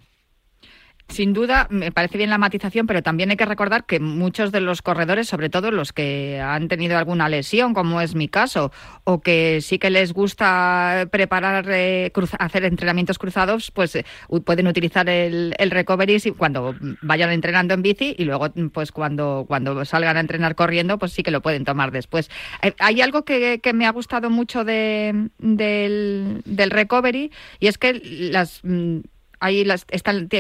Sin 1.09 1.31
duda, 1.31 1.67
me 1.69 1.91
parece 1.93 2.17
bien 2.17 2.29
la 2.29 2.37
matización, 2.37 2.85
pero 2.85 3.01
también 3.01 3.31
hay 3.31 3.37
que 3.37 3.45
recordar 3.45 3.85
que 3.85 4.01
muchos 4.01 4.51
de 4.51 4.59
los 4.59 4.81
corredores, 4.81 5.27
sobre 5.27 5.49
todo 5.49 5.71
los 5.71 5.93
que 5.93 6.41
han 6.41 6.67
tenido 6.67 6.97
alguna 6.97 7.29
lesión, 7.29 7.73
como 7.73 8.01
es 8.01 8.13
mi 8.13 8.27
caso, 8.27 8.73
o 9.05 9.21
que 9.21 9.59
sí 9.61 9.79
que 9.79 9.89
les 9.89 10.11
gusta 10.11 11.07
preparar, 11.09 11.65
eh, 11.69 12.11
hacer 12.39 12.65
entrenamientos 12.65 13.19
cruzados, 13.19 13.71
pues 13.71 13.95
eh, 13.95 14.05
pueden 14.43 14.67
utilizar 14.67 15.07
el, 15.07 15.55
recovery 15.57 16.19
cuando 16.37 16.75
vayan 17.01 17.31
entrenando 17.31 17.73
en 17.73 17.83
bici 17.83 18.13
y 18.17 18.25
luego, 18.25 18.49
pues 18.73 18.91
cuando, 18.91 19.45
cuando 19.47 19.85
salgan 19.85 20.17
a 20.17 20.19
entrenar 20.19 20.55
corriendo, 20.55 20.97
pues 20.99 21.13
sí 21.13 21.23
que 21.23 21.31
lo 21.31 21.41
pueden 21.41 21.63
tomar 21.63 21.91
después. 21.91 22.29
Eh, 22.61 22.73
hay 22.79 22.99
algo 22.99 23.23
que, 23.23 23.61
me 23.73 23.85
ha 23.85 23.91
gustado 23.91 24.29
mucho 24.29 24.65
del, 24.65 25.31
del 25.37 26.71
recovery 26.71 27.31
y 27.59 27.67
es 27.67 27.77
que 27.77 27.93
las 28.31 28.59
mm, 28.63 28.99
Ahí 29.39 29.63
las, 29.63 29.85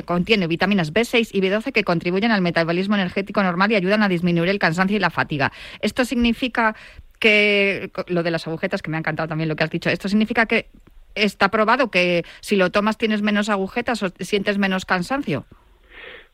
contiene 0.05 0.47
vitaminas 0.47 0.93
B6 0.93 1.29
y 1.31 1.41
B12 1.41 1.71
que 1.71 1.83
contribuyen 1.83 2.31
al 2.31 2.41
metabolismo 2.41 2.95
energético 2.95 3.43
normal 3.43 3.71
y 3.71 3.75
ayudan 3.75 4.03
a 4.03 4.09
disminuir 4.09 4.49
el 4.49 4.59
cansancio 4.59 4.97
y 4.97 4.99
la 4.99 5.09
fatiga. 5.09 5.51
Esto 5.81 6.05
significa 6.05 6.75
que, 7.19 7.91
lo 8.07 8.23
de 8.23 8.31
las 8.31 8.47
agujetas, 8.47 8.81
que 8.81 8.89
me 8.89 8.97
ha 8.97 8.99
encantado 8.99 9.29
también 9.29 9.49
lo 9.49 9.55
que 9.55 9.63
has 9.63 9.69
dicho, 9.69 9.89
esto 9.89 10.09
significa 10.09 10.45
que 10.45 10.69
está 11.15 11.49
probado 11.49 11.89
que 11.89 12.23
si 12.41 12.55
lo 12.55 12.71
tomas 12.71 12.97
tienes 12.97 13.21
menos 13.21 13.49
agujetas 13.49 14.03
o 14.03 14.09
sientes 14.19 14.57
menos 14.57 14.85
cansancio. 14.85 15.45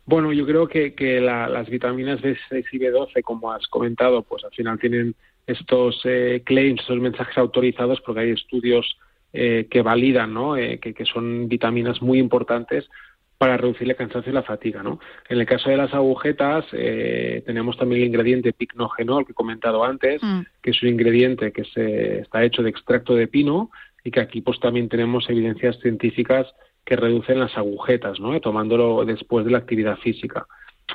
Bueno, 0.06 0.34
yo 0.34 0.46
creo 0.46 0.68
que, 0.68 1.22
las 1.22 1.70
vitaminas 1.70 2.22
B6 2.22 2.66
y 2.72 2.80
B12, 2.80 3.22
como 3.24 3.52
has 3.52 3.68
comentado, 3.68 4.22
pues 4.22 4.44
al 4.44 4.52
final 4.52 4.78
tienen 4.78 5.16
estos 5.48 6.02
eh, 6.04 6.42
claims, 6.46 6.82
estos 6.82 7.00
mensajes 7.00 7.38
autorizados, 7.38 8.02
porque 8.02 8.22
hay 8.22 8.32
estudios 8.32 8.98
eh, 9.34 9.68
que 9.70 9.82
validan, 9.82 10.34
¿no? 10.34 10.56
Eh, 10.58 10.80
que, 10.80 11.06
son 11.06 11.48
vitaminas 11.48 12.02
muy 12.02 12.20
importantes 12.20 12.90
para 13.38 13.58
reducir 13.58 13.90
el 13.90 13.96
cansancio 13.96 14.32
y 14.32 14.36
la 14.36 14.44
fatiga, 14.44 14.84
¿no? 14.84 15.00
En 15.28 15.40
el 15.40 15.46
caso 15.46 15.70
de 15.70 15.78
las 15.78 15.94
agujetas 15.94 16.66
eh, 16.72 17.44
tenemos 17.46 17.78
también 17.78 18.02
el 18.02 18.08
ingrediente 18.08 18.54
picnogenol 18.54 19.26
que 19.26 19.34
he 19.34 19.36
comentado 19.36 19.84
antes, 19.84 20.22
mm. 20.24 20.42
que 20.62 20.72
es 20.72 20.82
un 20.82 20.90
ingrediente 20.90 21.52
que 21.52 21.66
se, 21.66 22.20
está 22.20 22.44
hecho 22.44 22.64
de 22.64 22.70
extracto 22.70 23.16
de 23.16 23.28
pino 23.28 23.70
y 24.04 24.12
que 24.12 24.22
aquí 24.22 24.42
pues 24.42 24.60
también 24.60 24.88
tenemos 24.88 25.30
evidencias 25.30 25.78
científicas 25.80 26.48
que 26.86 26.96
reducen 26.96 27.40
las 27.40 27.58
agujetas, 27.58 28.20
¿no? 28.20 28.40
tomándolo 28.40 29.06
después 29.06 29.46
de 29.46 29.52
la 29.52 29.58
actividad 29.60 29.98
física. 29.98 30.46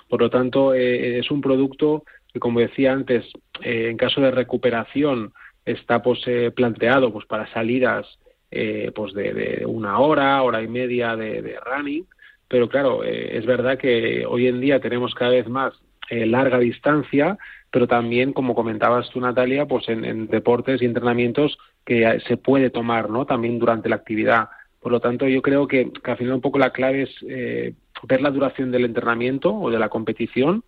Por 0.09 0.21
lo 0.21 0.31
tanto, 0.31 0.75
eh, 0.75 1.19
es 1.19 1.31
un 1.31 1.41
producto 1.41 2.05
que, 2.33 2.41
como 2.41 2.61
decía 2.61 2.93
antes, 2.93 3.27
eh, 3.63 3.89
en 3.91 3.97
caso 3.97 4.21
de 4.21 4.31
recuperación 4.31 5.33
está 5.65 6.03
pues, 6.03 6.21
eh, 6.27 6.51
planteado 6.55 7.13
pues, 7.13 7.27
para 7.27 7.51
salidas 7.53 8.07
pues 8.51 9.13
de, 9.15 9.65
una 9.67 9.99
hora, 9.99 10.43
hora 10.43 10.63
y 10.63 10.69
media 10.69 11.17
de, 11.17 11.57
running, 11.65 12.07
pero 12.49 12.69
claro, 12.69 13.05
es 13.05 13.45
verdad 13.45 13.79
que 13.79 14.25
hoy 14.27 14.47
en 14.47 14.61
día 14.61 14.81
tenemos 14.81 15.15
cada 15.15 15.33
vez 15.33 15.49
más 15.49 15.75
larga 16.11 16.59
distancia, 16.59 17.37
pero 17.71 17.87
también, 17.87 18.33
como 18.33 18.55
comentabas 18.55 19.11
tú, 19.11 19.21
Natalia, 19.21 19.67
pues 19.67 19.89
en, 19.89 20.29
deportes 20.29 20.81
y 20.81 20.87
entrenamientos 20.87 21.59
que 21.85 22.21
se 22.27 22.39
puede 22.39 22.71
tomar, 22.71 23.11
¿no? 23.11 23.27
También 23.27 23.59
durante 23.59 23.91
la 23.91 23.97
actividad. 23.97 24.49
Por 24.81 24.93
lo 24.93 25.01
tanto, 25.01 25.29
yo 25.29 25.43
creo 25.43 25.69
que, 25.69 25.93
que 25.93 26.11
al 26.11 26.17
final 26.17 26.35
un 26.35 26.41
poco 26.41 26.59
la 26.59 26.71
clave 26.71 27.03
es 27.03 27.75
ver 28.05 28.23
la 28.23 28.31
duración 28.31 28.71
del 28.71 28.85
entrenamiento 28.85 29.55
o 29.55 29.71
de 29.71 29.79
la 29.79 29.89
competición 29.89 30.65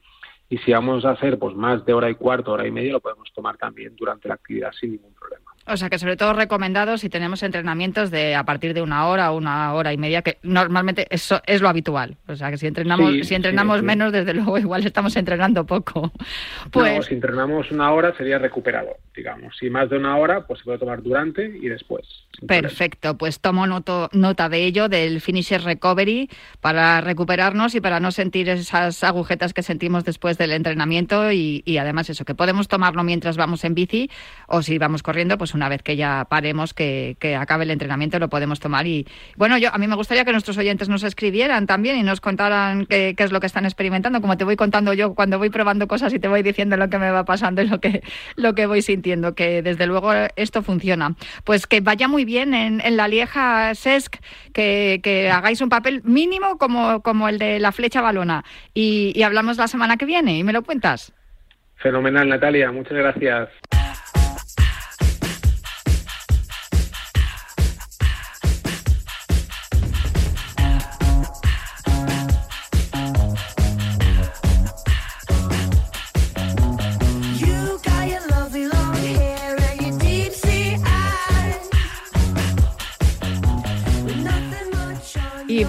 y 0.48 0.58
si 0.58 0.72
vamos 0.72 1.04
a 1.04 1.10
hacer 1.10 1.38
pues 1.38 1.54
más 1.54 1.84
de 1.84 1.92
hora 1.92 2.10
y 2.10 2.16
cuarto, 2.16 2.52
hora 2.52 2.66
y 2.66 2.72
media, 2.72 2.92
lo 2.92 3.00
podemos 3.00 3.32
tomar 3.32 3.56
también 3.56 3.94
durante 3.94 4.28
la 4.28 4.34
actividad 4.34 4.72
sin 4.72 4.92
ningún 4.92 5.14
problema. 5.14 5.49
O 5.70 5.76
sea 5.76 5.88
que 5.88 5.98
sobre 5.98 6.16
todo 6.16 6.32
recomendado 6.32 6.98
si 6.98 7.08
tenemos 7.08 7.44
entrenamientos 7.44 8.10
de 8.10 8.34
a 8.34 8.44
partir 8.44 8.74
de 8.74 8.82
una 8.82 9.06
hora 9.06 9.30
o 9.30 9.36
una 9.36 9.72
hora 9.74 9.92
y 9.92 9.96
media, 9.96 10.22
que 10.22 10.38
normalmente 10.42 11.06
eso 11.10 11.40
es 11.46 11.60
lo 11.60 11.68
habitual. 11.68 12.16
O 12.26 12.34
sea 12.34 12.50
que 12.50 12.58
si 12.58 12.66
entrenamos, 12.66 13.26
si 13.26 13.34
entrenamos 13.34 13.82
menos, 13.82 14.12
desde 14.12 14.34
luego 14.34 14.58
igual 14.58 14.84
estamos 14.84 15.14
entrenando 15.16 15.64
poco. 15.64 16.12
Pues 16.72 17.06
si 17.06 17.14
entrenamos 17.14 17.70
una 17.70 17.92
hora 17.92 18.12
sería 18.16 18.38
recuperado, 18.38 18.96
digamos. 19.14 19.56
Si 19.58 19.70
más 19.70 19.88
de 19.88 19.98
una 19.98 20.16
hora, 20.16 20.46
pues 20.46 20.58
se 20.58 20.64
puede 20.64 20.78
tomar 20.78 21.02
durante 21.02 21.44
y 21.44 21.68
después. 21.68 22.26
Perfecto, 22.46 23.16
pues 23.16 23.40
tomo 23.40 23.66
nota 23.66 24.48
de 24.48 24.64
ello, 24.64 24.88
del 24.88 25.20
finisher 25.20 25.62
recovery, 25.62 26.28
para 26.60 27.00
recuperarnos 27.00 27.74
y 27.74 27.80
para 27.80 28.00
no 28.00 28.10
sentir 28.10 28.48
esas 28.48 29.04
agujetas 29.04 29.52
que 29.52 29.62
sentimos 29.62 30.04
después 30.04 30.36
del 30.38 30.52
entrenamiento 30.52 31.30
y, 31.30 31.62
y 31.64 31.76
además 31.76 32.10
eso, 32.10 32.24
que 32.24 32.34
podemos 32.34 32.66
tomarlo 32.66 33.04
mientras 33.04 33.36
vamos 33.36 33.62
en 33.64 33.74
bici 33.74 34.10
o 34.46 34.62
si 34.62 34.78
vamos 34.78 35.02
corriendo, 35.02 35.38
pues 35.38 35.54
una 35.61 35.68
vez 35.68 35.82
que 35.82 35.94
ya 35.94 36.24
paremos, 36.24 36.72
que, 36.72 37.16
acabe 37.38 37.64
el 37.64 37.70
entrenamiento, 37.70 38.18
lo 38.18 38.30
podemos 38.30 38.61
tomar. 38.61 38.86
Y 38.86 39.06
bueno, 39.36 39.58
yo 39.58 39.68
a 39.74 39.76
mí 39.76 39.86
me 39.86 39.94
gustaría 39.94 40.24
que 40.24 40.32
nuestros 40.32 40.56
oyentes 40.56 40.88
nos 40.88 41.02
escribieran 41.02 41.66
también 41.66 41.98
y 41.98 42.02
nos 42.02 42.22
contaran 42.22 42.86
qué, 42.86 43.14
es 43.14 43.30
lo 43.30 43.40
que 43.40 43.46
están 43.46 43.66
experimentando, 43.66 44.22
como 44.22 44.38
te 44.38 44.44
voy 44.44 44.56
contando 44.56 44.94
yo 44.94 45.14
cuando 45.14 45.38
voy 45.38 45.50
probando 45.50 45.86
cosas 45.86 46.14
y 46.14 46.18
te 46.18 46.28
voy 46.28 46.42
diciendo 46.42 46.78
lo 46.78 46.88
que 46.88 46.98
me 46.98 47.11
va 47.11 47.26
pasando 47.26 47.61
y 47.61 47.68
lo 47.68 47.78
que, 47.78 48.02
lo 48.36 48.54
que 48.54 48.64
voy 48.64 48.80
sintiendo, 48.80 49.34
que 49.34 49.61
desde 49.61 49.86
luego 49.86 50.12
esto 50.36 50.62
funciona. 50.62 51.14
Pues 51.44 51.66
que 51.66 51.82
vaya 51.82 52.08
muy 52.08 52.24
bien 52.24 52.54
en, 52.54 52.80
la 52.96 53.06
Lieja 53.06 53.74
SESC, 53.74 54.18
que, 54.54 55.30
hagáis 55.30 55.61
un 55.61 55.68
papel 55.68 56.00
mínimo 56.04 56.56
como, 56.56 57.02
como 57.02 57.28
el 57.28 57.38
de 57.38 57.61
la 57.61 57.72
flecha 57.72 58.00
balona. 58.00 58.44
Y, 58.72 59.12
y 59.14 59.22
hablamos 59.24 59.58
la 59.58 59.68
semana 59.68 59.98
que 59.98 60.06
viene 60.06 60.38
y 60.38 60.42
me 60.42 60.54
lo 60.54 60.62
cuentas. 60.62 61.12
Fenomenal, 61.76 62.28
Natalia. 62.28 62.72
Muchas 62.72 62.96
gracias. 62.96 63.50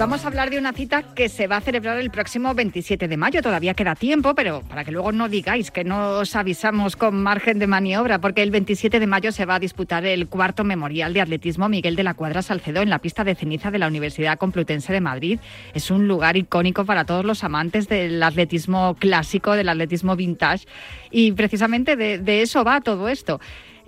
Vamos 0.01 0.25
a 0.25 0.29
hablar 0.29 0.49
de 0.49 0.57
una 0.57 0.73
cita 0.73 1.03
que 1.13 1.29
se 1.29 1.45
va 1.45 1.57
a 1.57 1.61
celebrar 1.61 1.99
el 1.99 2.09
próximo 2.09 2.55
27 2.55 3.07
de 3.07 3.17
mayo. 3.17 3.43
Todavía 3.43 3.75
queda 3.75 3.93
tiempo, 3.93 4.33
pero 4.33 4.63
para 4.63 4.83
que 4.83 4.91
luego 4.91 5.11
no 5.11 5.29
digáis 5.29 5.69
que 5.69 5.83
no 5.83 6.17
os 6.17 6.35
avisamos 6.35 6.95
con 6.95 7.21
margen 7.21 7.59
de 7.59 7.67
maniobra, 7.67 8.19
porque 8.19 8.41
el 8.41 8.49
27 8.49 8.99
de 8.99 9.05
mayo 9.05 9.31
se 9.31 9.45
va 9.45 9.55
a 9.55 9.59
disputar 9.59 10.03
el 10.07 10.27
cuarto 10.27 10.63
memorial 10.63 11.13
de 11.13 11.21
atletismo 11.21 11.69
Miguel 11.69 11.95
de 11.95 12.01
la 12.01 12.15
Cuadra 12.15 12.41
Salcedo 12.41 12.81
en 12.81 12.89
la 12.89 12.97
pista 12.97 13.23
de 13.23 13.35
ceniza 13.35 13.69
de 13.69 13.77
la 13.77 13.85
Universidad 13.85 14.39
Complutense 14.39 14.91
de 14.91 15.01
Madrid. 15.01 15.39
Es 15.75 15.91
un 15.91 16.07
lugar 16.07 16.35
icónico 16.35 16.83
para 16.83 17.05
todos 17.05 17.23
los 17.23 17.43
amantes 17.43 17.87
del 17.87 18.23
atletismo 18.23 18.95
clásico, 18.95 19.51
del 19.51 19.69
atletismo 19.69 20.15
vintage. 20.15 20.65
Y 21.11 21.33
precisamente 21.33 21.95
de, 21.95 22.17
de 22.17 22.41
eso 22.41 22.63
va 22.63 22.81
todo 22.81 23.07
esto. 23.07 23.39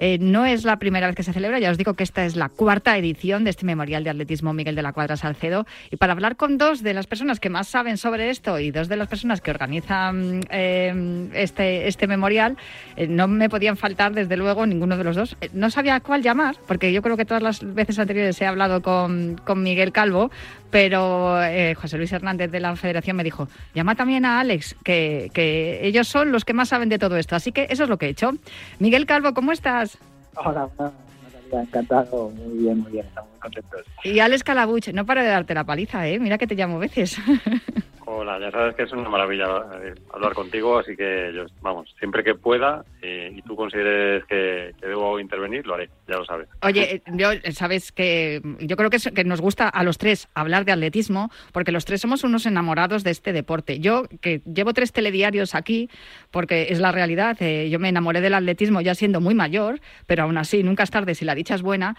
Eh, 0.06 0.18
no 0.20 0.44
es 0.44 0.66
la 0.66 0.80
primera 0.80 1.08
vez 1.08 1.16
que 1.16 1.24
se 1.24 1.32
celebra, 1.32 1.60
ya 1.60 1.72
os 1.72 1.78
digo 1.78 1.94
que 1.94 2.04
esta 2.04 2.26
es 2.26 2.36
la 2.36 2.50
cuarta 2.50 2.98
edición 2.98 3.46
de 3.46 3.52
este 3.52 3.66
Memorial 3.66 4.04
de 4.04 4.10
Atletismo 4.10 4.52
Miguel 4.52 4.76
de 4.76 4.82
la 4.82 4.92
Cuadra 4.92 5.16
Salcedo. 5.16 5.66
Y 5.92 5.96
para 5.96 6.12
hablar 6.12 6.36
con 6.36 6.58
dos 6.58 6.84
de 6.84 6.94
las 6.94 7.08
personas 7.08 7.40
que 7.40 7.50
más 7.50 7.70
saben 7.70 7.98
sobre 7.98 8.30
esto 8.30 8.60
y 8.60 8.70
dos 8.70 8.90
de 8.90 8.98
las 8.98 9.08
personas 9.08 9.40
que 9.40 9.52
organizan 9.52 10.42
eh, 10.50 11.30
este, 11.36 11.88
este 11.88 12.08
memorial, 12.08 12.58
eh, 12.98 13.08
no 13.08 13.30
me 13.30 13.48
podían 13.48 13.78
faltar, 13.78 14.12
desde 14.12 14.36
luego, 14.36 14.66
ninguno 14.66 14.98
de 14.98 15.06
los 15.06 15.16
dos. 15.16 15.38
no 15.54 15.70
sabía 15.70 16.02
cuál 16.02 16.22
llamar, 16.22 16.58
porque 16.68 16.92
yo 16.92 17.02
creo 17.02 17.16
que 17.16 17.24
todas 17.24 17.42
las 17.42 17.74
veces 17.74 17.98
anteriores 17.98 18.42
he 18.42 18.46
hablado 18.46 18.82
con, 18.82 19.40
con 19.46 19.64
Miguel 19.64 19.94
Calvo, 19.94 20.32
pero 20.70 21.38
José 21.76 21.98
Luis 22.00 22.12
Hernández 22.12 22.50
de 22.50 22.60
la 22.60 22.76
Federación 22.76 23.16
me 23.16 23.24
dijo, 23.24 23.48
llama 23.76 23.94
también 23.94 24.26
a 24.26 24.40
Alex, 24.40 24.76
que, 24.84 25.30
que 25.32 25.86
ellos 25.86 26.08
son 26.08 26.32
los 26.32 26.46
que 26.46 26.54
más 26.54 26.70
saben 26.70 26.90
de 26.90 26.98
todo 26.98 27.16
esto. 27.16 27.36
Así 27.36 27.52
que 27.52 27.68
eso 27.70 27.84
es 27.84 27.90
lo 27.90 27.98
que 27.98 28.08
he 28.08 28.10
hecho. 28.10 28.32
Miguel 28.80 29.06
Calvo, 29.06 29.36
¿cómo 29.36 29.52
estás? 29.52 29.93
Hola, 30.36 30.70
Natalia, 30.78 31.62
encantado, 31.62 32.30
muy 32.32 32.58
bien, 32.58 32.80
muy 32.80 32.92
bien, 32.92 33.06
estamos 33.06 33.30
muy 33.32 33.40
contentos. 33.40 33.82
Y 34.04 34.20
Alex 34.20 34.44
Calabuch, 34.44 34.88
no 34.94 35.06
para 35.06 35.24
de 35.24 35.30
darte 35.30 35.54
la 35.54 35.64
paliza, 35.64 36.08
¿eh? 36.08 36.20
Mira 36.20 36.38
que 36.38 36.48
te 36.48 36.56
llamo 36.56 36.80
veces. 36.80 37.18
Hola, 38.06 38.38
ya 38.40 38.52
sabes 38.52 38.76
que 38.76 38.84
es 38.84 38.92
una 38.92 39.08
maravilla 39.08 39.46
eh, 39.82 39.94
hablar 40.14 40.34
contigo, 40.34 40.78
así 40.78 40.96
que 40.96 41.32
yo, 41.34 41.46
vamos, 41.62 41.94
siempre 42.00 42.24
que 42.24 42.36
pueda 42.36 42.84
eh, 43.02 43.32
y 43.34 43.42
tú 43.44 43.56
consideres 43.56 44.26
que, 44.26 44.74
debo 44.82 45.20
intervenir, 45.20 45.66
lo 45.66 45.76
haré, 45.76 45.90
ya 46.08 46.18
lo 46.18 46.26
sabes. 46.26 46.50
Oye, 46.62 46.96
eh, 46.96 47.02
yo 47.14 47.30
sabes 47.54 47.92
que 47.94 48.42
yo 48.60 48.76
creo 48.76 48.90
que, 48.90 49.24
nos 49.24 49.40
gusta 49.40 49.70
a 49.70 49.84
los 49.84 49.98
tres 49.98 50.28
hablar 50.34 50.66
de 50.66 50.74
atletismo, 50.74 51.32
porque 51.54 51.72
los 51.72 51.86
tres 51.86 52.02
somos 52.02 52.24
unos 52.26 52.46
enamorados 52.46 53.04
de 53.04 53.12
este 53.12 53.32
deporte. 53.32 53.80
Yo, 53.80 54.04
que 54.22 54.42
llevo 54.46 54.74
tres 54.74 54.92
telediarios 54.92 55.56
aquí, 55.56 55.90
porque 56.30 56.68
es 56.70 56.80
la 56.80 56.92
realidad, 56.92 57.38
yo 57.40 57.80
me 57.80 57.90
enamoré 57.90 58.20
del 58.20 58.34
atletismo 58.34 58.82
ya 58.82 58.96
siendo 58.96 59.22
muy 59.22 59.34
mayor, 59.34 59.80
pero 60.08 60.24
aún 60.24 60.38
así, 60.38 60.62
nunca 60.64 60.84
es 60.84 60.92
tarde 60.92 61.16
si 61.16 61.24
la 61.24 61.36
dicha 61.36 61.56
es 61.56 61.62
buena, 61.62 61.96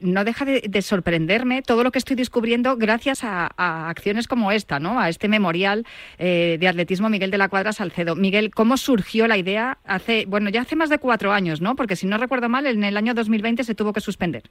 no 0.00 0.24
deja 0.24 0.44
de, 0.44 0.82
sorprenderme 0.82 1.62
todo 1.62 1.84
lo 1.84 1.92
que 1.92 1.98
estoy 1.98 2.16
descubriendo 2.16 2.76
gracias 2.76 3.22
a, 3.22 3.50
a 3.56 3.88
acciones 3.88 4.26
como 4.26 4.50
esta, 4.50 4.80
¿no? 4.80 4.98
A 4.98 5.08
este 5.08 5.27
memorial 5.28 5.86
eh, 6.18 6.56
de 6.58 6.68
atletismo 6.68 7.08
Miguel 7.08 7.30
de 7.30 7.38
la 7.38 7.48
Cuadra 7.48 7.72
Salcedo. 7.72 8.16
Miguel, 8.16 8.50
¿cómo 8.54 8.76
surgió 8.76 9.28
la 9.28 9.36
idea? 9.36 9.78
Hace, 9.84 10.24
bueno, 10.26 10.50
ya 10.50 10.62
hace 10.62 10.76
más 10.76 10.90
de 10.90 10.98
cuatro 10.98 11.32
años, 11.32 11.60
¿no? 11.60 11.76
Porque 11.76 11.96
si 11.96 12.06
no 12.06 12.18
recuerdo 12.18 12.48
mal, 12.48 12.66
en 12.66 12.82
el 12.84 12.96
año 12.96 13.14
2020 13.14 13.64
se 13.64 13.74
tuvo 13.74 13.92
que 13.92 14.00
suspender. 14.00 14.44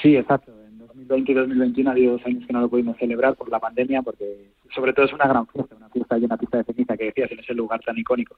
Sí, 0.00 0.16
exacto. 0.16 0.52
En 0.66 0.78
2020 0.78 1.32
y 1.32 1.34
2021 1.34 1.90
ha 1.90 1.92
habido 1.92 2.12
dos 2.12 2.26
años 2.26 2.46
que 2.46 2.52
no 2.52 2.60
lo 2.60 2.68
pudimos 2.68 2.96
celebrar 2.96 3.34
por 3.34 3.50
la 3.50 3.60
pandemia, 3.60 4.02
porque 4.02 4.24
sobre 4.74 4.92
todo 4.92 5.06
es 5.06 5.12
una 5.12 5.26
gran 5.26 5.46
fiesta, 5.46 5.76
una 5.76 5.88
fiesta 5.88 6.16
una 6.16 6.36
pista 6.36 6.58
de 6.58 6.64
ceniza 6.64 6.96
que 6.96 7.04
decías 7.04 7.30
en 7.30 7.40
ese 7.40 7.54
lugar 7.54 7.80
tan 7.80 7.98
icónico. 7.98 8.36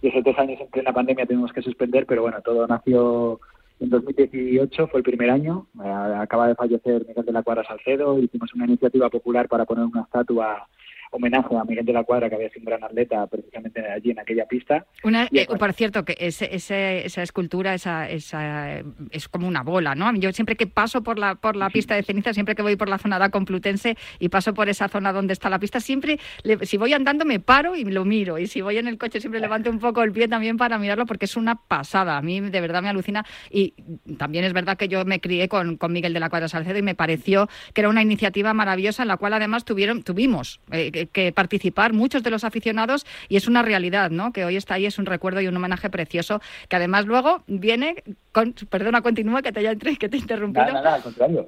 Y 0.00 0.08
esos 0.08 0.24
dos 0.24 0.38
años 0.38 0.60
en 0.60 0.68
plena 0.68 0.92
pandemia 0.92 1.26
tuvimos 1.26 1.52
que 1.52 1.62
suspender, 1.62 2.06
pero 2.06 2.22
bueno, 2.22 2.40
todo 2.42 2.66
nació 2.66 3.40
en 3.80 3.90
2018 3.90 4.86
fue 4.88 5.00
el 5.00 5.04
primer 5.04 5.30
año, 5.30 5.66
eh, 5.84 5.88
acaba 5.88 6.48
de 6.48 6.54
fallecer 6.54 7.04
Miguel 7.06 7.24
de 7.24 7.32
la 7.32 7.42
Cuadra 7.42 7.64
Salcedo, 7.64 8.18
hicimos 8.18 8.54
una 8.54 8.66
iniciativa 8.66 9.10
popular 9.10 9.48
para 9.48 9.64
poner 9.64 9.84
una 9.84 10.02
estatua 10.02 10.68
homenaje 11.14 11.56
a 11.56 11.64
Miguel 11.64 11.84
de 11.84 11.92
la 11.92 12.04
Cuadra, 12.04 12.28
que 12.28 12.34
había 12.34 12.48
sido 12.48 12.60
un 12.62 12.66
gran 12.66 12.84
atleta 12.84 13.26
precisamente 13.26 13.80
allí 13.88 14.10
en 14.10 14.18
aquella 14.18 14.46
pista. 14.46 14.86
Una, 15.02 15.28
eh, 15.32 15.46
por 15.46 15.72
cierto, 15.72 16.04
que 16.04 16.16
ese, 16.18 16.54
esa 16.54 17.22
escultura 17.22 17.74
esa, 17.74 18.08
esa, 18.08 18.82
es 19.10 19.28
como 19.28 19.46
una 19.46 19.62
bola, 19.62 19.94
¿no? 19.94 20.12
Yo 20.16 20.32
siempre 20.32 20.56
que 20.56 20.66
paso 20.66 21.02
por 21.02 21.18
la, 21.18 21.36
por 21.36 21.56
la 21.56 21.70
pista 21.70 21.94
de 21.94 22.02
ceniza, 22.02 22.34
siempre 22.34 22.54
que 22.54 22.62
voy 22.62 22.76
por 22.76 22.88
la 22.88 22.98
zona 22.98 23.18
de 23.18 23.30
Complutense 23.30 23.96
y 24.18 24.28
paso 24.28 24.54
por 24.54 24.68
esa 24.68 24.88
zona 24.88 25.12
donde 25.12 25.32
está 25.32 25.48
la 25.48 25.58
pista, 25.58 25.80
siempre, 25.80 26.18
si 26.62 26.76
voy 26.76 26.92
andando 26.92 27.24
me 27.24 27.40
paro 27.40 27.76
y 27.76 27.84
lo 27.84 28.04
miro. 28.04 28.38
Y 28.38 28.46
si 28.46 28.60
voy 28.60 28.78
en 28.78 28.88
el 28.88 28.98
coche 28.98 29.20
siempre 29.20 29.40
levanto 29.40 29.70
un 29.70 29.78
poco 29.78 30.02
el 30.02 30.12
pie 30.12 30.28
también 30.28 30.56
para 30.56 30.78
mirarlo 30.78 31.06
porque 31.06 31.24
es 31.26 31.36
una 31.36 31.54
pasada. 31.56 32.16
A 32.16 32.22
mí 32.22 32.40
de 32.40 32.60
verdad 32.60 32.82
me 32.82 32.88
alucina. 32.88 33.24
Y 33.50 33.74
también 34.18 34.44
es 34.44 34.52
verdad 34.52 34.76
que 34.76 34.88
yo 34.88 35.04
me 35.04 35.20
crié 35.20 35.48
con, 35.48 35.76
con 35.76 35.92
Miguel 35.92 36.12
de 36.12 36.20
la 36.20 36.28
Cuadra 36.28 36.48
Salcedo 36.48 36.78
y 36.78 36.82
me 36.82 36.94
pareció 36.94 37.48
que 37.72 37.80
era 37.80 37.88
una 37.88 38.02
iniciativa 38.02 38.52
maravillosa 38.52 39.02
en 39.02 39.08
la 39.08 39.16
cual 39.16 39.34
además 39.34 39.64
tuvieron, 39.64 40.02
tuvimos 40.02 40.60
eh, 40.70 41.03
que 41.12 41.32
participar 41.32 41.92
muchos 41.92 42.22
de 42.22 42.30
los 42.30 42.44
aficionados 42.44 43.06
y 43.28 43.36
es 43.36 43.48
una 43.48 43.62
realidad, 43.62 44.10
¿no? 44.10 44.32
Que 44.32 44.44
hoy 44.44 44.56
está 44.56 44.74
ahí, 44.74 44.86
es 44.86 44.98
un 44.98 45.06
recuerdo 45.06 45.40
y 45.40 45.46
un 45.46 45.56
homenaje 45.56 45.90
precioso 45.90 46.40
que 46.68 46.76
además 46.76 47.06
luego 47.06 47.42
viene 47.46 48.02
con... 48.32 48.54
Perdona, 48.68 49.02
continúa 49.02 49.42
que 49.42 49.52
te 49.52 49.60
haya 49.60 49.74
que 49.74 50.08
te 50.08 50.16
he 50.16 50.20
interrumpido. 50.20 50.66
Nada, 50.66 50.82
nada, 50.82 50.94
al 50.96 51.02
contrario. 51.02 51.46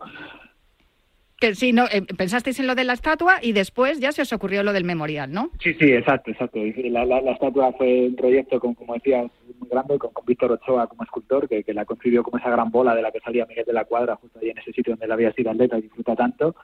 Que 1.38 1.54
sí, 1.54 1.72
no, 1.72 1.84
eh, 1.92 2.00
pensasteis 2.16 2.58
en 2.60 2.66
lo 2.66 2.74
de 2.74 2.84
la 2.84 2.94
estatua 2.94 3.40
y 3.42 3.52
después 3.52 4.00
ya 4.00 4.10
se 4.10 4.22
os 4.22 4.32
ocurrió 4.32 4.62
lo 4.62 4.72
del 4.72 4.84
memorial, 4.84 5.30
¿no? 5.30 5.50
Sí, 5.62 5.74
sí, 5.74 5.92
exacto, 5.92 6.30
exacto. 6.30 6.58
La, 6.76 7.04
la, 7.04 7.32
estatua 7.32 7.72
fue 7.72 8.06
un 8.08 8.16
proyecto, 8.16 8.58
como, 8.58 8.74
como 8.74 8.94
decías, 8.94 9.30
muy 9.58 9.68
grande, 9.68 9.98
con, 9.98 10.12
con 10.12 10.24
Víctor 10.24 10.52
Ochoa 10.52 10.86
como 10.86 11.02
escultor, 11.02 11.46
que, 11.46 11.62
que 11.62 11.74
la 11.74 11.84
concibió 11.84 12.22
como 12.22 12.38
esa 12.38 12.48
gran 12.48 12.70
bola 12.70 12.94
de 12.94 13.02
la 13.02 13.12
que 13.12 13.20
salía 13.20 13.44
Miguel 13.44 13.66
de 13.66 13.74
la 13.74 13.84
Cuadra, 13.84 14.16
justo 14.16 14.38
ahí 14.38 14.48
en 14.48 14.58
ese 14.58 14.72
sitio 14.72 14.92
donde 14.92 15.04
él 15.04 15.12
había 15.12 15.32
sido 15.32 15.50
atleta 15.50 15.76
y 15.76 15.82
disfruta 15.82 16.16
tanto. 16.16 16.56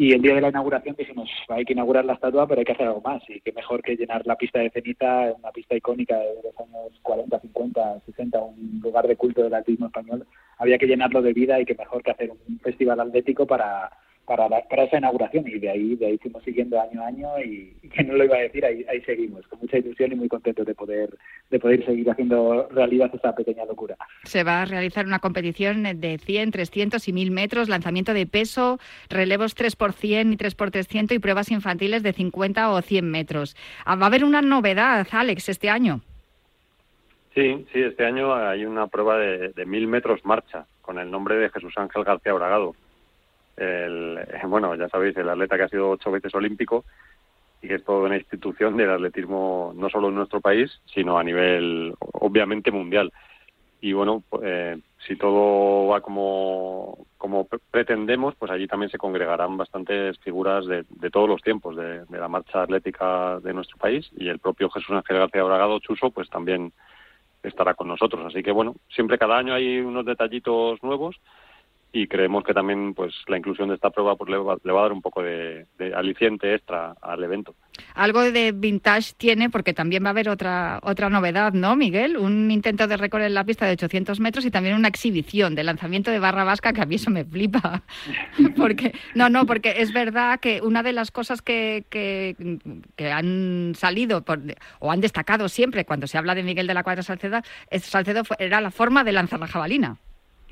Y 0.00 0.12
el 0.12 0.22
día 0.22 0.36
de 0.36 0.40
la 0.40 0.50
inauguración 0.50 0.94
dijimos, 0.96 1.28
hay 1.48 1.64
que 1.64 1.72
inaugurar 1.72 2.04
la 2.04 2.12
estatua, 2.12 2.46
pero 2.46 2.60
hay 2.60 2.64
que 2.64 2.70
hacer 2.70 2.86
algo 2.86 3.00
más. 3.00 3.20
Y 3.28 3.40
qué 3.40 3.50
mejor 3.50 3.82
que 3.82 3.96
llenar 3.96 4.24
la 4.26 4.36
pista 4.36 4.60
de 4.60 4.70
ceniza, 4.70 5.32
una 5.36 5.50
pista 5.50 5.74
icónica 5.74 6.16
de 6.16 6.36
los 6.44 6.56
años 6.60 6.92
40, 7.02 7.40
50, 7.40 8.00
60, 8.06 8.38
un 8.38 8.78
lugar 8.80 9.08
de 9.08 9.16
culto 9.16 9.42
del 9.42 9.52
atletismo 9.52 9.86
español. 9.86 10.24
Había 10.58 10.78
que 10.78 10.86
llenarlo 10.86 11.20
de 11.20 11.32
vida 11.32 11.58
y 11.58 11.64
qué 11.64 11.74
mejor 11.74 12.04
que 12.04 12.12
hacer 12.12 12.30
un 12.30 12.60
festival 12.60 13.00
atlético 13.00 13.44
para 13.44 13.90
para, 14.28 14.48
la- 14.48 14.62
para 14.68 14.84
esa 14.84 14.98
inauguración 14.98 15.44
y 15.48 15.58
de 15.58 15.70
ahí 15.70 15.96
de 15.96 16.06
ahí 16.06 16.18
fuimos 16.18 16.44
siguiendo 16.44 16.78
año 16.80 17.02
a 17.02 17.06
año 17.06 17.28
y, 17.44 17.74
y 17.82 17.88
que 17.88 18.04
no 18.04 18.14
lo 18.14 18.24
iba 18.24 18.36
a 18.36 18.40
decir 18.40 18.64
ahí, 18.64 18.84
ahí 18.88 19.00
seguimos 19.00 19.46
con 19.48 19.58
mucha 19.60 19.78
ilusión 19.78 20.12
y 20.12 20.16
muy 20.16 20.28
contentos 20.28 20.66
de 20.66 20.74
poder 20.74 21.08
de 21.50 21.58
poder 21.58 21.84
seguir 21.86 22.08
haciendo 22.10 22.68
realidad 22.70 23.10
esa 23.14 23.34
pequeña 23.34 23.64
locura 23.64 23.96
Se 24.24 24.44
va 24.44 24.62
a 24.62 24.64
realizar 24.66 25.06
una 25.06 25.18
competición 25.18 25.82
de 25.82 26.18
100, 26.18 26.50
300 26.50 27.08
y 27.08 27.12
1000 27.12 27.30
metros, 27.30 27.68
lanzamiento 27.70 28.12
de 28.12 28.26
peso, 28.26 28.78
relevos 29.08 29.54
3 29.54 29.74
por 29.74 29.94
100 29.94 30.34
y 30.34 30.36
3 30.36 30.54
por 30.54 30.70
300 30.70 31.16
y 31.16 31.18
pruebas 31.20 31.50
infantiles 31.50 32.02
de 32.02 32.12
50 32.12 32.70
o 32.70 32.82
100 32.82 33.10
metros. 33.10 33.56
Ah, 33.86 33.96
Va 33.96 34.04
a 34.04 34.08
haber 34.08 34.24
una 34.24 34.42
novedad, 34.42 35.06
Alex, 35.10 35.48
este 35.48 35.70
año. 35.70 36.02
Sí, 37.34 37.64
sí, 37.72 37.80
este 37.80 38.04
año 38.04 38.34
hay 38.34 38.64
una 38.64 38.86
prueba 38.88 39.16
de, 39.18 39.50
de 39.50 39.66
mil 39.66 39.86
metros 39.86 40.24
marcha 40.24 40.66
con 40.82 40.98
el 40.98 41.10
nombre 41.10 41.36
de 41.36 41.50
Jesús 41.50 41.72
Ángel 41.76 42.04
García 42.04 42.32
Bragado. 42.32 42.74
El, 43.58 44.18
bueno, 44.48 44.74
ya 44.74 44.88
sabéis, 44.88 45.16
el 45.16 45.28
atleta 45.28 45.56
que 45.56 45.62
ha 45.64 45.68
sido 45.68 45.90
ocho 45.90 46.10
veces 46.10 46.34
olímpico 46.34 46.84
y 47.60 47.68
que 47.68 47.74
es 47.76 47.84
toda 47.84 48.06
una 48.06 48.16
institución 48.16 48.76
del 48.76 48.90
atletismo 48.90 49.72
no 49.74 49.90
solo 49.90 50.08
en 50.08 50.14
nuestro 50.14 50.40
país, 50.40 50.80
sino 50.86 51.18
a 51.18 51.24
nivel 51.24 51.92
obviamente 51.98 52.70
mundial. 52.70 53.12
Y 53.80 53.92
bueno, 53.92 54.22
pues, 54.28 54.42
eh, 54.44 54.78
si 55.06 55.16
todo 55.16 55.86
va 55.86 56.00
como, 56.00 57.06
como 57.16 57.46
pre- 57.46 57.60
pretendemos, 57.70 58.34
pues 58.36 58.50
allí 58.50 58.66
también 58.66 58.90
se 58.90 58.98
congregarán 58.98 59.56
bastantes 59.56 60.18
figuras 60.18 60.66
de, 60.66 60.84
de 60.88 61.10
todos 61.10 61.28
los 61.28 61.42
tiempos 61.42 61.76
de, 61.76 62.04
de 62.04 62.18
la 62.18 62.26
marcha 62.28 62.62
atlética 62.62 63.38
de 63.40 63.54
nuestro 63.54 63.76
país 63.76 64.08
y 64.16 64.28
el 64.28 64.40
propio 64.40 64.68
Jesús 64.70 64.90
Ángel 64.96 65.18
García 65.18 65.44
Bragado 65.44 65.78
Chuso, 65.80 66.10
pues 66.10 66.28
también 66.28 66.72
estará 67.42 67.74
con 67.74 67.86
nosotros. 67.88 68.24
Así 68.26 68.42
que 68.42 68.50
bueno, 68.50 68.74
siempre 68.88 69.18
cada 69.18 69.38
año 69.38 69.54
hay 69.54 69.78
unos 69.78 70.04
detallitos 70.04 70.82
nuevos 70.82 71.16
y 71.92 72.06
creemos 72.06 72.44
que 72.44 72.52
también 72.52 72.92
pues 72.94 73.14
la 73.28 73.38
inclusión 73.38 73.68
de 73.70 73.74
esta 73.76 73.90
prueba 73.90 74.14
pues 74.16 74.30
le 74.30 74.36
va, 74.36 74.56
le 74.62 74.72
va 74.72 74.80
a 74.80 74.82
dar 74.84 74.92
un 74.92 75.00
poco 75.00 75.22
de, 75.22 75.66
de 75.78 75.94
aliciente 75.94 76.54
extra 76.54 76.94
al 77.00 77.24
evento. 77.24 77.54
Algo 77.94 78.20
de 78.22 78.52
vintage 78.52 79.14
tiene 79.16 79.48
porque 79.50 79.72
también 79.72 80.02
va 80.04 80.08
a 80.08 80.10
haber 80.10 80.28
otra 80.28 80.80
otra 80.82 81.08
novedad, 81.08 81.52
¿no, 81.54 81.76
Miguel? 81.76 82.16
Un 82.18 82.50
intento 82.50 82.86
de 82.88 82.96
récord 82.96 83.22
en 83.22 83.34
la 83.34 83.44
pista 83.44 83.64
de 83.66 83.72
800 83.72 84.20
metros 84.20 84.44
y 84.44 84.50
también 84.50 84.74
una 84.74 84.88
exhibición 84.88 85.54
de 85.54 85.64
lanzamiento 85.64 86.10
de 86.10 86.18
barra 86.18 86.44
vasca 86.44 86.72
que 86.72 86.82
a 86.82 86.86
mí 86.86 86.96
eso 86.96 87.10
me 87.10 87.24
flipa. 87.24 87.82
porque 88.56 88.92
no, 89.14 89.28
no, 89.30 89.46
porque 89.46 89.74
es 89.78 89.92
verdad 89.92 90.40
que 90.40 90.60
una 90.60 90.82
de 90.82 90.92
las 90.92 91.10
cosas 91.10 91.40
que, 91.40 91.84
que, 91.88 92.36
que 92.96 93.10
han 93.12 93.72
salido 93.76 94.22
por- 94.24 94.40
o 94.80 94.90
han 94.92 95.00
destacado 95.00 95.48
siempre 95.48 95.84
cuando 95.84 96.06
se 96.06 96.18
habla 96.18 96.34
de 96.34 96.42
Miguel 96.42 96.66
de 96.66 96.74
la 96.74 96.82
Cuadra 96.82 97.02
Salcedo, 97.02 97.40
es, 97.70 97.84
Salcedo 97.84 98.24
fue- 98.24 98.36
era 98.40 98.60
la 98.60 98.70
forma 98.70 99.04
de 99.04 99.12
lanzar 99.12 99.40
la 99.40 99.46
jabalina. 99.46 99.96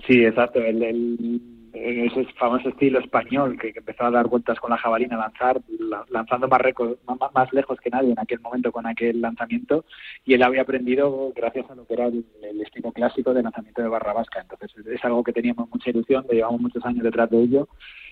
Sí 0.06 0.24
exacto 0.24 0.60
el, 0.60 0.82
el- 0.82 1.40
ese 1.78 2.24
famoso 2.38 2.70
estilo 2.70 2.98
español 3.00 3.58
que, 3.60 3.70
que 3.70 3.80
empezó 3.80 4.04
a 4.04 4.10
dar 4.10 4.28
vueltas 4.28 4.58
con 4.58 4.70
la 4.70 4.78
jabalina 4.78 5.18
lanzar 5.18 5.60
la- 5.78 6.06
lanzando 6.08 6.48
más 6.48 6.60
récord 6.62 6.96
más, 7.06 7.18
más 7.34 7.52
lejos 7.52 7.78
que 7.80 7.90
nadie 7.90 8.12
en 8.12 8.18
aquel 8.18 8.40
momento 8.40 8.72
con 8.72 8.86
aquel 8.86 9.20
lanzamiento 9.20 9.84
y 10.24 10.32
él 10.32 10.42
había 10.42 10.62
aprendido 10.62 11.32
gracias 11.36 11.70
a 11.70 11.74
lo 11.74 11.86
que 11.86 11.92
era 11.92 12.06
el, 12.06 12.24
estilo 12.62 12.92
clásico 12.92 13.34
de 13.34 13.42
lanzamiento 13.42 13.82
de 13.82 13.88
barra 13.88 14.14
vasca 14.14 14.40
entonces 14.40 14.70
es 14.86 15.04
algo 15.04 15.22
que 15.22 15.34
teníamos 15.34 15.68
mucha 15.70 15.90
ilusión 15.90 16.24
llevamos 16.30 16.62
muchos 16.62 16.82
años 16.86 17.04
detrás 17.04 17.28
de 17.28 17.42
ello 17.42 17.68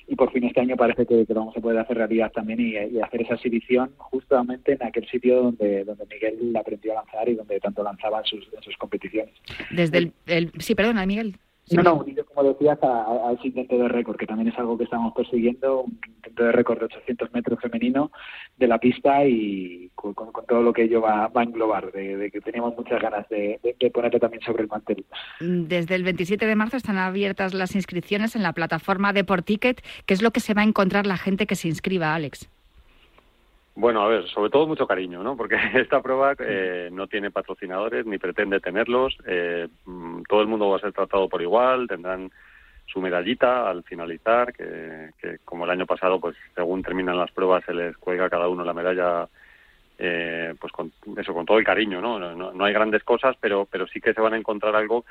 y 0.06 0.14
por 0.14 0.30
fin 0.30 0.44
este 0.44 0.60
año 0.60 0.76
parece 0.76 1.06
que, 1.06 1.24
vamos 1.32 1.56
a 1.56 1.60
poder 1.62 1.78
hacer 1.78 1.96
realidad 1.96 2.30
también 2.32 2.60
y, 2.60 2.76
hacer 3.00 3.22
esa 3.22 3.34
exhibición 3.36 3.92
justamente 3.96 4.72
en 4.72 4.82
aquel 4.82 5.08
sitio 5.08 5.42
donde, 5.44 5.84
donde 5.84 6.04
Miguel 6.04 6.54
aprendió 6.54 6.92
a 6.92 6.96
lanzar 6.96 7.26
y 7.30 7.34
donde 7.34 7.58
tanto 7.60 7.82
lanzaba 7.82 8.18
en 8.18 8.26
sus, 8.26 8.52
en 8.52 8.62
sus 8.62 8.76
competiciones. 8.76 9.32
Desde 9.70 10.12
el- 10.26 10.52
sí, 10.58 10.74
perdona, 10.74 11.06
Miguel. 11.06 11.36
Sí, 11.66 11.76
No, 11.76 11.82
no, 11.82 11.90
Miguel. 11.92 12.04
unido, 12.08 12.26
como 12.26 12.42
decías, 12.52 12.78
a, 12.82 12.86
a- 13.04 13.28
a 13.28 13.32
ese 13.32 13.48
intento 13.48 13.78
de 13.78 13.88
récord, 13.88 14.16
que 14.16 14.26
también 14.26 14.48
es 14.48 14.58
algo 14.58 14.76
que 14.76 14.84
estamos 14.84 15.14
persiguiendo, 15.14 15.82
un 15.82 15.98
intento 16.16 16.44
de 16.44 16.52
récord 16.52 16.78
de 16.78 16.84
800 16.86 17.32
metros 17.32 17.58
femenino 17.60 18.10
de 18.58 18.66
la 18.68 18.78
pista 18.78 19.24
y 19.26 19.90
con, 19.94 20.14
todo 20.14 20.62
lo 20.62 20.72
que 20.74 20.82
ello 20.82 21.00
va, 21.00 21.28
va 21.28 21.40
a 21.40 21.44
englobar, 21.44 21.90
de, 21.92 22.16
de 22.18 22.30
que 22.30 22.40
teníamos 22.42 22.76
muchas 22.76 23.00
ganas 23.00 23.26
de, 23.30 23.58
de, 23.62 23.74
de 23.80 23.90
ponerlo 23.90 24.20
también 24.20 24.42
sobre 24.42 24.62
el 24.64 24.68
mantel. 24.68 25.04
Desde 25.40 25.94
el 25.94 26.02
27 26.04 26.44
de 26.46 26.54
marzo 26.54 26.76
están 26.76 26.98
abiertas 26.98 27.54
las 27.54 27.74
inscripciones 27.74 28.36
en 28.36 28.42
la 28.42 28.52
plataforma 28.52 29.12
Deporticket. 29.14 29.82
¿Qué 30.04 30.12
es 30.14 30.20
lo 30.22 30.32
que 30.32 30.40
se 30.40 30.52
va 30.54 30.60
a 30.60 30.64
encontrar 30.64 31.06
la 31.06 31.16
gente 31.16 31.46
que 31.46 31.54
se 31.56 31.68
inscriba, 31.68 32.14
Alex? 32.14 32.50
Bueno, 33.76 34.02
a 34.02 34.08
ver, 34.08 34.28
sobre 34.28 34.50
todo 34.50 34.66
mucho 34.68 34.86
cariño, 34.86 35.22
¿no? 35.22 35.36
Porque 35.36 35.56
esta 35.74 36.00
prueba 36.02 36.34
eh, 36.38 36.88
no 36.92 37.06
tiene 37.08 37.30
patrocinadores 37.30 38.06
ni 38.06 38.18
pretende 38.18 38.60
tenerlos. 38.60 39.16
eh, 39.26 39.68
mm, 39.84 40.22
todo 40.28 40.40
el 40.42 40.46
mundo 40.48 40.68
va 40.70 40.76
a 40.76 40.80
ser 40.80 40.92
tratado 40.92 41.28
por 41.28 41.42
igual, 41.42 41.88
tendrán 41.88 42.30
su 42.86 43.00
medallita 43.00 43.68
al 43.68 43.82
finalizar, 43.84 44.52
que, 44.52 45.10
que 45.20 45.38
como 45.44 45.64
el 45.64 45.70
año 45.70 45.86
pasado, 45.86 46.20
pues 46.20 46.36
según 46.54 46.82
terminan 46.82 47.18
las 47.18 47.32
pruebas 47.32 47.64
se 47.64 47.74
les 47.74 47.96
cuelga 47.98 48.26
a 48.26 48.30
cada 48.30 48.48
uno 48.48 48.64
la 48.64 48.74
medalla, 48.74 49.28
eh, 49.98 50.54
pues 50.60 50.72
con 50.72 50.92
eso, 51.16 51.34
con 51.34 51.46
todo 51.46 51.58
el 51.58 51.64
cariño, 51.64 52.00
¿no? 52.00 52.18
No, 52.18 52.34
no- 52.34 52.52
no 52.52 52.64
hay 52.64 52.72
grandes 52.72 53.04
cosas, 53.04 53.36
pero 53.40 53.66
pero 53.70 53.86
sí 53.88 54.00
que 54.00 54.14
se 54.14 54.20
van 54.20 54.34
a 54.34 54.38
encontrar 54.38 54.76
algo 54.76 55.04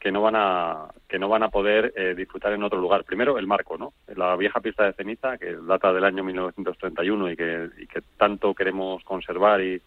que 0.00 0.10
no 0.10 0.22
van 0.22 0.34
a 0.36 0.86
que 1.08 1.18
no 1.18 1.28
van 1.28 1.42
a 1.42 1.50
poder 1.50 1.92
eh, 1.94 2.14
disfrutar 2.16 2.52
en 2.54 2.62
otro 2.62 2.80
lugar. 2.80 3.04
Primero 3.04 3.36
el 3.38 3.46
marco, 3.46 3.76
¿no? 3.76 3.92
La 4.16 4.34
vieja 4.36 4.60
pista 4.60 4.84
de 4.86 4.94
ceniza 4.94 5.36
que 5.36 5.54
data 5.56 5.92
del 5.92 6.04
año 6.04 6.24
1931 6.24 7.30
y 7.30 7.36
que, 7.36 7.68
y 7.78 7.86
que 7.86 8.00
tanto 8.16 8.54
queremos 8.54 9.04
conservar 9.04 9.60
y, 9.60 9.80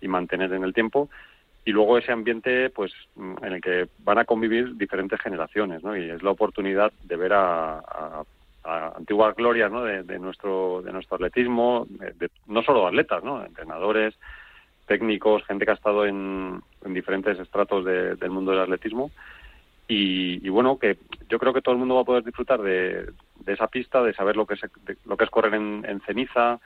y 0.00 0.08
mantener 0.08 0.52
en 0.52 0.64
el 0.64 0.74
tiempo. 0.74 1.08
Y 1.64 1.70
luego 1.70 1.96
ese 1.96 2.10
ambiente, 2.10 2.70
pues, 2.70 2.92
mm, 3.14 3.34
en 3.44 3.52
el 3.52 3.60
que 3.60 3.86
van 4.00 4.18
a 4.18 4.24
convivir 4.24 4.76
diferentes 4.76 5.20
generaciones, 5.20 5.84
¿no? 5.84 5.96
Y 5.96 6.10
es 6.10 6.20
la 6.24 6.30
oportunidad 6.32 6.90
de 7.04 7.16
ver 7.16 7.32
a, 7.32 7.78
a- 7.78 8.22
a 8.64 8.88
antiguas 8.96 9.34
glorias, 9.36 9.70
¿no? 9.70 9.84
De, 9.84 10.18
nuestro 10.18 10.82
de 10.82 10.92
nuestro 10.92 11.16
atletismo, 11.16 11.86
de- 11.88 12.30
no 12.48 12.62
solo 12.64 12.86
atletas, 12.88 13.22
¿no? 13.22 13.44
Entrenadores, 13.44 14.14
técnicos, 14.86 15.44
gente 15.44 15.64
que 15.64 15.70
ha 15.70 15.74
estado 15.74 16.04
en, 16.04 16.60
en 16.84 16.94
diferentes 16.94 17.38
estratos 17.38 17.84
de- 17.84 18.16
del 18.16 18.30
mundo 18.30 18.50
del 18.50 18.60
atletismo 18.60 19.10
y, 19.92 20.46
y 20.46 20.48
bueno 20.48 20.78
que 20.78 20.96
yo 21.28 21.38
creo 21.38 21.52
que 21.52 21.62
todo 21.62 21.72
el 21.74 21.78
mundo 21.78 21.94
va 21.96 22.02
a 22.02 22.04
poder 22.04 22.24
disfrutar 22.24 22.60
de, 22.62 23.06
de 23.40 23.52
esa 23.52 23.66
pista 23.68 24.02
de 24.02 24.14
saber 24.14 24.36
lo 24.36 24.46
que 24.46 24.54
es 24.54 24.60
de- 24.84 24.96
lo 25.06 25.16
que 25.16 25.24
es 25.24 25.30
correr 25.30 25.54
en, 25.54 25.84
en 25.88 26.00
ceniza. 26.02 26.58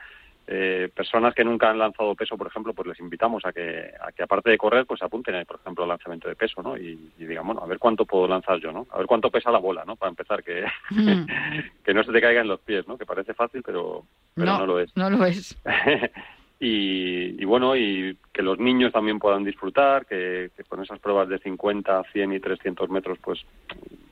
Eh, 0.49 0.89
personas 0.95 1.35
que 1.35 1.43
nunca 1.43 1.69
han 1.71 1.79
lanzado 1.81 2.15
peso 2.15 2.37
por 2.39 2.47
ejemplo 2.47 2.73
pues 2.73 2.87
les 2.87 3.01
invitamos 3.01 3.45
a 3.45 3.53
que 3.53 3.91
a 4.01 4.13
que 4.13 4.23
aparte 4.23 4.49
de 4.49 4.57
correr 4.57 4.87
pues 4.87 5.03
apunten 5.03 5.35
eh, 5.35 5.45
por 5.45 5.57
ejemplo 5.59 5.83
al 5.83 5.89
lanzamiento 5.89 6.29
de 6.29 6.37
peso 6.37 6.63
no 6.63 6.77
y, 6.77 7.11
y 7.19 7.25
digan 7.27 7.45
bueno 7.45 7.63
a 7.63 7.67
ver 7.67 7.81
cuánto 7.81 8.05
puedo 8.05 8.29
lanzar 8.29 8.61
yo 8.61 8.71
no 8.71 8.87
a 8.93 8.99
ver 8.99 9.09
cuánto 9.09 9.29
pesa 9.29 9.51
la 9.51 9.59
bola 9.59 9.85
no 9.85 9.97
para 9.97 10.11
empezar 10.11 10.45
que 10.45 10.65
Mm, 10.91 11.27
que 11.85 11.93
no 11.93 12.05
se 12.05 12.13
te 12.13 12.21
caiga 12.21 12.43
en 12.43 12.47
los 12.47 12.61
pies 12.61 12.87
no 12.87 12.97
que 12.97 13.05
parece 13.05 13.35
fácil 13.35 13.61
pero 13.67 14.05
pero 14.37 14.53
no, 14.53 14.59
no, 14.59 14.67
lo 14.67 14.79
es. 14.79 14.97
no 14.97 15.11
lo 15.11 15.25
es. 15.25 15.61
y, 16.59 17.41
y 17.41 17.45
bueno, 17.45 17.77
y 17.77 18.17
que 18.33 18.43
los 18.43 18.59
niños 18.59 18.93
también 18.93 19.19
puedan 19.19 19.45
disfrutar, 19.45 20.07
que, 20.07 20.51
con 20.69 20.83
esas 20.83 20.99
pruebas 21.01 21.29
de 21.29 21.39
50, 21.39 22.05
100 22.13 22.33
y 22.33 22.41
300 22.41 22.89
metros, 22.89 23.19
pues, 23.23 23.45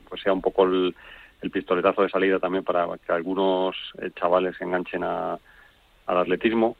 pues 0.09 0.20
sea 0.20 0.32
un 0.32 0.42
poco 0.42 0.64
el, 0.64 0.95
pistoletazo 1.53 2.03
de 2.03 2.09
salida 2.09 2.38
también 2.38 2.64
para 2.64 2.86
que 2.97 3.12
algunos 3.12 3.76
eh, 4.01 4.11
chavales 4.18 4.57
se 4.57 4.64
enganchen 4.64 5.05
a, 5.05 5.38
al 6.07 6.18
atletismo. 6.18 6.76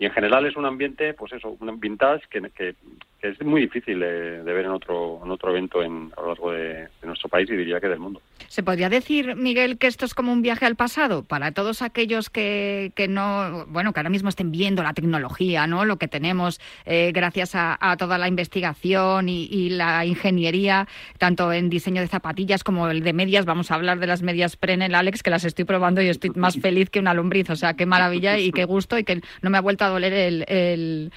Y 0.00 0.06
en 0.06 0.10
general 0.12 0.46
es 0.46 0.56
un 0.56 0.66
ambiente, 0.66 1.14
pues 1.14 1.32
eso, 1.32 1.56
un 1.60 1.78
vintage 1.78 2.26
que, 2.28 2.40
que, 2.50 2.74
es 3.22 3.40
muy 3.42 3.60
difícil 3.60 4.00
de, 4.00 4.42
ver 4.42 4.64
en 4.64 4.72
otro, 4.72 5.20
en 5.22 5.30
otro 5.30 5.50
evento 5.50 5.80
en, 5.80 6.10
a 6.16 6.22
lo 6.22 6.28
largo 6.28 6.50
de 6.50 6.88
nuestro 7.02 7.28
país 7.28 7.48
y 7.50 7.56
diría 7.56 7.80
que 7.80 7.88
del 7.88 8.00
mundo. 8.00 8.20
¿Se 8.48 8.62
podría 8.62 8.88
decir, 8.88 9.36
Miguel, 9.36 9.78
que 9.78 9.86
esto 9.86 10.04
es 10.04 10.14
como 10.14 10.32
un 10.32 10.42
viaje 10.42 10.66
al 10.66 10.76
pasado 10.76 11.22
para 11.22 11.52
todos 11.52 11.82
aquellos 11.82 12.30
que, 12.30 12.92
que 12.94 13.08
no, 13.08 13.66
bueno, 13.68 13.92
que 13.92 14.00
ahora 14.00 14.10
mismo 14.10 14.28
estén 14.28 14.50
viendo 14.50 14.82
la 14.82 14.92
tecnología, 14.94 15.66
¿no? 15.66 15.84
Lo 15.84 15.96
que 15.98 16.08
tenemos 16.08 16.60
eh, 16.86 17.12
gracias 17.14 17.54
a, 17.54 17.76
a 17.80 17.96
toda 17.96 18.18
la 18.18 18.28
investigación 18.28 19.28
y, 19.28 19.44
y 19.44 19.70
la 19.70 20.04
ingeniería, 20.04 20.88
tanto 21.18 21.52
en 21.52 21.70
diseño 21.70 22.00
de 22.00 22.08
zapatillas 22.08 22.64
como 22.64 22.88
el 22.88 23.02
de 23.02 23.12
medias. 23.12 23.44
Vamos 23.44 23.70
a 23.70 23.74
hablar 23.74 23.98
de 23.98 24.06
las 24.06 24.22
medias 24.22 24.56
Prenel, 24.56 24.94
Alex, 24.94 25.22
que 25.22 25.30
las 25.30 25.44
estoy 25.44 25.64
probando 25.64 26.02
y 26.02 26.08
estoy 26.08 26.30
más 26.34 26.58
feliz 26.58 26.90
que 26.90 26.98
una 27.00 27.14
lombriz. 27.14 27.50
O 27.50 27.56
sea, 27.56 27.74
qué 27.74 27.86
maravilla 27.86 28.38
y 28.38 28.52
qué 28.52 28.64
gusto 28.64 28.98
y 28.98 29.04
que 29.04 29.20
no 29.42 29.50
me 29.50 29.58
ha 29.58 29.60
vuelto 29.60 29.84
a 29.84 29.88
doler 29.88 30.12
el, 30.48 31.12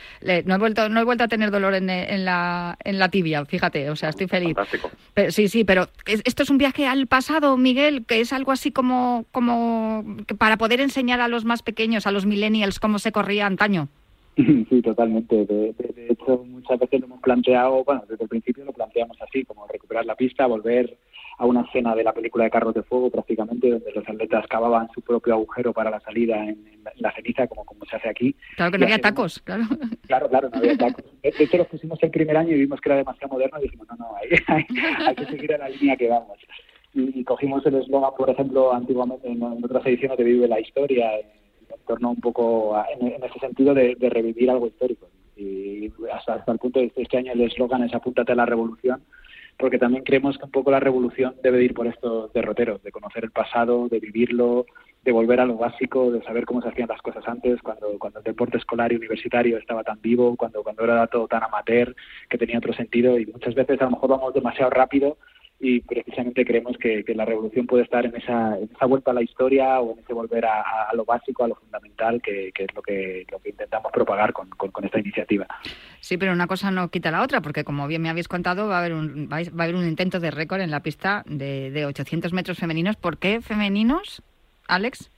no 0.46 0.56
he 0.56 0.58
vuelto, 0.58 0.90
no 0.90 1.02
he 1.02 1.04
vuelto 1.04 1.24
a 1.24 1.28
tener 1.28 1.52
dolor 1.52 1.74
en, 1.76 1.90
en 1.90 2.26
la, 2.26 2.78
en 2.84 3.00
la 3.00 3.10
tibia. 3.10 3.46
Fíjate, 3.46 3.90
o 3.90 3.96
sea, 3.96 4.10
estoy 4.10 4.28
feliz. 4.28 4.54
Fantástico. 4.56 4.92
Pero, 5.14 5.32
sí, 5.32 5.48
sí, 5.48 5.64
pero 5.64 5.90
es- 6.06 6.22
esto 6.26 6.44
es 6.44 6.50
un 6.50 6.58
viaje 6.58 6.88
al 6.88 7.08
pasado, 7.18 7.58
Miguel, 7.58 8.06
que 8.08 8.22
es 8.22 8.34
algo 8.34 8.52
así 8.52 8.72
como, 8.72 9.26
como 9.32 10.04
para 10.40 10.58
poder 10.58 10.82
enseñar 10.82 11.22
a 11.22 11.28
los 11.28 11.46
más 11.46 11.62
pequeños, 11.62 12.08
a 12.08 12.12
los 12.12 12.26
millennials, 12.26 12.80
cómo 12.80 12.98
se 12.98 13.12
corría 13.12 13.46
antaño. 13.46 13.88
Sí, 14.70 14.82
totalmente. 14.82 15.46
De, 15.46 15.74
de- 15.78 15.94
de 15.96 16.08
hecho, 16.10 16.44
muchas 16.44 16.80
veces 16.80 17.02
lo 17.02 17.06
hemos 17.06 17.22
planteado, 17.22 17.84
bueno, 17.84 18.02
desde 18.10 18.24
el 18.24 18.30
principio 18.30 18.66
lo 18.66 18.74
planteamos 18.74 19.16
así, 19.22 19.46
como 19.46 19.68
recuperar 19.68 20.08
la 20.08 20.16
pista, 20.16 20.48
volver 20.48 20.98
a 21.38 21.46
una 21.46 21.62
escena 21.62 21.94
de 21.94 22.04
la 22.04 22.14
película 22.14 22.46
de 22.46 22.50
Carros 22.50 22.74
de 22.74 22.82
Fuego, 22.82 23.12
prácticamente, 23.12 23.70
donde 23.70 23.92
los 23.94 24.08
atletas 24.10 24.48
cavaban 24.48 24.88
su 24.96 25.02
propio 25.02 25.34
agujero 25.36 25.72
para 25.72 25.92
la 25.92 26.00
salida 26.00 26.38
en, 26.44 26.50
en 26.74 26.84
la, 26.84 26.92
en 26.96 27.02
la 27.02 27.12
ceniza, 27.14 27.46
como, 27.46 27.64
como 27.64 27.86
se 27.86 27.96
hace 27.96 28.10
aquí. 28.10 28.36
Claro 28.56 28.72
que 28.72 28.78
Y 28.78 28.80
no 28.80 28.86
había 28.88 29.02
tacos, 29.02 29.40
claro. 29.44 29.66
Claro, 30.08 30.28
claro, 30.30 30.50
no 30.52 30.58
había 30.58 30.78
tacos. 30.78 31.06
De 31.22 31.30
de 31.32 31.44
hecho, 31.44 31.58
los 31.58 31.68
pusimos 31.68 32.02
el 32.02 32.10
primer 32.10 32.36
año 32.38 32.56
y 32.56 32.60
vimos 32.62 32.82
que 32.82 32.90
era 32.90 32.98
demasiado 32.98 33.34
moderno 33.36 33.60
y 33.60 33.64
dijimos, 33.66 33.88
no, 33.92 33.96
no, 33.98 34.16
hay, 34.16 34.30
hay, 34.48 34.66
hay 35.08 35.16
que 35.16 35.26
seguir 35.28 35.52
en 35.52 35.60
la 35.60 35.70
línea 35.70 35.96
que 35.96 36.10
vamos. 36.10 36.40
Y, 36.94 37.24
cogimos 37.24 37.66
el 37.66 37.76
eslogan, 37.76 38.12
por 38.18 38.30
ejemplo, 38.30 38.74
antiguamente 38.74 39.28
en, 39.28 39.42
otras 39.42 39.86
ediciones 39.86 40.18
de 40.18 40.24
Vive 40.24 40.48
la 40.48 40.60
Historia, 40.60 41.18
en, 41.18 41.26
torno 41.88 42.12
un 42.12 42.22
poco 42.22 42.76
en, 43.00 43.24
ese 43.24 43.40
sentido 43.40 43.74
de, 43.74 43.96
revivir 44.00 44.50
algo 44.50 44.68
histórico. 44.68 45.08
Y 45.36 45.92
hasta, 46.14 46.36
hasta 46.36 46.52
el 46.52 46.60
punto 46.60 46.80
de 46.80 46.92
que 46.92 47.02
este 47.02 47.18
año 47.18 47.34
el 47.34 47.42
eslogan 47.42 47.84
es 47.84 47.94
apúntate 47.94 48.32
a 48.34 48.36
la 48.36 48.46
revolución, 48.46 49.02
porque 49.58 49.80
también 49.80 50.04
creemos 50.04 50.38
que 50.38 50.46
un 50.46 50.52
poco 50.52 50.72
la 50.72 50.80
revolución 50.80 51.36
debe 51.42 51.58
de 51.58 51.66
ir 51.66 51.74
por 51.74 51.88
estos 51.88 52.32
derroteros, 52.34 52.84
de 52.84 52.92
conocer 52.92 53.24
el 53.24 53.32
pasado, 53.32 53.88
de 53.90 54.00
vivirlo, 54.00 54.66
de 55.04 55.12
volver 55.12 55.40
a 55.40 55.46
lo 55.46 55.58
básico, 55.58 56.12
de 56.12 56.24
saber 56.24 56.46
cómo 56.46 56.62
se 56.62 56.70
hacían 56.70 56.88
las 56.88 57.02
cosas 57.02 57.28
antes, 57.28 57.62
cuando, 57.62 57.98
cuando 58.00 58.20
el 58.20 58.26
deporte 58.26 58.58
escolar 58.58 58.92
y 58.92 58.96
universitario 58.96 59.58
estaba 59.58 59.84
tan 59.84 60.00
vivo, 60.02 60.36
cuando, 60.36 60.64
cuando 60.64 60.84
era 60.84 61.08
todo 61.08 61.28
tan 61.28 61.44
amateur, 61.44 61.96
que 62.30 62.38
tenía 62.38 62.60
otro 62.60 62.74
sentido, 62.74 63.20
y 63.20 63.26
muchas 63.26 63.54
veces 63.56 63.82
a 63.82 63.86
lo 63.86 63.92
mejor 63.92 64.10
vamos 64.12 64.34
demasiado 64.34 64.70
rápido 64.70 65.18
y 65.66 65.80
precisamente 65.80 66.44
creemos 66.46 66.78
que, 66.78 67.06
que 67.06 67.16
la 67.16 67.24
revolución 67.24 67.66
puede 67.66 67.84
estar 67.84 68.06
en 68.06 68.14
esa, 68.16 68.58
en 68.58 68.70
esa 68.76 68.86
vuelta 68.86 69.12
a 69.12 69.14
la 69.14 69.22
historia 69.24 69.80
o 69.80 69.94
en 69.94 70.00
ese 70.00 70.14
volver 70.14 70.46
a, 70.46 70.60
a- 70.90 70.94
lo 70.94 71.06
básico, 71.06 71.46
a 71.46 71.48
lo 71.48 71.56
fundamental, 71.56 72.22
que, 72.22 72.52
que 72.54 72.66
es 72.66 72.76
lo 72.76 72.82
que, 72.82 73.26
lo 73.32 73.40
que 73.40 73.50
intentamos 73.52 73.90
propagar 73.94 74.34
con, 74.34 74.50
con- 74.50 74.72
con 74.72 74.84
esta 74.84 75.00
iniciativa. 75.00 75.48
Sí, 76.02 76.18
pero 76.18 76.34
una 76.34 76.48
cosa 76.48 76.70
no 76.70 76.90
quita 76.90 77.12
la 77.12 77.24
otra, 77.24 77.40
porque 77.40 77.64
como 77.64 77.88
bien 77.88 78.02
me 78.02 78.10
habéis 78.10 78.28
contado, 78.28 78.68
va 78.68 78.76
a 78.76 78.80
haber 78.80 78.94
un, 78.94 79.30
va 79.32 79.38
a 79.38 79.64
haber 79.64 79.76
un 79.76 79.88
intento 79.88 80.20
de 80.20 80.32
récord 80.32 80.60
en 80.60 80.70
la 80.72 80.82
pista 80.82 81.24
de, 81.28 81.72
de 81.72 81.86
800 81.86 82.34
metros 82.34 82.58
femeninos. 82.60 82.98
¿Por 82.98 83.18
qué 83.18 83.40
femeninos, 83.42 84.22
Alex? 84.68 85.10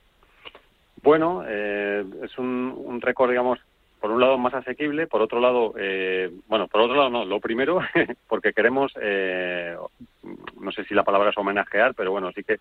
Bueno, 1.02 1.42
eh, 1.46 2.04
es 2.24 2.38
un, 2.38 2.72
un 2.76 3.00
récord, 3.00 3.30
digamos, 3.30 3.58
por 4.06 4.14
un 4.14 4.20
lado 4.20 4.38
más 4.38 4.54
asequible, 4.54 5.08
por 5.08 5.20
otro 5.20 5.40
lado, 5.40 5.74
eh, 5.76 6.30
bueno, 6.46 6.68
por 6.68 6.80
otro 6.80 6.94
lado 6.94 7.10
no, 7.10 7.24
lo 7.24 7.40
primero, 7.40 7.80
porque 8.28 8.52
queremos, 8.52 8.92
eh, 9.00 9.76
no 10.60 10.70
sé 10.70 10.84
si 10.84 10.94
la 10.94 11.02
palabra 11.02 11.30
es 11.30 11.36
homenajear, 11.36 11.92
pero 11.96 12.12
bueno, 12.12 12.30
sí 12.30 12.44
que 12.44 12.60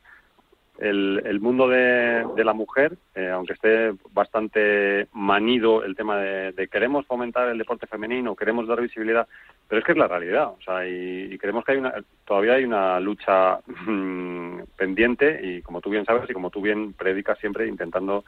el, 0.80 1.22
el 1.24 1.39
mundo 1.39 1.68
de, 1.68 2.26
la 2.36 2.54
mujer, 2.54 2.98
eh, 3.14 3.30
aunque 3.30 3.54
esté 3.54 3.93
bastante 4.12 5.08
manido 5.14 5.84
el 5.84 5.96
tema 5.96 6.18
de, 6.18 6.52
de 6.52 6.68
queremos 6.68 7.06
fomentar 7.06 7.48
el 7.50 7.60
deporte 7.60 7.86
femenino, 7.86 8.36
queremos 8.36 8.68
dar 8.68 8.82
visibilidad, 8.82 9.28
pero 9.68 9.78
es 9.78 9.86
que 9.86 9.91
es 9.91 10.00
la 10.00 10.08
realidad, 10.08 10.48
o 10.48 10.58
sea, 10.66 10.88
y, 10.88 11.32
y 11.32 11.38
creemos 11.38 11.64
que 11.64 11.74
hay 11.74 11.78
una, 11.78 11.93
todavía 12.26 12.54
hay 12.54 12.64
una 12.64 13.00
lucha 13.00 13.60
mm, 13.86 14.62
pendiente 14.76 15.41
y 15.43 15.62
como 15.62 15.80
tú 15.80 15.91
bien 15.91 16.06
sabes 16.06 16.28
y 16.28 16.34
como 16.34 16.50
tú 16.50 16.60
bien 16.60 16.93
predicas 16.93 17.38
siempre 17.38 17.68
intentando 17.68 18.26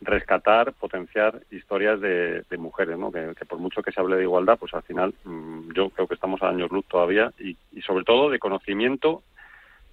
rescatar, 0.00 0.72
potenciar 0.74 1.40
historias 1.50 2.00
de, 2.00 2.42
de 2.48 2.58
mujeres, 2.58 2.98
¿no? 2.98 3.10
Que, 3.10 3.34
por 3.48 3.58
mucho 3.58 3.82
que 3.82 3.92
se 3.92 4.00
hable 4.00 4.16
de 4.16 4.22
igualdad, 4.22 4.58
pues 4.58 4.72
al 4.74 4.82
final 4.82 5.14
mm, 5.24 5.72
yo 5.72 5.90
creo 5.90 6.06
que 6.06 6.14
estamos 6.14 6.42
a 6.42 6.48
años 6.48 6.70
luz 6.70 6.84
todavía 6.86 7.32
y, 7.38 7.56
sobre 7.82 8.04
todo 8.04 8.30
de 8.30 8.38
conocimiento 8.38 9.22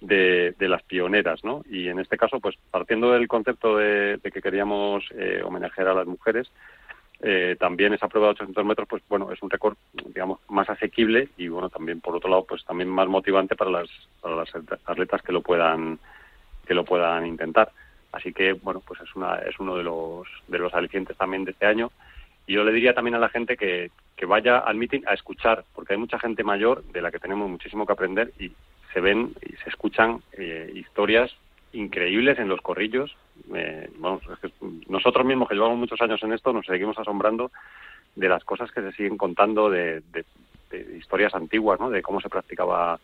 de, 0.00 0.54
de 0.58 0.68
las 0.68 0.82
pioneras, 0.82 1.42
¿no? 1.44 1.62
Y 1.68 1.88
en 1.88 1.98
este 1.98 2.16
caso, 2.16 2.40
pues 2.40 2.56
partiendo 2.70 3.12
del 3.12 3.28
concepto 3.28 3.76
de, 3.76 4.18
de 4.18 4.30
que 4.30 4.42
queríamos 4.42 5.04
eh, 5.14 5.42
homenajear 5.44 5.88
a 5.88 5.94
las 5.94 6.06
mujeres, 6.06 6.50
eh, 7.20 7.56
también 7.58 7.94
esa 7.94 8.08
prueba 8.08 8.28
de 8.28 8.32
800 8.32 8.64
metros, 8.64 8.88
pues 8.88 9.02
bueno, 9.08 9.32
es 9.32 9.42
un 9.42 9.48
récord, 9.48 9.76
digamos, 9.92 10.40
más 10.48 10.68
asequible 10.68 11.30
y 11.38 11.48
bueno, 11.48 11.70
también 11.70 12.00
por 12.00 12.14
otro 12.14 12.28
lado, 12.28 12.44
pues 12.44 12.64
también 12.64 12.90
más 12.90 13.08
motivante 13.08 13.56
para 13.56 13.70
las, 13.70 13.88
para 14.20 14.36
las 14.36 14.54
atletas 14.84 15.22
que 15.22 15.32
lo 15.32 15.40
puedan 15.40 15.98
que 16.66 16.74
lo 16.74 16.84
puedan 16.84 17.26
intentar. 17.26 17.70
Así 18.12 18.32
que 18.32 18.52
bueno, 18.54 18.80
pues 18.86 19.00
es 19.00 19.14
una 19.14 19.36
es 19.36 19.58
uno 19.58 19.76
de 19.76 19.82
los 19.82 20.26
de 20.48 20.58
los 20.58 20.72
alicientes 20.74 21.16
también 21.16 21.44
de 21.44 21.50
este 21.52 21.66
año. 21.66 21.90
Y 22.46 22.54
yo 22.54 22.64
le 22.64 22.72
diría 22.72 22.94
también 22.94 23.16
a 23.16 23.18
la 23.18 23.28
gente 23.28 23.56
que, 23.56 23.90
vaya 24.26 24.58
al 24.58 24.76
meeting 24.76 25.02
a 25.06 25.14
escuchar, 25.14 25.64
porque 25.74 25.92
hay 25.94 25.98
mucha 25.98 26.18
gente 26.18 26.42
mayor 26.44 26.82
de 26.84 27.02
la 27.02 27.10
que 27.10 27.18
tenemos 27.18 27.50
muchísimo 27.50 27.84
que 27.86 27.92
aprender 27.92 28.32
y 28.38 28.52
se 28.92 29.00
ven 29.00 29.32
y 29.42 29.56
se 29.56 29.68
escuchan 29.68 30.22
eh, 30.32 30.70
historias 30.74 31.34
increíbles 31.72 32.38
en 32.38 32.48
los 32.48 32.60
corrillos. 32.60 33.14
Eh, 33.54 33.90
vamos, 33.98 34.22
es 34.32 34.38
que 34.38 34.50
nosotros 34.88 35.26
mismos 35.26 35.48
que 35.48 35.54
llevamos 35.56 35.76
muchos 35.78 36.00
años 36.00 36.22
en 36.22 36.32
esto 36.32 36.52
nos 36.52 36.64
seguimos 36.66 36.98
asombrando 36.98 37.50
de 38.14 38.28
las 38.28 38.44
cosas 38.44 38.70
que 38.72 38.80
se 38.80 38.92
siguen 38.92 39.16
contando 39.18 39.68
de, 39.68 40.00
de- 40.12 40.24
de 40.70 40.96
historias 40.96 41.34
antiguas, 41.34 41.78
¿no? 41.78 41.90
De 41.90 42.02
cómo 42.02 42.20
se 42.20 42.28
practicaba 42.28 42.98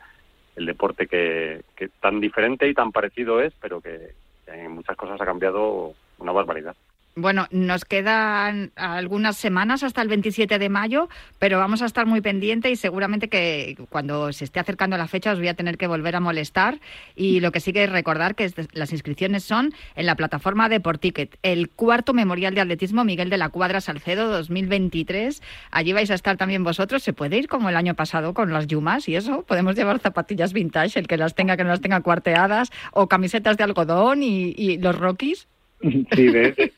el 0.57 0.67
deporte 0.67 1.07
que, 1.07 1.63
que 1.77 1.89
tan 1.89 2.21
diferente 2.21 2.67
y 2.69 2.75
tan 2.75 2.91
parecido 2.93 3.41
es, 3.41 3.53
pero 3.61 3.81
que 3.81 4.13
en 4.47 4.73
muchas 4.73 4.97
cosas 4.97 5.21
ha 5.21 5.25
cambiado 5.25 5.95
una 6.19 6.33
barbaridad. 6.33 6.77
Bueno, 7.15 7.47
nos 7.51 7.85
quedan 7.85 8.73
algunas 8.75 9.37
semanas 9.37 9.83
hasta 9.83 10.01
el 10.01 10.09
27 10.09 10.59
de 10.59 10.69
mayo, 10.71 11.11
pero 11.39 11.59
vamos 11.59 11.83
a 11.83 11.85
estar 11.85 12.07
muy 12.07 12.23
pendiente 12.23 12.71
y 12.71 12.77
seguramente 12.77 13.29
que 13.29 13.77
cuando 13.91 14.33
se 14.33 14.45
esté 14.45 14.61
acercando 14.61 14.97
la 14.97 15.07
fecha 15.09 15.33
os 15.33 15.39
voy 15.39 15.49
a 15.49 15.55
tener 15.55 15.77
que 15.77 15.87
volver 15.87 16.17
a 16.17 16.21
molestar. 16.21 16.81
Y 17.15 17.41
lo 17.41 17.53
que 17.53 17.61
sí 17.61 17.75
que 17.75 17.85
es 17.85 17.93
recordar 17.93 18.35
que 18.35 18.51
las 18.73 18.93
inscripciones 18.93 19.45
son 19.45 19.75
en 19.95 20.07
la 20.07 20.17
plataforma 20.17 20.71
de 20.71 20.81
Porticket, 20.81 21.39
el 21.43 21.69
cuarto 21.69 22.15
Memorial 22.15 22.55
de 22.55 22.63
Atletismo 22.63 23.05
Miguel 23.05 23.29
de 23.29 23.37
la 23.37 23.51
Cuadra 23.51 23.83
Salcedo 23.83 24.31
2023. 24.31 25.43
Allí 25.71 25.93
vais 25.93 26.11
a 26.11 26.15
estar 26.15 26.39
también 26.39 26.65
vosotros. 26.65 27.03
Se 27.03 27.13
puede 27.13 27.37
ir 27.37 27.47
como 27.47 27.69
el 27.69 27.77
año 27.77 27.95
pasado 27.95 28.33
con 28.33 28.55
las 28.55 28.69
yumas 28.69 29.07
y 29.11 29.17
eso. 29.17 29.43
Podemos 29.43 29.77
llevar 29.77 29.99
zapatillas 29.99 30.55
vintage, 30.55 30.99
el 30.99 31.09
que 31.09 31.19
las 31.19 31.35
tenga, 31.35 31.59
que 31.59 31.65
no 31.65 31.69
las 31.69 31.83
tenga 31.83 32.01
cuarteadas, 32.01 32.71
o 32.93 33.07
camisetas 33.07 33.59
de 33.59 33.65
algodón 33.65 34.23
y, 34.23 34.55
y 34.57 34.79
los 34.79 34.99
rockies. 34.99 35.47
Sí, 36.15 36.27
de, 36.27 36.53
de- 36.53 36.73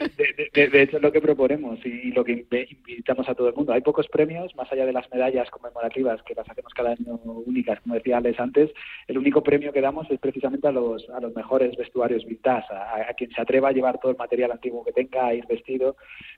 de- 0.54 0.68
de- 0.68 0.82
hecho 0.82 0.96
es 0.96 1.02
lo 1.02 1.12
que 1.12 1.20
proponemos 1.20 1.78
y 1.84 2.10
lo 2.12 2.24
que 2.24 2.48
invi- 2.48 2.68
invitamos 2.70 3.28
a 3.28 3.34
todo 3.34 3.48
el 3.48 3.54
mundo. 3.54 3.72
Hay 3.72 3.82
pocos 3.82 4.08
premios, 4.08 4.54
más 4.56 4.70
allá 4.72 4.86
de 4.86 4.92
las 4.92 5.10
medallas 5.12 5.50
conmemorativas 5.50 6.22
que 6.22 6.34
las 6.34 6.48
hacemos 6.48 6.72
cada 6.72 6.92
año 6.92 7.20
únicas, 7.24 7.80
como 7.80 7.94
decía 7.96 8.16
Alex 8.18 8.40
antes, 8.40 8.70
el 9.06 9.18
único 9.18 9.42
premio 9.42 9.72
que 9.72 9.80
damos 9.80 10.10
es 10.10 10.18
precisamente 10.18 10.68
a 10.68 10.72
los, 10.72 11.08
a 11.10 11.20
los 11.20 11.34
mejores 11.34 11.76
vestuarios 11.76 12.24
vintage, 12.24 12.72
a, 12.72 13.10
a 13.10 13.14
quien 13.14 13.30
se 13.30 13.40
atreva 13.40 13.68
a 13.68 13.72
llevar 13.72 13.98
todo 14.00 14.12
el 14.12 14.16
material 14.18 14.52
antiguo 14.52 14.84
que 14.84 14.92
tenga, 14.92 15.26
a 15.26 15.34
ir 15.34 15.46
vestido. 15.46 15.96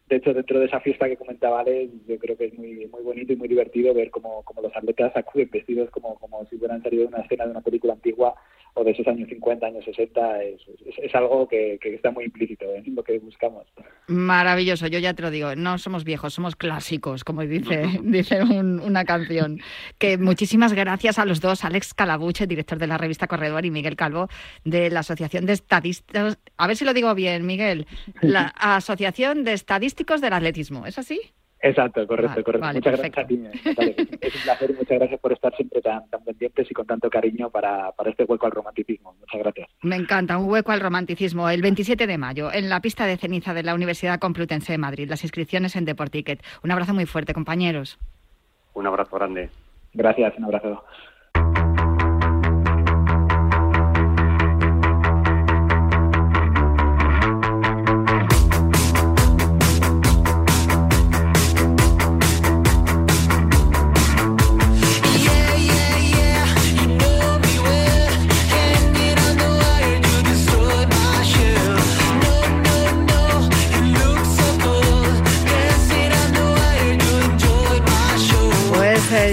De 0.09 0.17
hecho, 0.17 0.33
dentro 0.33 0.61
de 0.61 0.67
esa 0.67 0.79
fiesta 0.81 1.09
que 1.09 1.17
comentaba 1.17 1.61
Alex, 1.61 1.91
yo 2.07 2.17
creo 2.19 2.37
que 2.37 2.45
es 2.47 2.55
muy, 2.57 2.87
muy 2.87 3.03
bonito 3.03 3.33
y 3.33 3.37
muy 3.37 3.49
divertido 3.49 3.93
ver 3.93 4.11
cómo, 4.11 4.43
cómo 4.45 4.63
los 4.63 4.75
atletas 4.77 5.11
acuden 5.17 5.51
vestidos 5.53 5.91
como, 5.91 6.15
como 6.19 6.45
si 6.47 6.57
hubieran 6.57 6.83
salido 6.83 7.03
de 7.03 7.09
una 7.09 7.23
escena 7.23 7.45
de 7.45 7.51
una 7.51 7.61
película 7.61 7.95
antigua 7.95 8.35
o 8.75 8.85
de 8.85 8.91
esos 8.93 9.07
años 9.09 9.29
50, 9.29 9.67
años 9.67 9.85
60. 9.85 10.43
Es, 10.45 10.61
es, 10.87 10.99
es 11.03 11.15
algo 11.15 11.49
que, 11.49 11.79
que 11.81 11.95
está 11.95 12.11
muy 12.13 12.25
implícito 12.27 12.67
en 12.75 12.95
lo 12.95 13.03
que 13.03 13.19
buscamos. 13.19 13.67
Maravilloso, 14.07 14.87
yo 14.87 14.99
ya 15.01 15.15
te 15.15 15.23
lo 15.23 15.31
digo, 15.31 15.57
no 15.57 15.79
somos 15.79 16.05
viejos, 16.05 16.35
somos 16.35 16.55
clásicos, 16.55 17.25
como 17.25 17.43
dice, 17.43 17.83
dice 18.03 18.43
un- 18.43 18.79
una 18.81 19.05
canción. 19.05 19.59
Que 19.99 20.19
muchísimas 20.19 20.73
gracias 20.73 21.19
a 21.19 21.25
los 21.25 21.41
dos, 21.41 21.65
Alex 21.65 21.95
Calabuche, 21.95 22.47
director 22.47 22.79
de 22.79 22.87
la 22.87 22.99
revista 22.99 23.27
Corredor, 23.27 23.65
y 23.65 23.71
Miguel 23.73 23.97
Calvo, 23.97 24.29
de 24.65 24.91
la 24.91 25.01
Asociación 25.01 25.47
de 25.47 25.55
Estadistas. 25.55 26.39
A 26.57 26.67
ver 26.69 26.77
si 26.77 26.85
lo 26.85 26.95
digo 26.95 27.13
bien, 27.15 27.45
Miguel. 27.45 27.87
La 28.21 28.43
Asociación 28.57 29.43
de 29.43 29.55
Estadísticos 29.97 30.21
del 30.21 30.33
Atletismo, 30.35 30.85
¿es 30.87 30.99
así? 30.99 31.19
Exacto, 31.63 32.07
correcto, 32.07 32.29
Vale, 32.33 32.45
correcto. 32.45 32.67
vale, 32.67 32.79
muchas 32.81 33.01
perfecto. 33.01 33.21
gracias 33.23 33.79
a 33.79 33.95
ti. 34.05 34.19
Es 34.21 34.35
un 34.35 34.43
placer 34.43 34.71
y 34.71 34.75
muchas 34.75 34.99
gracias 34.99 35.21
por 35.21 35.33
estar 35.33 35.57
siempre 35.57 35.81
tan, 35.81 36.07
tan 36.11 36.23
pendientes 36.23 36.71
y 36.71 36.75
con 36.75 36.87
tanto 36.87 37.09
cariño 37.09 37.49
para, 37.49 37.93
para 37.93 38.11
este 38.11 38.25
hueco 38.25 38.45
al 38.45 38.53
romanticismo. 38.53 39.15
Muchas 39.19 39.41
gracias. 39.41 39.71
Me 39.83 39.97
encanta, 39.97 40.37
un 40.37 40.51
hueco 40.51 40.71
al 40.73 40.81
romanticismo. 40.81 41.49
El 41.49 41.63
27 41.63 42.07
de 42.07 42.19
mayo, 42.19 42.53
en 42.53 42.69
la 42.69 42.81
pista 42.81 43.07
de 43.07 43.17
ceniza 43.17 43.55
de 43.55 43.63
la 43.63 43.75
Universidad 43.75 44.19
Complutense 44.19 44.73
de 44.73 44.79
Madrid. 44.79 45.09
Las 45.09 45.25
inscripciones 45.25 45.77
en 45.77 45.87
Deporticket. 45.87 46.43
Un 46.63 46.73
abrazo 46.73 46.93
muy 46.93 47.07
fuerte, 47.07 47.33
compañeros. 47.33 47.99
Un 48.75 48.87
abrazo 48.87 49.17
grande. 49.17 49.49
Gracias, 49.95 50.35
un 50.37 50.45
abrazo. 50.45 50.85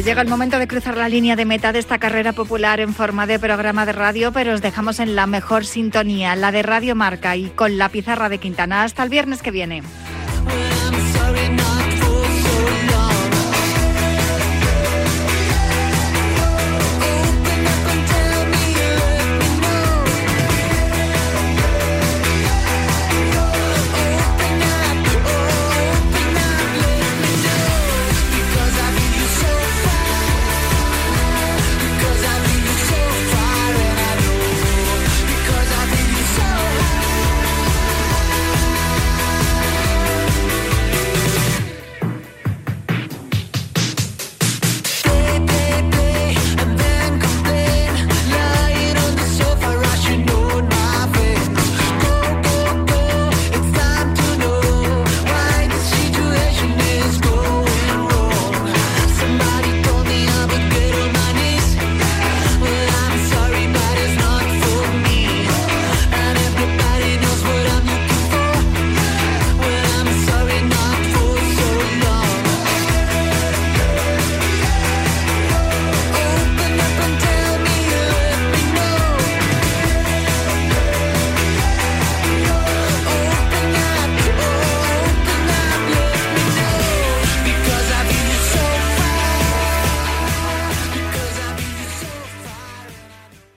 Llega 0.01 0.21
el 0.21 0.27
momento 0.27 0.57
de 0.57 0.67
cruzar 0.67 0.97
la 0.97 1.07
línea 1.07 1.35
de 1.35 1.45
meta 1.45 1.71
de 1.71 1.79
esta 1.79 1.99
carrera 1.99 2.33
popular 2.33 2.79
en 2.79 2.93
forma 2.93 3.27
de 3.27 3.37
programa 3.37 3.85
de 3.85 3.91
radio, 3.91 4.31
pero 4.31 4.53
os 4.53 4.61
dejamos 4.61 4.99
en 4.99 5.15
la 5.15 5.27
mejor 5.27 5.65
sintonía, 5.65 6.35
la 6.35 6.51
de 6.51 6.63
Radio 6.63 6.95
Marca 6.95 7.35
y 7.35 7.49
con 7.49 7.77
la 7.77 7.89
pizarra 7.89 8.29
de 8.29 8.39
Quintana. 8.39 8.83
Hasta 8.83 9.03
el 9.03 9.09
viernes 9.09 9.41
que 9.41 9.51
viene. 9.51 9.83